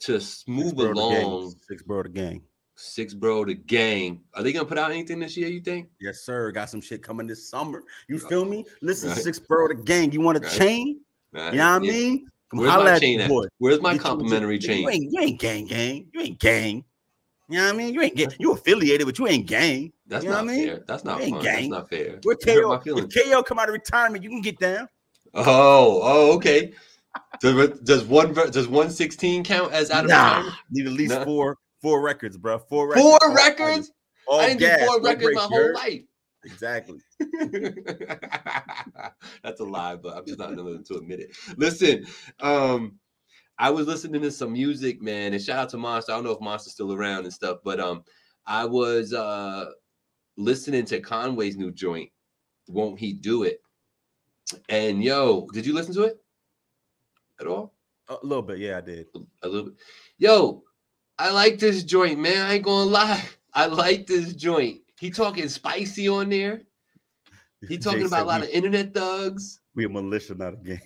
[0.00, 1.54] to move along.
[1.68, 2.42] Six bro the gang.
[2.74, 4.20] Six bro the gang.
[4.34, 5.48] Are they gonna put out anything this year?
[5.48, 5.88] You think?
[6.00, 6.50] Yes, sir.
[6.52, 7.82] Got some shit coming this summer.
[8.08, 8.64] You feel me?
[8.82, 9.18] Listen, right.
[9.18, 10.12] six bro the gang.
[10.12, 10.52] You want a right.
[10.52, 10.86] chain?
[10.88, 11.74] You know what yeah.
[11.74, 12.26] I mean?
[12.50, 13.28] Come Where's my chain at?
[13.28, 13.46] Boy.
[13.58, 14.82] Where's my complimentary chain?
[14.82, 16.06] You ain't, you ain't gang gang.
[16.12, 16.84] You ain't gang.
[17.48, 17.94] You know what I mean?
[17.94, 18.28] You ain't gang.
[18.38, 19.92] You affiliated, but you ain't gang.
[20.06, 20.84] That's you know not fair.
[20.86, 21.30] That's not fun.
[21.30, 21.42] Gang.
[21.42, 22.20] That's not fair.
[22.22, 24.88] Where KO, if KO come out of retirement, you can get down.
[25.34, 26.72] Oh, oh, okay.
[27.40, 30.56] Does, does one does one sixteen count as out of nah, retirement?
[30.70, 31.24] Need at least nah.
[31.24, 32.58] four Four records, bro.
[32.58, 33.02] Four records.
[33.02, 33.92] Four records.
[34.26, 36.02] All I didn't gas, do four records my whole life.
[36.44, 36.98] Exactly.
[39.42, 41.36] That's a lie, but I'm just not willing to admit it.
[41.56, 42.06] Listen,
[42.40, 42.98] um,
[43.58, 46.12] I was listening to some music, man, and shout out to Monster.
[46.12, 48.04] I don't know if Monster's still around and stuff, but um,
[48.46, 49.66] I was uh
[50.36, 52.10] listening to Conway's new joint.
[52.68, 53.60] Won't he do it?
[54.68, 56.20] And yo, did you listen to it
[57.40, 57.74] at all?
[58.08, 59.06] A little bit, yeah, I did.
[59.42, 59.78] A little bit.
[60.18, 60.62] Yo,
[61.18, 62.46] I like this joint, man.
[62.46, 63.24] I ain't gonna lie.
[63.52, 64.80] I like this joint.
[64.98, 66.62] He talking spicy on there.
[67.68, 69.60] He talking about a lot we, of internet thugs.
[69.74, 70.80] We a militia, not a gang.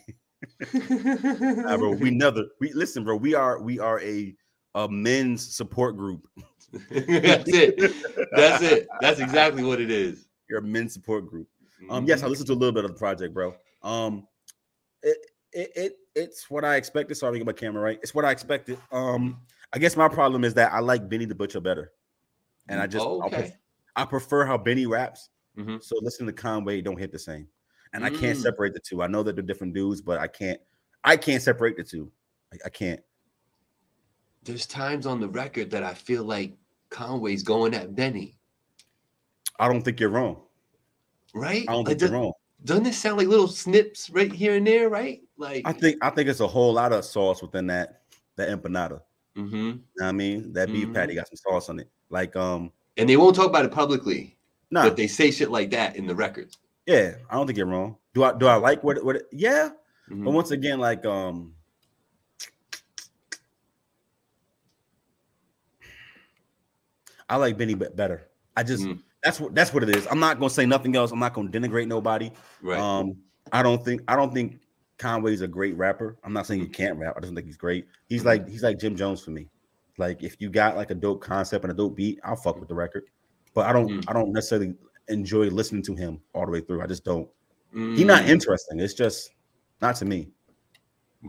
[1.64, 3.16] nah, bro, we never we listen, bro.
[3.16, 4.34] We are we are a
[4.74, 6.26] a men's support group.
[6.90, 7.78] That's it.
[8.32, 8.88] That's it.
[9.00, 10.28] That's exactly what it is.
[10.48, 11.48] You're a men's support group.
[11.88, 12.30] Um, yes, I mm-hmm.
[12.30, 13.54] listened to a little bit of the project, bro.
[13.82, 14.26] Um,
[15.02, 15.18] it
[15.52, 17.14] it, it it's what I expected.
[17.16, 17.98] Sorry, get my camera right.
[18.02, 18.78] It's what I expected.
[18.92, 19.40] Um,
[19.72, 21.92] I guess my problem is that I like Benny the Butcher better,
[22.68, 23.54] and I just okay.
[23.96, 25.30] I prefer how Benny raps.
[25.58, 25.76] Mm-hmm.
[25.80, 27.46] So listen to Conway don't hit the same,
[27.92, 28.06] and mm.
[28.06, 28.42] I can't mm.
[28.42, 29.02] separate the two.
[29.02, 30.60] I know that they're different dudes, but I can't
[31.04, 32.10] I can't separate the two.
[32.52, 33.00] I, I can't.
[34.42, 36.56] There's times on the record that I feel like
[36.90, 38.38] Conway's going at Benny.
[39.58, 40.40] I don't think you're wrong.
[41.34, 41.64] Right?
[41.68, 42.32] I don't think like, you're wrong.
[42.64, 45.20] Doesn't it sound like little snips right here and there, right?
[45.40, 48.02] Like I think I think it's a whole lot of sauce within that
[48.36, 49.00] that empanada.
[49.34, 49.78] Mm-hmm.
[50.04, 50.92] I mean, that beef mm-hmm.
[50.92, 51.88] patty got some sauce on it.
[52.10, 54.36] Like um, and they won't talk about it publicly,
[54.70, 56.58] nah, but they say shit like that in the records.
[56.86, 57.96] yeah, I don't think you're wrong.
[58.12, 59.22] Do I do I like what what?
[59.32, 59.70] Yeah,
[60.10, 60.24] Mhm.
[60.24, 61.54] but once again, like um,
[67.30, 68.28] I like Benny be- better.
[68.58, 69.00] I just Mhm.
[69.22, 70.06] that's what that's what it is.
[70.10, 71.12] I'm not gonna say nothing else.
[71.12, 72.30] I'm not gonna denigrate nobody.
[72.60, 72.78] Right.
[72.78, 73.16] Um,
[73.52, 74.60] I don't think I don't think
[75.00, 76.16] Conway's a great rapper.
[76.22, 77.14] I'm not saying he can't rap.
[77.16, 77.86] I just don't think he's great.
[78.08, 79.48] He's like he's like Jim Jones for me.
[79.96, 82.68] Like if you got like a dope concept and a dope beat, I'll fuck with
[82.68, 83.04] the record.
[83.54, 84.04] But I don't Mm.
[84.08, 84.74] I don't necessarily
[85.08, 86.82] enjoy listening to him all the way through.
[86.82, 87.28] I just don't.
[87.72, 88.28] He's not Mm.
[88.28, 88.78] interesting.
[88.78, 89.30] It's just
[89.80, 90.28] not to me.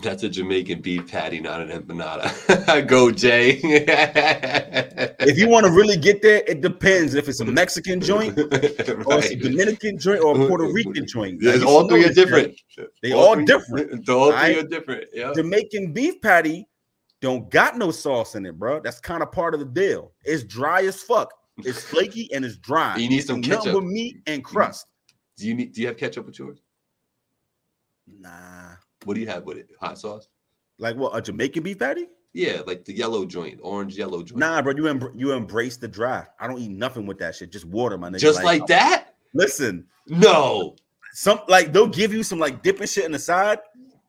[0.02, 2.88] That's a Jamaican beef patty, not an empanada.
[2.88, 3.60] Go, Jay.
[5.24, 8.48] If you want to really get there, it depends if it's a Mexican joint or
[8.52, 9.36] it's a.
[9.36, 11.42] Dominican joint or a Puerto Rican joint.
[11.42, 12.60] You all three are different.
[13.04, 14.10] They all three- different.
[14.10, 15.06] All three are different.
[15.14, 15.34] Yeah.
[15.36, 16.68] Jamaican beef patty
[17.22, 18.80] don't got no sauce in it, bro.
[18.80, 20.12] That's kind of part of the deal.
[20.24, 21.32] It's dry as fuck.
[21.60, 22.98] It's flaky and it's dry.
[22.98, 23.74] You need some nothing ketchup.
[23.74, 24.88] but meat and crust.
[25.38, 25.74] Do you need?
[25.74, 26.60] Do you have ketchup with yours?
[28.08, 28.74] Nah,
[29.06, 29.70] What do you have with it?
[29.80, 30.28] Hot sauce?
[30.78, 31.16] like what?
[31.16, 32.08] A Jamaican beef patty?
[32.34, 34.40] Yeah, like the yellow joint, orange yellow joint.
[34.40, 34.74] Nah, bro.
[34.76, 36.26] You embr- you embrace the dry.
[36.40, 37.52] I don't eat nothing with that shit.
[37.52, 38.20] Just water, my nigga.
[38.20, 39.16] just like, that?
[39.34, 40.76] Listen, No.
[41.14, 43.60] some like they'll give you some like dipping shit in the side,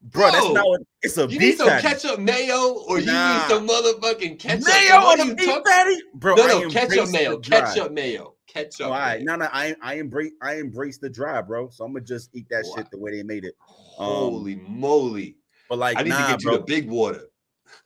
[0.03, 0.31] bro.
[0.31, 1.83] That's not what it's a You need some patty.
[1.89, 3.39] ketchup mayo, or you Nah.
[3.39, 4.67] need some motherfucking ketchup.
[4.69, 6.35] Mayo on a beef talking- patty, bro.
[6.37, 8.91] No, no, ketchup mayo, ketchup mayo, ketchup.
[8.91, 9.19] Mayo.
[9.25, 11.71] no, no, I I embrace I embrace the dry, bro.
[11.71, 13.57] So I'm gonna just eat that shit the way they made it.
[13.99, 15.37] Um, Holy moly!
[15.69, 16.53] But like, I need nah, to get bro.
[16.53, 17.29] you the big water.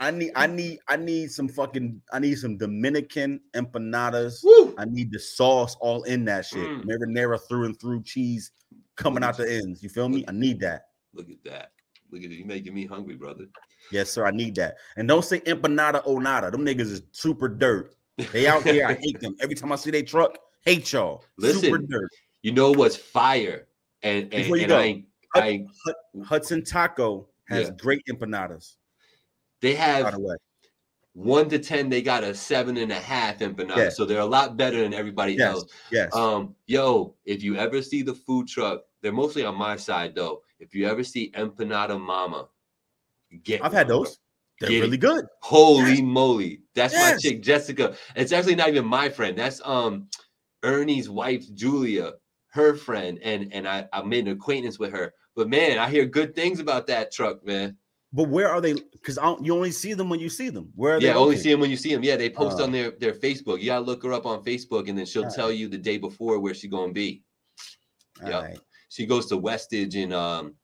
[0.00, 4.44] I need I need I need some fucking I need some Dominican empanadas.
[4.44, 4.74] Woo!
[4.76, 6.68] I need the sauce all in that shit.
[6.68, 6.84] Mm.
[6.84, 8.50] Marinara through and through cheese
[8.96, 9.82] coming out the ends.
[9.82, 10.24] You feel me?
[10.28, 10.86] I need that.
[11.14, 11.72] Look at that.
[12.10, 12.34] Look at it.
[12.34, 13.46] You making me hungry, brother.
[13.90, 14.26] Yes, sir.
[14.26, 14.76] I need that.
[14.96, 16.50] And don't say empanada o nada.
[16.50, 17.94] Them niggas is super dirt.
[18.32, 18.88] They out there.
[18.88, 19.36] I hate them.
[19.40, 21.24] Every time I see their truck, hate y'all.
[21.40, 22.10] super Listen, dirt.
[22.42, 23.68] You know what's fire?
[24.02, 25.06] And and, and I, ain't-
[25.42, 25.66] I
[26.24, 27.74] Hudson Taco has Yeah.
[27.78, 28.76] great empanadas.
[29.62, 30.36] they have the
[31.14, 31.88] one to ten.
[31.88, 33.88] They got a seven and a half empanada, Yeah.
[33.88, 35.54] so they're a lot better than everybody Yes.
[35.54, 35.64] else.
[35.90, 36.14] yes.
[36.14, 40.42] Um, yo, if you ever see the food truck, they're mostly on my side though.
[40.60, 42.48] If you ever see Empanada Mama,
[43.42, 44.18] get I've had those.
[44.60, 44.80] They're Get it.
[44.82, 45.26] really good.
[45.42, 46.00] Holy Yes.
[46.02, 46.62] moly.
[46.74, 47.94] That's my chick, Jessica.
[48.14, 49.36] It's actually not even my friend.
[49.36, 50.08] That's um
[50.62, 52.14] Ernie's wife, Julia,
[52.48, 53.18] her friend.
[53.22, 55.12] And and I, I made an acquaintance with her.
[55.36, 57.76] But man, I hear good things about that truck, man.
[58.12, 58.72] But where are they?
[58.72, 60.72] Because you only see them when you see them.
[60.74, 61.18] Where are Yeah, they?
[61.18, 62.02] only see them when you see them.
[62.02, 63.60] Yeah, they post Uh, on their, their Facebook.
[63.60, 66.40] You gotta look her up on Facebook, and then she'll tell you the day before
[66.40, 67.22] where she gonna be.
[68.24, 68.40] Yeah.
[68.40, 68.58] right.
[68.88, 70.54] She goes to Westage in um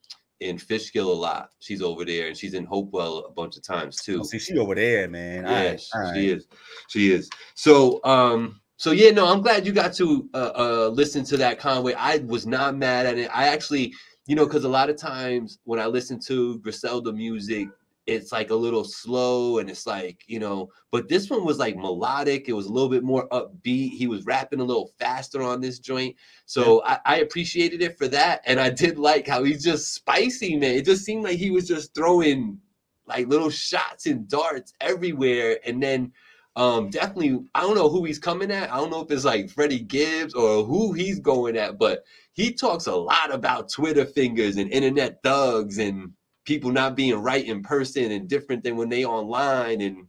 [0.41, 1.51] in Fishkill a lot.
[1.61, 4.21] She's over there, and she's in Hopewell a bunch of times too.
[4.21, 5.45] Oh, see, she over there, man.
[5.45, 6.15] Yeah, right, she, right.
[6.15, 6.47] she is.
[6.89, 7.29] She is.
[7.55, 11.59] So um so yeah, no, I'm glad you got to uh, uh listen to that
[11.61, 11.93] Conway.
[11.95, 13.31] I was not mad at it.
[13.33, 13.95] I actually,
[14.27, 17.69] you know, because a lot of times when I listen to Griselda music,
[18.07, 21.77] it's like a little slow and it's like, you know, but this one was like
[21.77, 22.49] melodic.
[22.49, 23.93] It was a little bit more upbeat.
[23.93, 26.17] He was rapping a little faster on this joint.
[26.45, 28.43] So I, I appreciated it for that.
[28.45, 30.75] And I did like how he's just spicy, man.
[30.75, 32.59] It just seemed like he was just throwing
[33.07, 35.59] like little shots and darts everywhere.
[35.65, 36.13] And then
[36.55, 38.73] um definitely I don't know who he's coming at.
[38.73, 42.53] I don't know if it's like Freddie Gibbs or who he's going at, but he
[42.53, 46.13] talks a lot about Twitter fingers and internet thugs and
[46.45, 50.07] people not being right in person and different than when they online and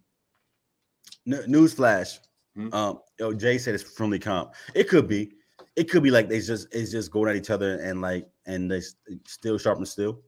[1.28, 2.20] N- Newsflash.
[2.56, 2.74] Hmm?
[2.74, 4.54] Um, yo, Jay said it's friendly comp.
[4.74, 5.34] It could be.
[5.76, 8.70] It could be like they just it's just going at each other and like and
[8.70, 8.82] they
[9.26, 10.22] still sharp and still.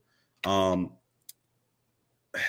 [0.45, 0.91] Um,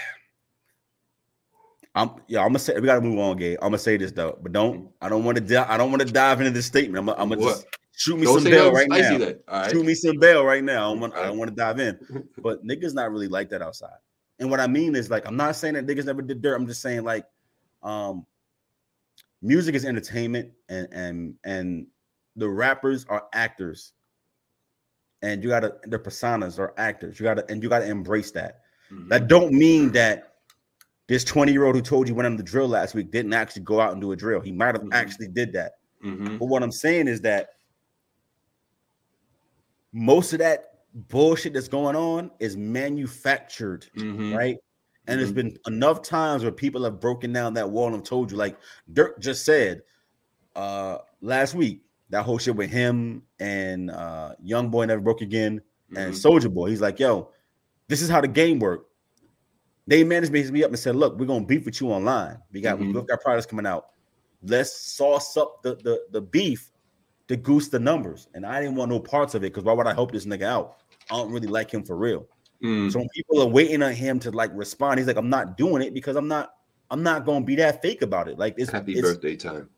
[1.94, 2.40] I'm yeah.
[2.40, 3.58] I'm gonna say we gotta move on, Gabe.
[3.62, 6.06] I'm gonna say this though, but don't I don't want to di- I don't want
[6.06, 6.98] to dive into this statement.
[6.98, 7.66] I'm gonna, I'm gonna just
[7.96, 9.18] shoot me don't some bail right now.
[9.48, 9.70] right.
[9.70, 10.86] Shoot me some bail right now.
[10.86, 11.98] I don't want, I don't want to dive in,
[12.38, 13.96] but niggas not really like that outside.
[14.38, 16.54] And what I mean is like I'm not saying that niggas never did dirt.
[16.54, 17.24] I'm just saying like,
[17.82, 18.26] um,
[19.42, 21.86] music is entertainment, and and and
[22.36, 23.92] the rappers are actors,
[25.22, 27.18] and you gotta their personas are actors.
[27.18, 28.60] You gotta and you gotta embrace that.
[28.92, 29.08] Mhm.
[29.08, 30.34] That don't mean that
[31.08, 33.62] this 20 year old who told you went on the drill last week didn't actually
[33.62, 34.40] go out and do a drill.
[34.40, 34.92] He might have Mhm.
[34.92, 35.78] actually did that.
[36.04, 36.38] Mhm.
[36.38, 37.50] But what I'm saying is that
[39.96, 40.74] most of that
[41.08, 44.36] bullshit that's going on is manufactured, Mhm.
[44.36, 44.58] right?
[45.06, 45.36] And there's Mhm.
[45.36, 48.58] been enough times where people have broken down that wall and told you, like
[48.92, 49.82] Durk just said
[50.54, 55.60] uh last week, that whole shit with him and uh Young Boy Never Broke Again
[55.96, 56.22] and Mhm.
[56.22, 56.70] Soulja Boy.
[56.70, 57.30] He's like, yo,
[57.88, 58.90] this is how the game worked.
[59.86, 62.38] They managed me up and said, look, we're gonna beef with you online.
[62.52, 62.92] We got we Mhm.
[62.94, 63.86] both got products coming out.
[64.42, 66.70] let's sauce up the the, the beef
[67.28, 68.28] to goose the numbers.
[68.34, 70.42] And I didn't want no parts of it because why would I help this nigga
[70.44, 70.76] out?
[71.10, 72.26] I don't really like him for real.
[72.62, 72.90] Mm.
[72.90, 75.82] So when people are waiting on him to like respond, he's like, I'm not doing
[75.82, 76.52] it because I'm not
[76.90, 78.38] I'm not gonna be that fake about it.
[78.38, 79.68] Like it's Happy it's, birthday time.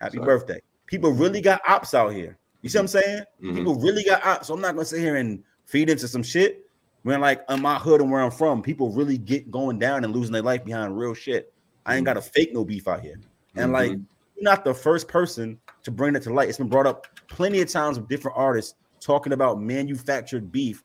[0.00, 0.26] Happy Sorry.
[0.26, 0.60] birthday.
[0.86, 2.36] People really got ops out here.
[2.62, 3.24] You see what I'm saying?
[3.42, 3.54] Mhm.
[3.56, 4.48] People really got ops.
[4.48, 6.66] So I'm not gonna sit here and feed into some shit
[7.02, 10.14] when like in my hood and where I'm from, people really get going down and
[10.14, 11.52] losing their life behind real shit.
[11.86, 13.18] I ain't got to fake no beef out here.
[13.56, 14.04] And like Mhm.
[14.36, 16.48] you're not the first person to bring it to light.
[16.48, 20.82] It's been brought up plenty of times with different artists talking about manufactured beef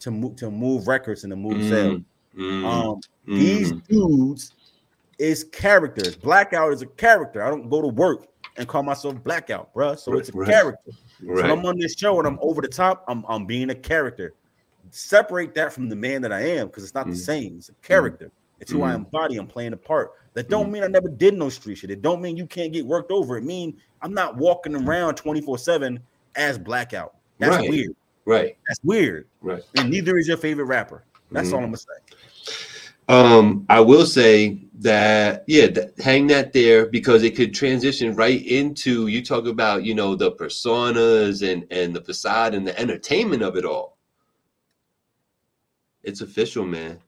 [0.00, 2.00] to move to move records and to move sales.
[2.36, 3.86] Mm, Um, mm, these mm.
[3.88, 4.52] dudes
[5.18, 6.16] is characters.
[6.16, 7.42] Blakout is a character.
[7.42, 8.26] I don't go to work
[8.56, 9.98] and call myself Blakout, bruh.
[9.98, 10.48] So it's a Right.
[10.48, 10.92] character.
[11.26, 11.42] So.
[11.42, 14.34] I'm on this show and I'm over the top, I'm I'm being a character.
[14.90, 17.16] Separate that from the man that I am because it's not the Mhm.
[17.16, 17.56] same.
[17.58, 18.30] It's a character.
[18.60, 18.96] It's who I Mhm.
[18.96, 19.36] embody.
[19.36, 20.12] I'm playing a part.
[20.34, 21.90] That don't mean I never did no street shit.
[21.90, 23.36] It don't mean you can't get worked over.
[23.36, 26.00] It mean I'm not walking around 24 seven
[26.36, 27.10] as Blakout.
[27.38, 27.70] That's Right.
[27.70, 27.96] weird.
[28.24, 28.56] right.
[28.68, 29.26] That's weird.
[29.40, 29.62] Right.
[29.76, 31.02] And neither is your favorite rapper.
[31.32, 31.52] That's Mhm.
[31.54, 32.54] all I'm gonna say.
[33.08, 38.44] Um, I will say that yeah, th- hang that there because it could transition right
[38.46, 43.42] into you talk about you know the personas and and the facade and the entertainment
[43.42, 43.96] of it all.
[46.02, 46.98] It's official, man.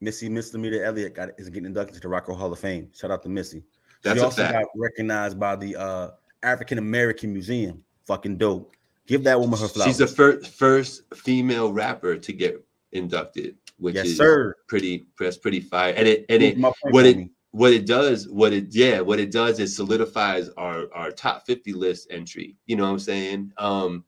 [0.00, 2.90] Missy Misdemeanor Elliott got is getting inducted to the Rock and Roll Hall of Fame.
[2.94, 3.62] Shout out to Missy.
[4.02, 6.10] That's she also got recognized by the uh,
[6.42, 7.84] African American Museum.
[8.06, 8.72] Fucking dope.
[9.06, 9.88] Give that woman her flowers.
[9.88, 14.54] She's the first first female rapper to get inducted, which yes, is sir.
[14.68, 15.92] pretty that's pretty fire.
[15.96, 17.30] And it and it what it- me.
[17.50, 21.72] what it does, what it yeah, what it does is solidifies our our top 50
[21.74, 22.56] list entry.
[22.66, 23.52] You know what I'm saying?
[23.58, 24.04] Um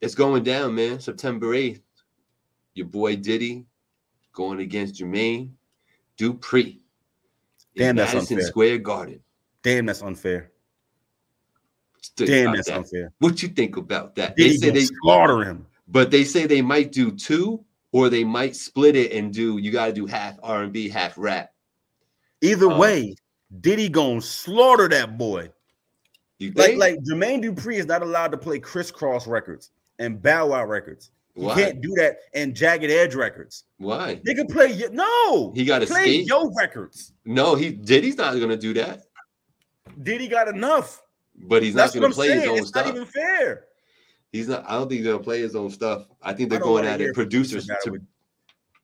[0.00, 1.00] it's going down, man.
[1.00, 1.80] September 8th.
[2.74, 3.64] Your boy Diddy
[4.34, 5.50] going against Jermaine
[6.18, 6.78] Dupri.
[7.76, 8.48] in Damn, that's Madison unfair.
[8.50, 9.20] Square Garden.
[9.62, 10.50] Damn, that's unfair.
[12.02, 12.76] Still Damn, that's that.
[12.78, 13.12] unfair.
[13.18, 14.36] What you think about that?
[14.36, 15.66] Diddy they say they slaughter him.
[15.88, 19.70] but they say they might do two or they might split it and do you
[19.70, 21.52] got to do half R&B, half rap.
[22.42, 23.16] Either Um, way,
[23.60, 25.50] Diddy gonna slaughter that boy.
[26.56, 30.66] Like, like Jermaine Dupri is not allowed to play Kris Kross records and Bow Wow
[30.66, 31.10] records.
[31.34, 31.54] Why?
[31.54, 33.64] can't do that and Jagged Edge records.
[33.78, 34.20] Why?
[34.24, 35.52] They can play y- no.
[35.54, 36.26] He got to play skate.
[36.26, 37.12] yo records.
[37.24, 39.02] No, he Diddy's not to do that.
[40.02, 41.02] Diddy got enough.
[41.36, 42.50] But he's not That's gonna play his saying.
[42.52, 42.86] own It's stuff.
[42.86, 43.64] not even fair.
[44.30, 44.64] He's not.
[44.68, 46.06] I don't think he's to play his own stuff.
[46.22, 47.98] I think they're don't going at it producers to.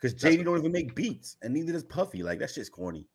[0.01, 2.22] Because JD don't even make beats, and neither does Puffy.
[2.22, 3.06] Like that's just corny.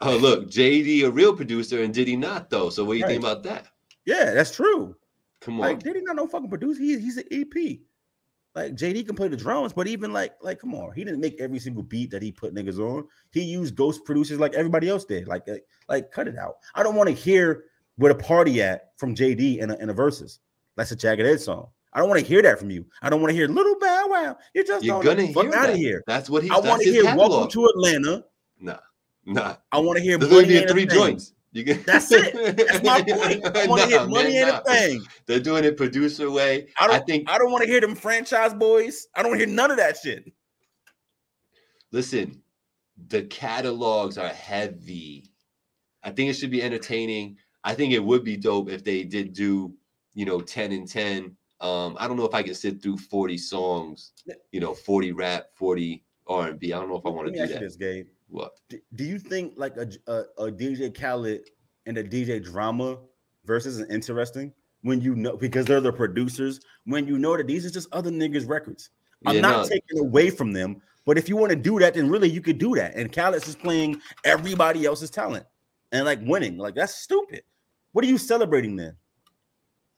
[0.00, 2.68] Oh, look, JD a real producer and Diddy not though.
[2.68, 3.68] So what do you think about that?
[4.04, 4.96] Yeah, that's true.
[5.40, 5.60] Come on.
[5.60, 6.82] Like Diddy not no fucking producer.
[6.82, 7.78] He, he's an EP.
[8.54, 11.40] Like JD can play the drums, but even like like come on, he didn't make
[11.40, 13.06] every single beat that he put niggas on.
[13.32, 15.26] He used ghost producers like everybody else did.
[15.26, 16.56] Like like, like cut it out.
[16.74, 17.64] I don't want to hear
[17.96, 20.38] where the party at from JD in a, in a verses.
[20.76, 21.68] That's a Jagged Edge song.
[21.92, 22.84] I don't want to hear that from you.
[23.02, 24.36] I don't want to hear little bow wow.
[24.52, 26.04] You're just You're gonna fuck hear out of here.
[26.06, 26.52] That's what he's.
[26.52, 27.30] I want to hear catalog.
[27.30, 28.24] Welcome to Atlanta.
[28.60, 28.78] Nah,
[29.24, 29.56] nah.
[29.72, 30.98] I want to hear There's only Money be three Thing.
[30.98, 31.34] joints.
[31.54, 32.56] You get, That's it.
[32.56, 33.56] That's my point.
[33.56, 34.60] I want to hear Money man, Ain't nah.
[34.60, 35.02] a Thing.
[35.26, 36.66] They're doing it producer way.
[36.80, 37.30] I I, don't think.
[37.30, 39.06] I don't want to hear them franchise boys.
[39.14, 40.24] I don't hear none of that shit.
[41.92, 42.42] listen,
[43.08, 45.30] the catalogs are heavy.
[46.02, 47.36] I think it should be entertaining.
[47.62, 49.72] I think it would be dope if they did do,
[50.12, 51.36] you know, 10 and 10.
[51.60, 54.12] Um, I don't know if I could sit through 40 songs,
[54.50, 56.72] you know, 40 rap, 40 R&B.
[56.72, 57.60] I don't know if I want to do that.
[57.60, 58.06] this, Gabe.
[58.28, 58.52] What?
[58.68, 61.42] D- Do you think like a, a, a DJ Khaled
[61.86, 62.98] and a DJ Drama
[63.44, 64.52] versus is interesting
[64.82, 68.10] when you know because they're the producers when you know that these are just other
[68.10, 68.90] niggas' records.
[69.26, 69.68] I'm Yeah, not no.
[69.68, 72.58] taking away from them, but if you want to do that, then really you could
[72.58, 72.94] do that.
[72.94, 75.46] And Khaled's is playing everybody else's talent
[75.92, 76.58] and like winning.
[76.58, 77.42] Like that's stupid.
[77.92, 78.96] What are you celebrating then?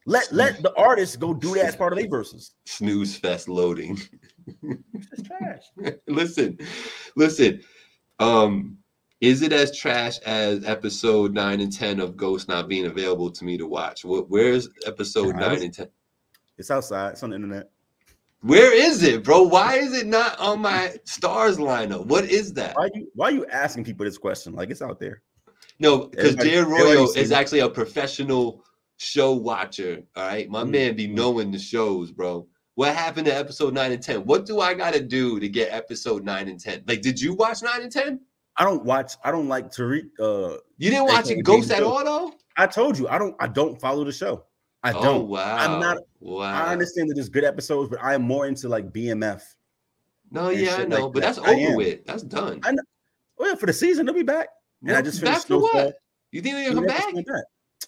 [0.05, 2.53] Let let the artists go do that as part of their verses.
[2.65, 3.99] Snooze fest loading.
[4.63, 5.63] It's trash.
[6.07, 6.57] listen,
[7.17, 7.61] listen.
[8.19, 8.77] Um,
[9.21, 13.45] is it as trash as episode nine and ten of Ghost not being available to
[13.45, 14.05] me to watch?
[14.05, 14.29] What?
[14.29, 15.87] Where's episode Nah, nine and ten?
[16.57, 17.13] It's outside.
[17.13, 17.69] It's on the internet.
[18.41, 19.43] Where is it, bro?
[19.43, 22.05] Why is it not on my Starz lineup?
[22.05, 22.75] What is that?
[22.75, 24.53] Why you why are you asking people this question?
[24.53, 25.23] Like it's out there.
[25.79, 28.63] No, because everybody Royal is actually a professional
[28.97, 30.03] show watcher.
[30.15, 31.13] All right, my Mm, man be mm.
[31.13, 32.47] knowing the shows, bro.
[32.77, 34.23] What happened to episode nine and ten?
[34.25, 36.83] What do I gotta do to get episode nine and ten?
[36.85, 38.19] Like, did you watch nine and ten?
[38.55, 39.13] I don't watch.
[39.23, 40.03] I don't like Tariq.
[40.19, 42.33] Uh, You didn't watch it Ghost at all, though.
[42.55, 43.35] I told you I don't.
[43.39, 44.43] I don't follow the show.
[44.83, 45.27] I Oh don't.
[45.27, 45.57] wow!
[45.57, 46.43] I'm not- Wow.
[46.67, 49.41] I understand that there's good episodes, but I am more into like BMF.
[50.29, 51.35] No, yeah, I know, like but that.
[51.35, 52.05] that's over with.
[52.05, 52.59] That's done.
[52.63, 52.75] I
[53.39, 54.49] Oh yeah, for the season they'll be back.
[54.85, 55.67] And I just finished Snowfall.
[55.73, 55.95] what?
[56.31, 57.01] You think they're gonna come back?
[57.01, 57.43] coming back.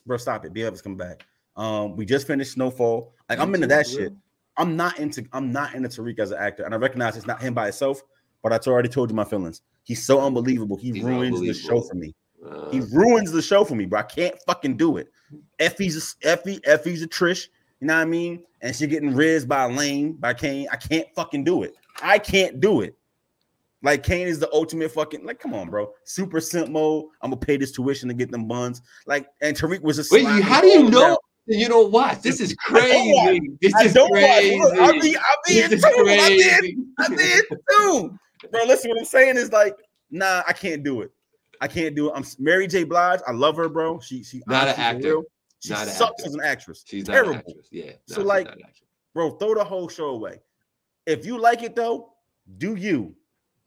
[0.08, 0.54] Bro, stop it.
[0.56, 1.28] BF is coming back.
[1.56, 3.14] Um, we just finished Snowfall.
[3.30, 4.14] Like I'm into that shit.
[4.60, 7.42] I'm not into I'm not into Tariq as an actor, and I recognize it's not
[7.42, 8.04] him by itself.
[8.44, 9.62] But I already told you my feelings.
[9.84, 10.78] He's so unbelievable.
[10.78, 12.14] He He's ruins the show for me.
[12.46, 14.00] Uh, He ruins the show for me, bro.
[14.00, 15.12] I can't fucking do it.
[15.60, 17.48] Effie's a, Effie, Effie's a Trish.
[17.82, 18.44] You know what I mean?
[18.62, 20.68] And she getting rizzed by Lane, by Kane.
[20.72, 21.74] I can't fucking do it.
[22.02, 22.96] I can't do it.
[23.82, 25.40] Like Kane is the ultimate fucking like.
[25.40, 25.94] Come on, bro.
[26.04, 27.06] Super simp mode.
[27.22, 28.82] I'm gonna pay this tuition to get them buns.
[29.06, 30.04] Like, and Tariq was a.
[30.14, 31.18] Wait, how do you know
[31.58, 32.22] you don't watch?
[32.22, 32.82] This is watch.
[32.84, 33.42] crazy.
[33.62, 34.22] This is don't watch.
[34.22, 34.58] crazy.
[34.60, 36.08] Look, I be, I in This tune.
[36.08, 36.94] is I in.
[37.00, 37.42] I in
[37.80, 38.20] tune.
[38.52, 39.76] Bro, listen, what I'm saying is like,
[40.12, 41.12] nah, I can't do it.
[41.62, 42.14] I can't do it.
[42.16, 42.84] I'm Mary J.
[42.86, 43.20] Blige.
[43.28, 44.00] I love her, bro.
[44.00, 45.08] She she Not an actor.
[45.10, 45.24] real,
[45.60, 46.26] She Not sucks actor.
[46.28, 46.84] as an actress.
[46.88, 47.68] She's not terrible, actress.
[47.72, 47.92] Yeah.
[48.06, 48.58] So, no, she's like, not
[49.14, 49.32] bro.
[49.32, 50.40] Throw the whole show away.
[51.06, 52.14] If you like it though,
[52.60, 53.16] do you?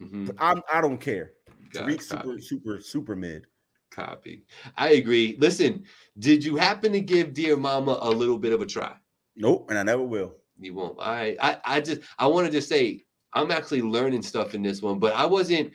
[0.01, 0.35] Mhm.
[0.39, 1.33] I'm I don't care.
[1.73, 3.47] Got Tariq super super super mid.
[3.94, 4.44] Copy.
[4.77, 5.36] I agree.
[5.39, 5.85] Listen,
[6.19, 8.94] did you happen to give Dear Mama a little bit of a try?
[9.36, 10.35] Nope, and I never will.
[10.59, 10.98] You won't.
[11.01, 14.98] I I I just I wanted to say I'm actually learning stuff in this one,
[14.98, 15.73] but I wasn't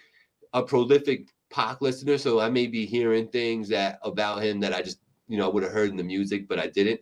[0.53, 4.81] a prolific Pac listener, so I may be hearing things that about him that I
[4.81, 7.02] just you know I would have heard in the music, but I didn't.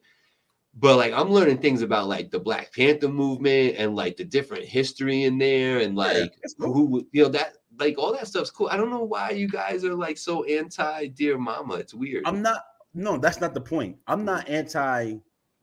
[0.77, 4.65] But like I'm learning things about like the Black Panther movement and like the different
[4.65, 6.73] history in there and like it's cool.
[6.73, 8.67] who you know that like all that stuff's cool.
[8.69, 11.75] I don't know why you guys are like so anti Dear Mama.
[11.75, 12.23] It's weird.
[12.25, 12.61] I'm not.
[12.93, 13.97] No, that's not the point.
[14.07, 15.15] I'm not anti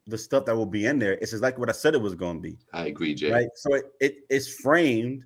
[0.06, 1.14] the stuff that will be in there.
[1.14, 2.58] It's just like what I said it was going to be.
[2.72, 3.30] I agree, Jay.
[3.30, 3.48] right?
[3.54, 5.24] So it, it it's framed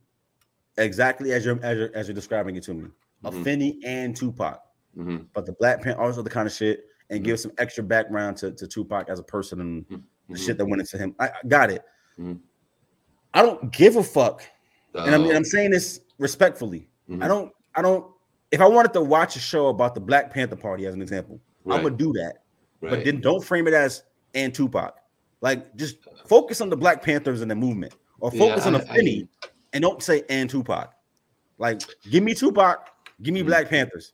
[0.78, 2.88] exactly as you're as you're, as you're describing it to me.
[3.24, 4.60] Afeni and Tupac,
[4.94, 7.24] hmm but the Black Panther also the kind of shit and Mhm.
[7.24, 10.38] give some extra background to, to Tupac as a person and the Mhm.
[10.46, 11.14] shit that went into him.
[11.18, 11.82] I, I got it.
[12.18, 12.40] Mhm.
[13.34, 14.42] I don't give a fuck,
[14.94, 16.88] and I mean Oh, I'm saying this respectfully.
[17.08, 17.22] mhm.
[17.22, 17.52] I don't.
[17.74, 18.10] I don't.
[18.50, 21.40] If I wanted to watch a show about the Black Panther Party as an example,
[21.68, 22.42] I'm gonna do that.
[22.80, 24.04] But then don't frame it as
[24.34, 24.96] and Tupac.
[25.42, 28.78] Like just focus on the Black Panthers and the movement, or Yeah, focus on I-
[28.78, 29.28] the Finney,
[29.72, 30.94] and don't say and Tupac.
[31.58, 32.88] Like give me Tupac,
[33.22, 33.46] give me Mhm.
[33.46, 34.12] Black Panthers.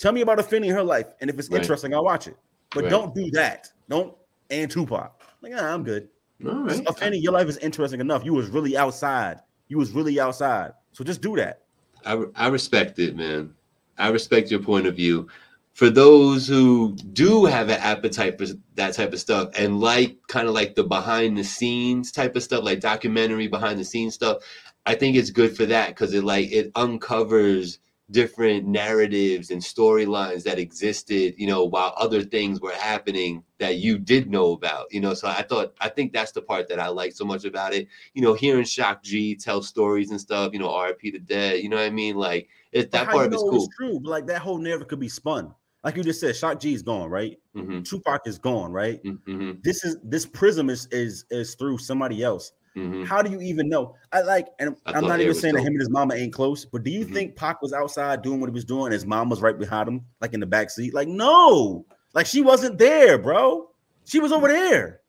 [0.00, 1.60] Tell me about Afeni in her life, and if it's Right.
[1.60, 2.36] interesting, I'll watch it.
[2.72, 2.90] But Right.
[2.90, 3.68] don't do that.
[3.88, 4.14] Don't
[4.48, 5.12] and Tupac.
[5.42, 6.08] Like I'm good.
[6.44, 6.98] All right.
[6.98, 8.24] Finney, your life is interesting enough.
[8.24, 9.40] You was really outside.
[9.68, 10.72] You was really outside.
[10.92, 11.62] So just do that.
[12.04, 13.52] I, I respect it, man.
[13.98, 15.28] I respect your point of view.
[15.74, 20.48] For those who do have an appetite for that type of stuff and like kind
[20.48, 24.38] of like the behind the scenes type of stuff, like documentary behind the scenes stuff,
[24.86, 27.78] I think it's good for that because it like it uncovers
[28.10, 33.98] different narratives and storylines that existed, you know, while other things were happening that you
[33.98, 35.14] did know about, you know.
[35.14, 37.88] So I thought I think that's the part that I like so much about it.
[38.14, 41.68] You know, hearing Shock G tell stories and stuff, you know, RP the dead, you
[41.68, 42.16] know what I mean?
[42.16, 43.64] Like it that part of it's cool.
[43.64, 44.00] It's true.
[44.00, 45.54] But like that whole narrative could be spun.
[45.84, 47.38] Like you just said, Shock G is gone, right?
[47.54, 49.00] hmm Tupac is gone, right?
[49.02, 52.52] hmm This is this prism is is is through somebody else.
[52.74, 53.94] Hmm How do you even know?
[54.12, 56.64] I like, and I I'm not even saying that him and his mama ain't close,
[56.64, 57.12] but do you Mhm.
[57.12, 59.88] think Pac was outside doing what he was doing, and his mom was right behind
[59.88, 60.94] him, like in the back seat?
[60.94, 61.84] Like, no,
[62.14, 63.68] like she wasn't there, bro.
[64.04, 65.00] She was over there.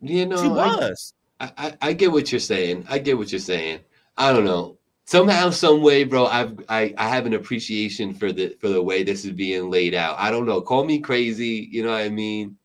[0.00, 1.14] You know, she was.
[1.40, 2.86] I, I, I get what you're saying.
[2.88, 3.80] I get what you're saying.
[4.16, 4.78] I don't know.
[5.06, 6.26] Somehow, some way, bro.
[6.26, 9.94] I've I, I have an appreciation for the for the way this is being laid
[9.94, 10.16] out.
[10.18, 10.60] I don't know.
[10.60, 11.68] Call me crazy.
[11.70, 12.56] You know what I mean?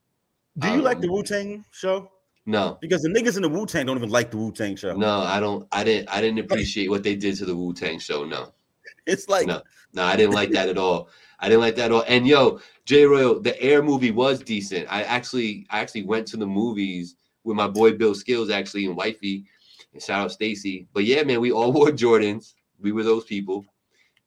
[0.60, 2.11] Do you like Um, the Wu Tang show?
[2.45, 4.94] No, Because the niggas in the Wu Tang don't even like the Wu Tang show.
[4.95, 5.65] no, I don't.
[5.72, 6.10] I didn't.
[6.10, 8.26] I didn't appreciate what they did to the Wu Tang show.
[8.26, 8.53] No,
[9.07, 9.61] It's like No.
[9.94, 11.07] no, I didn't like that at all.
[11.40, 12.03] I didn't like that at all.
[12.07, 14.88] And yo, J Royal, the Air movie was decent.
[14.91, 17.15] I actually, I actually went to the movies
[17.45, 19.45] with my boy Bill Skills actually and wifey.
[19.94, 20.88] And shout out Stacy.
[20.94, 22.56] But yeah, man, we all wore Jordans.
[22.80, 23.64] We were those people,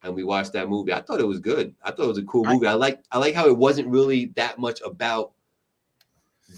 [0.03, 0.93] and we watched that movie.
[0.95, 1.75] I thought it was good.
[1.83, 2.67] I thought it was a cool movie.
[2.67, 5.33] I like, I like how it wasn't really that much about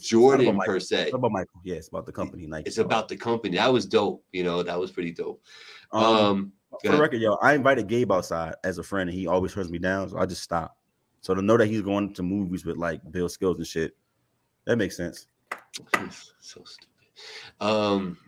[0.01, 1.11] Jordan per se.
[1.11, 1.61] About Michael?
[1.65, 2.47] Yeah, about the company.
[2.47, 2.69] Nike.
[2.69, 3.57] It's about the company.
[3.57, 4.25] That was dope.
[4.33, 5.43] You know, that was pretty dope.
[5.93, 6.53] um, Um,
[6.83, 9.71] for the record, yo, I invited Gabe outside as a friend, and he always turns
[9.71, 10.77] me down, so I just stopped.
[11.23, 13.97] So to know that he's going to movies with like Bill Skills and shit,
[14.67, 15.27] that makes sense.
[16.41, 16.89] so stupid.
[17.61, 18.19] Um,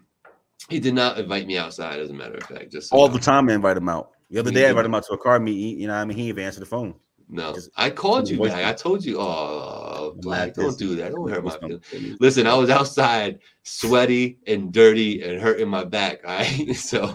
[0.69, 2.73] he did not invite me outside, as a matter of fact.
[2.73, 4.13] Just so All the time, I invite him out.
[4.31, 5.79] The other day, I invited him out to a car meet.
[5.79, 6.95] You know, I mean, he even answered the phone.
[7.31, 8.65] No, just- I called you back.
[8.65, 11.13] I told you, oh, Black, don't do that.
[11.13, 12.19] Don't hurt my feelings.
[12.21, 16.21] Listen, I was outside, sweaty and dirty and hurting my back.
[16.25, 17.15] All right, so,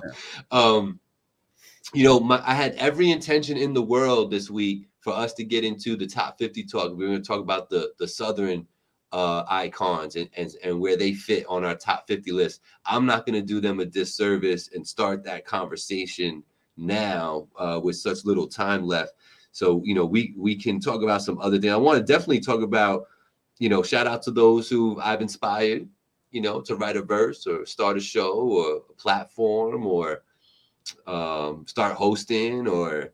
[0.51, 0.99] um,
[1.93, 5.43] you know, my, I had every intention in the world this week for us to
[5.43, 6.95] get into the top 50 talk.
[6.95, 8.65] We are going to talk about the the Southern
[9.11, 12.61] uh, icons and, and and where they fit on our top 50 list.
[12.85, 16.43] I'm not going to do them a disservice and start that conversation
[16.77, 19.13] now uh, with such little time left.
[19.55, 21.71] So you know, we we can talk about some other things.
[21.71, 23.05] I want to definitely talk about,
[23.57, 25.87] you know, shout out to those who I've inspired,
[26.31, 30.23] you know, to write a verse or start a show or a platform or
[31.07, 33.13] um, start hosting or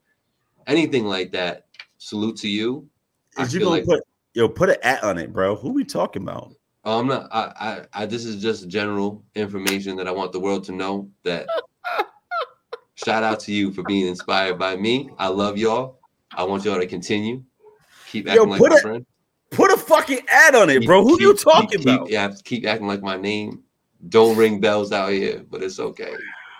[0.65, 1.67] anything like that.
[1.99, 2.89] Salute to you.
[3.37, 4.01] I Is you gonna like- put
[4.33, 5.55] yo put an at on it, bro?
[5.55, 6.55] Who we talking about?
[6.85, 7.27] Oh, I'm not.
[7.31, 8.05] I, I, I.
[8.07, 11.07] This is just general information that I want the world to know.
[11.23, 11.45] That
[12.95, 15.11] shout out to you for being inspired by me.
[15.19, 16.00] I love y'all.
[16.35, 17.43] I want y'all to continue.
[18.09, 19.05] Keep Yo, acting like put my it- friend.
[19.51, 21.03] Put a fucking ad on it, bro.
[21.03, 22.09] Who Keep- you talking keep- about?
[22.09, 23.63] Yeah, keep acting like my name.
[24.07, 26.13] Don't ring bells out here, but it's okay.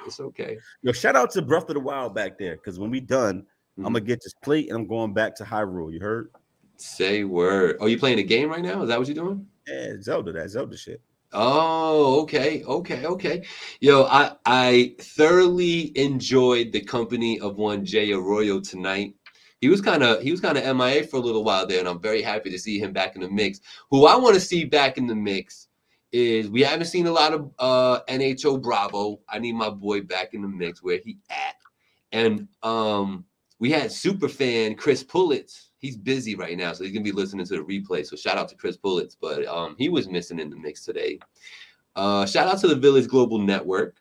[0.06, 0.58] It's okay.
[0.82, 3.44] Yo, shout out to Breath of the Wild back there, because when we done,
[3.80, 3.86] Mhm.
[3.86, 5.94] I'm gonna get this plate and I'm going back to Hyrule.
[5.94, 6.32] You heard?
[6.76, 7.78] Say word.
[7.80, 8.82] Oh, you playing a game right now?
[8.82, 9.48] Is that what you're doing?
[9.68, 11.00] Yeah, Zelda, that Zelda shit.
[11.32, 13.44] Oh, okay, okay, okay.
[13.80, 19.16] Yo, I I thoroughly enjoyed the company of one Jay Arroyo tonight.
[19.62, 21.88] He was kind of he was kind of MIA for a little while there, and
[21.88, 23.62] I'm very happy to see him back in the mix.
[23.92, 25.68] Who I want to see back in the mix
[26.12, 29.22] is we haven't seen a lot of uh NHO Bravo.
[29.30, 31.56] I need my boy back in the mix where he at.
[32.12, 33.24] And um
[33.60, 35.68] we had super fan Chris Pullitz.
[35.78, 38.06] He's busy right now, so he's gonna be listening to the replay.
[38.06, 41.20] So shout out to Chris Pullitz, but um he was missing in the mix today.
[41.96, 43.98] Uh shout out to the Village Global Network.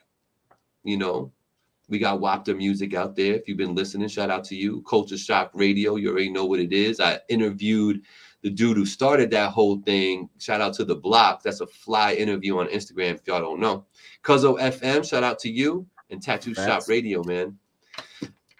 [0.85, 1.33] You know,
[1.91, 3.35] we got Wapta Music out there.
[3.35, 4.83] If you've been listening, shout out to you.
[4.83, 7.01] Culture Shock Radio, you already know what it is.
[7.01, 8.03] I interviewed
[8.43, 10.31] the dude who started that whole thing.
[10.39, 11.43] Shout out to the block.
[11.43, 13.87] That's a fly interview on Instagram if y'all don't know.
[14.23, 17.59] Cuzzo FM, shout out to you and Tattoo Shop Radio, man.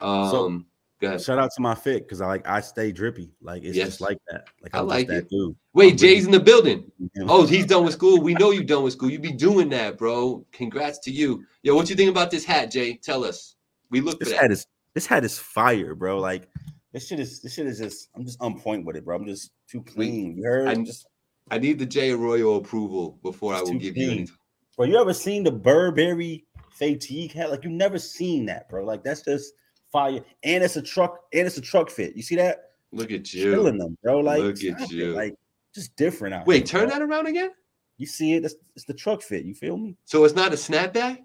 [0.01, 0.70] Um, ahead.
[1.03, 3.31] Shout out to my fit because I like I stay drippy.
[3.41, 3.89] Like it's Yes.
[3.89, 4.49] just like that.
[4.63, 5.31] Like I I'm like just that it.
[5.31, 5.57] dude.
[5.73, 6.91] Wait, I'm Jay's in the building.
[7.23, 8.21] Oh, he's done with school.
[8.21, 9.11] We know you done with school.
[9.11, 10.45] You be doing that, bro.
[10.53, 11.45] Congrats to you.
[11.63, 12.97] Yo, what you think about this hat, Jay?
[12.97, 13.57] Tell us.
[13.91, 14.43] We look for this that.
[14.43, 16.19] hat is this hat is fire, bro.
[16.21, 16.49] Like
[16.93, 19.17] this shit is this shit is just I'm just on point with it, bro.
[19.17, 20.37] I'm just too clean.
[20.37, 20.69] You heard?
[20.69, 21.07] I- just
[21.51, 24.07] I need the Jay Arroyo approval before I will give you.
[24.07, 24.11] clean.
[24.19, 24.29] Any.
[24.77, 24.87] bro.
[24.87, 27.51] You ever seen the Burberry fatigue hat?
[27.51, 28.85] Like you've never seen that, bro.
[28.85, 29.53] Like that's just
[29.93, 30.21] fire.
[30.43, 31.21] And it's a truck.
[31.33, 32.17] And it's a truck fit.
[32.17, 32.71] You see that?
[32.93, 33.53] Look at you.
[33.53, 34.21] Killing them, bro.
[34.21, 35.15] Like Look at stop it.
[35.15, 35.35] Like
[35.75, 36.47] just different out.
[36.47, 36.99] Wait, here, turn bro.
[36.99, 37.51] that around again.
[37.99, 38.45] You see it?
[38.45, 39.45] It's, it's the truck fit.
[39.45, 39.97] You feel me?
[40.05, 41.19] So it's not a snapback.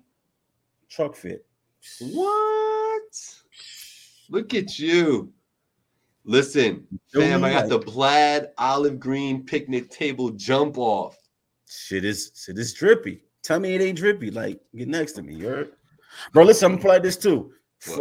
[0.89, 1.45] Truck fit.
[2.01, 3.01] What?
[4.29, 5.31] Look at you.
[6.25, 7.43] Listen, fam.
[7.43, 11.15] I got the plaid olive green picnic table jump off.
[11.69, 13.21] shit is shit is drippy.
[13.43, 14.31] Tell me it ain't drippy.
[14.31, 15.35] Like get next to me.
[15.35, 15.71] You heard?
[16.33, 17.53] Bro, listen, I'm gonna play this too.
[17.85, 17.99] F-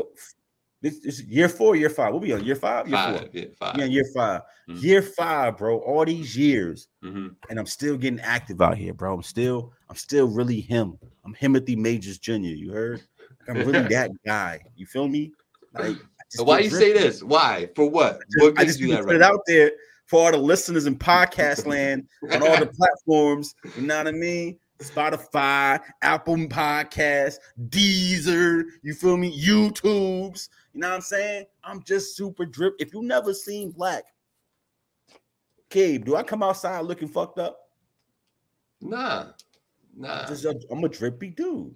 [0.85, 2.13] This is year four, year five.
[2.13, 3.29] We'll be on year five, year four.
[3.33, 3.79] Yeah, five.
[3.79, 4.83] Yeah, year 5 Mhm.
[4.83, 5.79] Year five, bro.
[5.79, 7.35] All these years, Mhm.
[7.49, 9.15] and I'm still getting active out here, bro.
[9.15, 10.99] I'm still, I'm still really him.
[11.25, 12.33] I'm Timothy Majors Jr.
[12.35, 13.03] You heard?
[13.49, 14.61] Like, I'm really that guy.
[14.77, 15.33] You feel me?
[15.73, 17.23] Like, I just So why you say this?
[17.23, 17.71] Why?
[17.75, 18.19] For what?
[18.37, 19.73] What I just you that put it out there
[20.05, 23.55] for all the listeners in podcast land on all the platforms.
[23.75, 24.59] You know what I mean?
[24.81, 27.39] Spotify, Apple Podcasts,
[27.69, 28.65] Deezer.
[28.83, 29.33] You feel me?
[29.47, 30.51] YouTube's.
[30.75, 31.47] You know what I'm saying?
[31.63, 32.75] I'm just super drip.
[32.81, 34.05] If you never seen Black,
[35.71, 37.59] Gabe, do I come outside looking fucked up?
[38.81, 39.27] Nah,
[39.97, 40.27] nah.
[40.27, 41.75] Just a, I'm a drippy dude.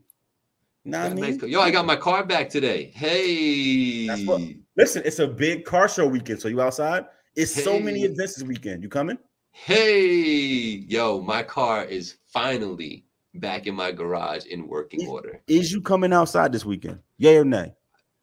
[0.85, 1.39] Nah, I mean?
[1.47, 2.93] Yo, I got my car back today.
[2.95, 4.07] Hey.
[4.07, 4.43] That's what-
[4.77, 6.41] Listen, it's a big car show weekend.
[6.41, 7.07] So you outside?
[7.35, 8.83] It's so many events this weekend.
[8.83, 9.19] You coming?
[9.51, 13.05] Hey, yo, my car is finally
[13.35, 15.41] back in my garage in working Is- order.
[15.47, 16.99] Is you coming outside this weekend?
[17.19, 17.75] Yay or nay?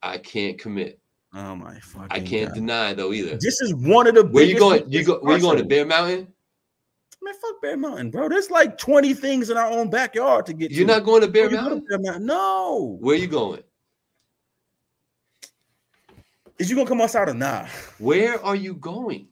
[0.05, 0.99] I can't commit.
[1.33, 2.55] Oh my fucking I can't God.
[2.55, 3.37] deny though either.
[3.37, 4.89] This is one of the Where you going?
[4.89, 5.19] You go?
[5.19, 5.65] Where you going to.
[5.65, 6.27] Bear Mountain?
[7.21, 8.29] Man, fuck Bear Mountain, bro.
[8.29, 10.93] There's like 20 things in our own backyard to get You're to.
[10.93, 11.85] not going to Bear go to Mountain?
[11.89, 12.25] Bear Mountain?
[12.25, 12.97] No.
[13.01, 13.63] Where you going?
[16.57, 17.67] Is you gonna come outside or nah?
[17.97, 19.27] Where are you going?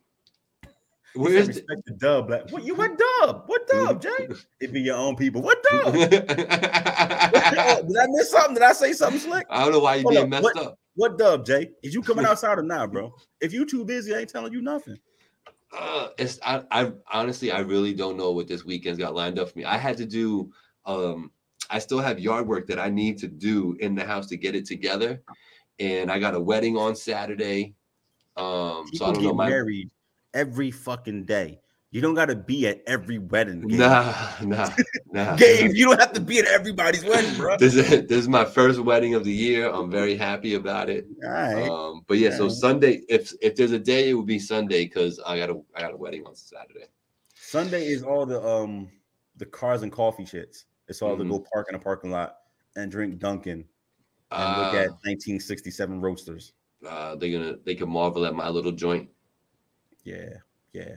[1.15, 2.29] Where's respect the dub?
[2.29, 3.43] Like, what you what dub?
[3.47, 4.27] What dub, Jay?
[4.59, 5.41] It be your own people.
[5.41, 5.93] What dub?
[6.09, 6.29] Did?
[6.29, 8.55] I miss something?
[8.55, 9.45] Did I say something slick?
[9.49, 10.79] I don't know why you Hold being up, messed what- up.
[10.95, 11.71] What dub, Jay?
[11.81, 13.15] Is you coming outside or not, bro?
[13.41, 14.97] If you too busy, I ain't telling you nothing.
[15.75, 19.49] Uh, it's I, I honestly I really don't know what this weekend's got lined up
[19.49, 19.65] for me.
[19.65, 20.51] I had to do
[20.85, 21.31] um
[21.71, 24.53] I still have yard work that I need to do in the house to get
[24.53, 25.23] it together.
[25.79, 27.73] And I got a wedding on Saturday.
[28.37, 29.89] Um so I don't get know my married
[30.33, 31.59] every fucking day.
[31.91, 33.67] You don't gotta be at every wedding.
[33.67, 33.79] Gabe.
[33.79, 34.69] nah nah
[35.11, 35.35] nah.
[35.35, 37.55] Gabe, you don't have to be at everybody's wedding, bro.
[37.59, 39.69] This is this is my first wedding of the year.
[39.69, 41.05] I'm very happy about it.
[41.23, 41.69] All right.
[41.69, 42.49] Um, but yeah, so.
[42.49, 45.81] Sunday, if if there's a day, it would be Sunday because I got a I
[45.81, 46.85] got a wedding on Saturday.
[47.35, 48.89] Sunday is all the um
[49.37, 50.65] the cars and coffee shits.
[50.87, 51.19] It's all Mhm.
[51.19, 52.37] to go park in a parking lot
[52.75, 53.63] and drink Dunkin'
[54.31, 56.53] and look Ah, at 1967 roasters.
[56.87, 59.09] uh, they're gonna they can marvel at my little joint.
[60.03, 60.37] Yeah,
[60.73, 60.95] yeah.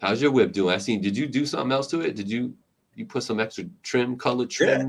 [0.00, 0.74] How's your whip doing?
[0.74, 1.00] I seen.
[1.00, 2.16] Did you do something else to it?
[2.16, 2.54] Did you
[2.94, 4.84] you put some extra trim, color Yeah.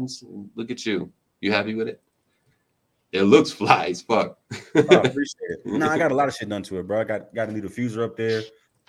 [0.56, 1.12] Look at you.
[1.42, 2.02] You happy with it?
[3.12, 4.38] It looks fly as fuck.
[4.52, 5.66] Oh, I appreciate it.
[5.66, 7.02] No, I got a lot of shit done to it, bro.
[7.02, 8.42] I got got a new diffuser up there.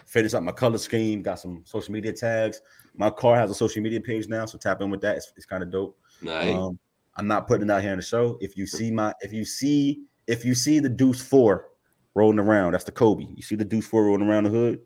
[0.07, 1.23] Finished up my color scheme.
[1.23, 2.61] Got some social media tags.
[2.97, 5.17] My car has a social media page now, so tap in with that.
[5.17, 5.99] It's, it's kind of dope.
[6.23, 6.55] nice.
[6.55, 6.79] Um,
[7.17, 8.39] I'm not putting it out here in the show.
[8.41, 11.69] If you see my, if you see, if you see the Deuce Four
[12.15, 13.27] rolling around, that's the Kobe.
[13.35, 14.81] You see the Deuce Four rolling around the hood.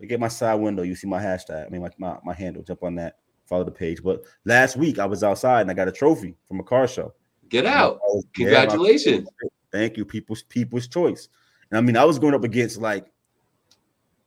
[0.00, 0.82] Look at my side window.
[0.82, 1.66] You see my hashtag.
[1.66, 2.62] I mean, my, my my handle.
[2.62, 3.16] Jump on that.
[3.46, 4.02] Follow the page.
[4.02, 7.12] But last week I was outside and I got a trophy from a car show.
[7.48, 7.98] Get out.
[8.34, 9.28] Congratulations.
[9.72, 11.28] Thank you, people's people's choice.
[11.70, 13.06] And I mean, I was going up against like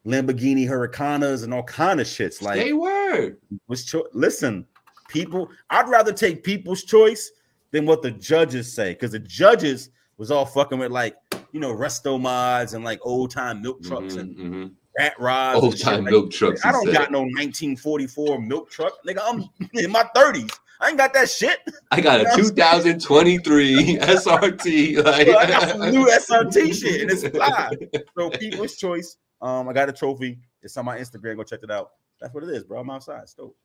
[0.05, 2.41] Lamborghini Huracanas and all kind of shits.
[2.41, 3.37] Like, Hey, word.
[3.67, 4.65] was cho- listen,
[5.07, 5.49] people.
[5.69, 7.31] I'd rather take people's choice
[7.71, 9.89] than what the judges say, because the judges
[10.23, 11.17] was all fucking with like
[11.51, 14.71] you know resto mods and like old time milk trucks Mhm, and mhm.
[14.97, 15.59] rat rods.
[15.61, 16.63] Old time Like, milk trucks.
[16.63, 19.19] I don't got no 1944 milk truck, nigga.
[19.21, 19.43] I'm
[19.73, 20.57] in my 30s.
[20.79, 21.59] I ain't got that shit.
[21.91, 24.95] I got a 2023 SRT.
[25.03, 27.71] Like, I got some new SRT shit and it's fly.
[28.17, 29.17] So people's choice.
[29.41, 30.39] Um, I got a trophy.
[30.61, 31.35] It's on my Instagram.
[31.35, 31.91] Go check it out.
[32.21, 32.79] That's what it is, bro.
[32.79, 33.23] I'm outside.
[33.23, 33.57] It's dope.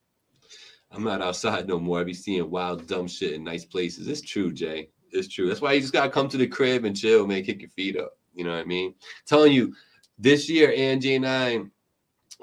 [0.91, 2.01] I'm not outside no more.
[2.01, 4.09] I be seeing wild, dumb shit in nice places.
[4.09, 4.91] It's true, Jay.
[5.13, 5.49] It's true.
[5.49, 7.45] That's why you just gotta come to the crib and chill, man.
[7.45, 8.19] Kick your feet up.
[8.35, 8.95] You know what I mean?
[9.27, 9.75] Telling you,
[10.19, 11.61] this year, Angie and I,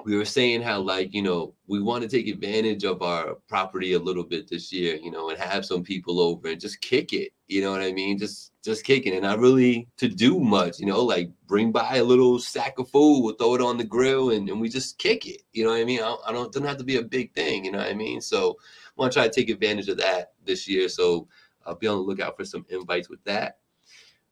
[0.04, 3.94] we were saying how like you know we want to take advantage of our property
[3.94, 7.12] a little bit this year, you know, and have some people over and just kick
[7.12, 7.32] it.
[7.48, 8.18] You know what I mean?
[8.18, 10.80] Just just kicking and not really to do much.
[10.80, 13.84] You know, like bring by a little sack of food, we'll throw it on the
[13.84, 15.42] grill, and, and we just kick it.
[15.52, 16.00] You know what I mean?
[16.00, 17.64] I don't, I don't doesn't have to be a big thing.
[17.64, 18.20] You know what I mean?
[18.20, 20.88] So I want to try to take advantage of that this year.
[20.88, 21.28] So
[21.66, 23.58] I'll be on the lookout for some invites with that.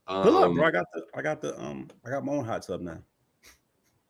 [0.08, 0.66] Good luck, Um, bro.
[0.66, 2.98] I got the I got the um I got my own hot tub now.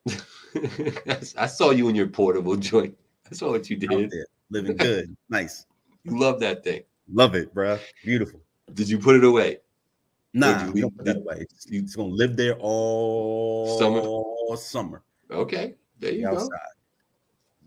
[1.38, 2.96] I saw you in your portable joint.
[3.30, 4.12] I saw what you did.
[4.50, 5.16] living good.
[5.28, 5.66] nice.
[6.04, 6.82] You love that thing.
[7.12, 7.78] Love it, bro.
[8.04, 8.40] Beautiful.
[8.72, 9.58] Did you put it away?
[10.32, 11.38] Nah, you we don't put that away.
[11.40, 14.56] It's, it's gonna live there all Summer?
[14.56, 15.02] summer.
[15.30, 16.48] Okay, there you go.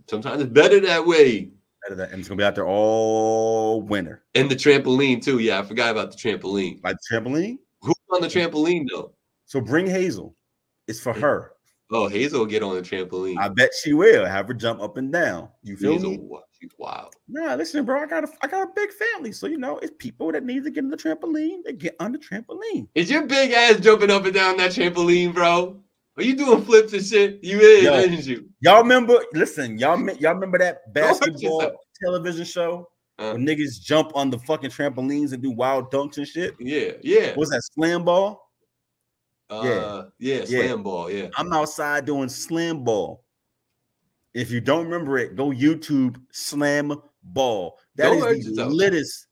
[0.07, 1.49] Sometimes it's better that way.
[1.87, 4.23] Better that- And it's gonna be out there all winter.
[4.35, 5.39] And the trampoline too.
[5.39, 6.83] Yeah, I forgot about the trampoline.
[6.83, 7.59] Like the trampoline.
[7.81, 9.13] Who's on the trampoline though?
[9.45, 10.35] So bring Hazel.
[10.87, 11.53] It's for her.
[11.89, 13.37] Oh, Hazel will get on the trampoline.
[13.39, 15.47] I bet she will have her jump up and down.
[15.63, 16.29] You feel Hazel, me?
[16.59, 17.15] she's wild.
[17.29, 18.01] Nah, listen, bro.
[18.01, 20.65] I got a I got a big family, so you know it's people that need
[20.65, 21.63] to get on the trampoline.
[21.63, 22.89] They get on the trampoline.
[22.95, 25.81] Is your big ass jumping up and down that trampoline, bro?
[26.17, 27.43] Are you doing flips and shit?
[27.43, 27.93] You is, Yo.
[27.93, 28.49] isn't you?
[28.61, 29.23] Y'all remember?
[29.33, 31.71] Listen, y'all y'all remember that basketball
[32.03, 32.87] television show
[33.19, 36.55] Uh, where niggas jump on the fucking trampolines and do wild dunks and shit?
[36.59, 37.35] yeah, yeah.
[37.35, 38.41] What's that slam ball?
[39.49, 40.45] Uh, yeah, Yeah.
[40.45, 41.09] slam ball.
[41.11, 41.29] Yeah.
[41.37, 43.23] I'm outside doing slam ball.
[44.33, 47.77] If you don't remember it, go YouTube slam ball.
[47.95, 48.73] That Don't is the yourself.
[48.73, 49.27] littest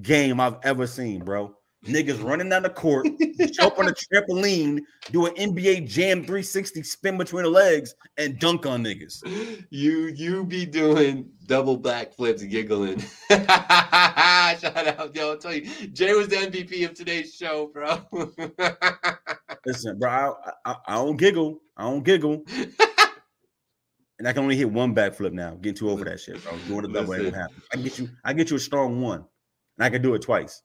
[0.00, 1.54] game I've ever seen, bro.
[1.88, 3.06] Niggas running down the court,
[3.52, 8.66] jump on a trampoline, do an NBA Jam 360 spin between the legs, and dunk
[8.66, 9.22] on niggas.
[9.70, 13.00] You you be doing double backflips, giggling.
[13.30, 15.30] Shout out, yo!
[15.30, 18.00] I'll tell you, Jay was the MVP of today's show, bro.
[19.66, 21.60] Listen, bro, I, I, I don't giggle.
[21.76, 22.44] I don't giggle.
[24.18, 25.54] and I can only hit one backflip now.
[25.54, 26.52] Getting too over that shit, bro.
[26.68, 27.30] Doing the double ain't Listen.
[27.30, 27.62] gonna happen.
[27.72, 29.24] I can get you, I get you a strong one.
[29.78, 30.62] And I can do it twice,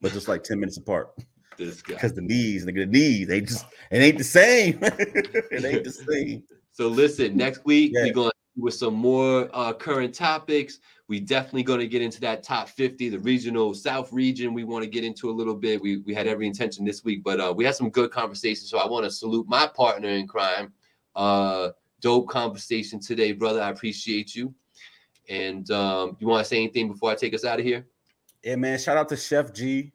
[0.00, 1.10] but just like 10 minutes apart.
[1.56, 1.94] this guy.
[1.94, 4.78] Because the knees, nigga, the knees, they just it ain't the same.
[4.82, 6.42] it ain't the same.
[6.72, 8.04] So listen, next week Yeah.
[8.04, 10.80] we're going with some more uh, current topics.
[11.06, 14.52] We definitely going to get into that top 50, the regional South region.
[14.52, 15.80] We want to get into a little bit.
[15.80, 18.68] We we had every intention this week, but uh, we had some good conversations.
[18.68, 20.72] So I want to salute my partner in crime.
[21.16, 21.70] Uh,
[22.00, 23.60] dope conversation today, brother.
[23.62, 24.54] I appreciate you.
[25.28, 27.86] And um, you want to say anything before I take us out of here?
[28.42, 28.78] Yeah, man.
[28.78, 29.92] Shout out to Sheff G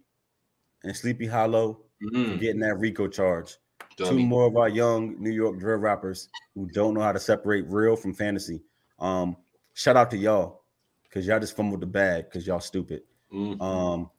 [0.84, 3.58] and Sleepy Hallow for Mm, getting that Rico charge.
[3.96, 7.66] Two more of our young New York drill rappers who don't know how to separate
[7.68, 8.62] real from fantasy.
[9.00, 9.38] Um,
[9.74, 10.64] shout out to y'all
[11.04, 13.04] because y'all just fumbled the bag because y'all stupid.
[13.32, 14.10] Mm, Um,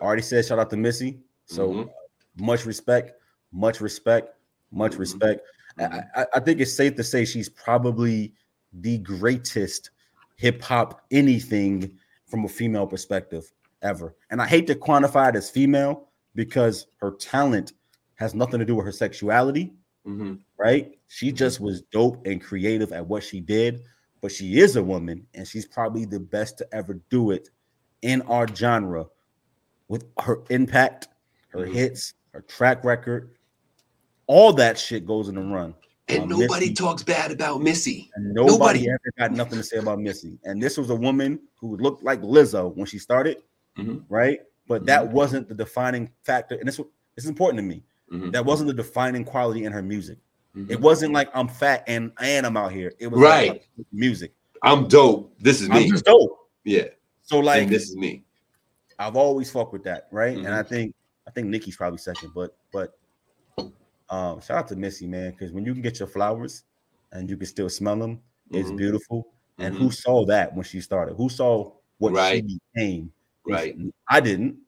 [0.00, 1.20] already said shout out to Missy.
[1.46, 1.90] So Mhm.
[2.36, 3.12] much respect,
[3.52, 4.36] much respect,
[4.70, 4.98] much Mhm.
[4.98, 5.40] respect.
[5.78, 6.10] I- mhm.
[6.16, 8.34] I, I think it's safe to say she's probably
[8.74, 9.90] the greatest
[10.36, 13.52] hip hop anything from a female perspective
[13.82, 14.14] ever.
[14.30, 17.72] And I hate to quantify it as female because her talent
[18.14, 19.74] has nothing to do with her sexuality,
[20.06, 20.40] Mhm.
[20.58, 20.98] right?
[21.08, 23.82] She just was dope and creative at what she did,
[24.20, 27.50] but she is a woman and she's probably the best to ever do it
[28.02, 29.06] in our genre
[29.88, 31.08] with her impact,
[31.48, 31.72] her Mhm.
[31.74, 33.34] hits, her track record.
[34.28, 35.74] all that shit goes in the run.
[36.08, 38.08] And Um, nobody Missy- talks bad about Missy.
[38.14, 38.88] And nobody, Nobody.
[38.88, 40.38] ever got nothing to say about Missy.
[40.44, 43.42] And this was a woman who looked like Lizzo when she started,
[43.78, 44.04] Mhm.
[44.08, 44.40] right?
[44.68, 46.54] But that wasn't the defining factor.
[46.56, 46.80] And this,
[47.16, 47.82] is important to me.
[48.12, 48.32] Mhm.
[48.32, 50.18] That wasn't the defining quality in her music.
[50.56, 50.70] Mhm.
[50.70, 52.92] It wasn't like I'm fat and and I'm out here.
[52.98, 53.50] It was Right.
[53.50, 54.34] like music.
[54.62, 55.34] I'm dope.
[55.40, 55.84] This is me.
[55.84, 56.48] I'm just dope.
[56.64, 56.88] yeah.
[57.22, 58.24] So like and this is me.
[58.98, 60.36] I've always fucked with that, right?
[60.36, 60.94] And I think
[61.26, 62.96] I think Nikki's probably second, but but
[64.10, 66.64] um shout out to Missy, man, because when you can get your flowers
[67.12, 68.20] and you can still smell them,
[68.50, 68.76] it's Mhm.
[68.76, 69.28] beautiful.
[69.58, 69.78] And Mhm.
[69.78, 71.14] who saw that when she started?
[71.16, 72.44] Who saw what Right.
[72.48, 73.12] she became?
[73.46, 73.76] Right.
[74.08, 74.58] I didn't.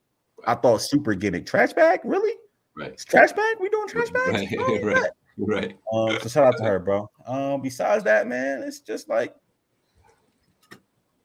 [0.47, 1.47] I thought super gimmick.
[1.47, 2.35] Trash bag, really?
[2.77, 2.93] Right.
[2.93, 3.57] It's trash bag?
[3.61, 4.33] We doing trash bags?
[4.33, 4.49] Right.
[4.59, 5.11] Oh, right.
[5.37, 5.79] Right.
[5.93, 7.09] Um, so shout out to her, bro.
[7.27, 9.35] Um, besides that, man, it's just like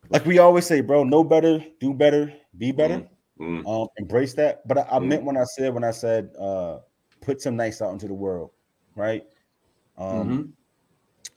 [0.09, 3.07] like we always say, bro, know better, do better, be better.
[3.39, 3.65] Mm.
[3.67, 4.67] Um, embrace that.
[4.67, 5.07] But I, I Mhm.
[5.07, 6.79] meant when I said when I said uh
[7.21, 8.51] put some nice out into the world,
[8.95, 9.23] right?
[9.97, 10.51] Um, Mhm.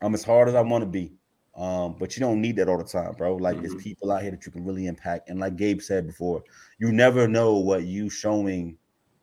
[0.01, 1.13] I'm as hard as I want to be.
[1.55, 3.37] Um, but you don't need that all the time, bro.
[3.37, 3.81] Like there's Mhm.
[3.83, 5.29] people out here that you can really impact.
[5.29, 6.43] And like Gabe said before,
[6.79, 8.79] you never know what you showing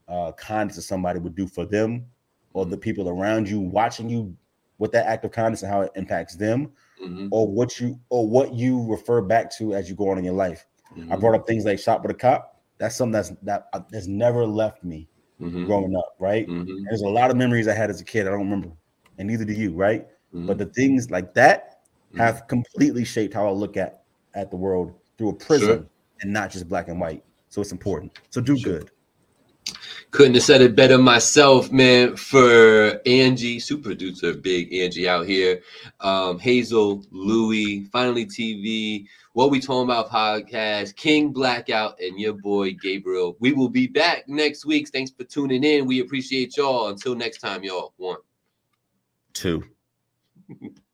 [0.07, 2.05] uh kindness to somebody would do for them
[2.53, 4.35] or the people around you watching you
[4.79, 6.71] with that act of kindness and how it impacts them,
[7.03, 7.27] Mhm.
[7.31, 10.33] or what you or what you refer back to as you go on in your
[10.33, 10.65] life.
[10.91, 11.19] I Mhm.
[11.19, 12.61] brought up things like shop with a cop.
[12.77, 15.07] That's something that's that uh, has never left me
[15.41, 15.65] Mhm.
[15.65, 16.47] growing up, right?
[16.47, 16.83] Mhm.
[16.89, 18.27] There's a lot of memories I had as a kid.
[18.27, 18.69] I don't remember,
[19.17, 20.07] and neither do you, right?
[20.31, 21.78] But the things like that.
[22.17, 24.03] Have completely shaped how I look at
[24.33, 25.85] at the world through a prism Sure.
[26.21, 27.23] and not just black and white.
[27.49, 28.17] So it's important.
[28.29, 28.79] So do Sure.
[28.79, 28.91] good.
[30.11, 32.15] Couldn't have said it better myself, man.
[32.15, 35.61] For Angie, super producer, big Angie out here.
[35.99, 42.73] Um, Hazel, Louie, Finally TV, What We Talking About podcast, King Blakout, and your boy
[42.73, 43.37] Gabriel.
[43.39, 44.89] We will be back next week.
[44.89, 45.85] Thanks for tuning in.
[45.85, 46.87] We appreciate y'all.
[46.87, 47.93] Until next time, y'all.
[47.97, 48.17] One.
[49.33, 49.63] Two.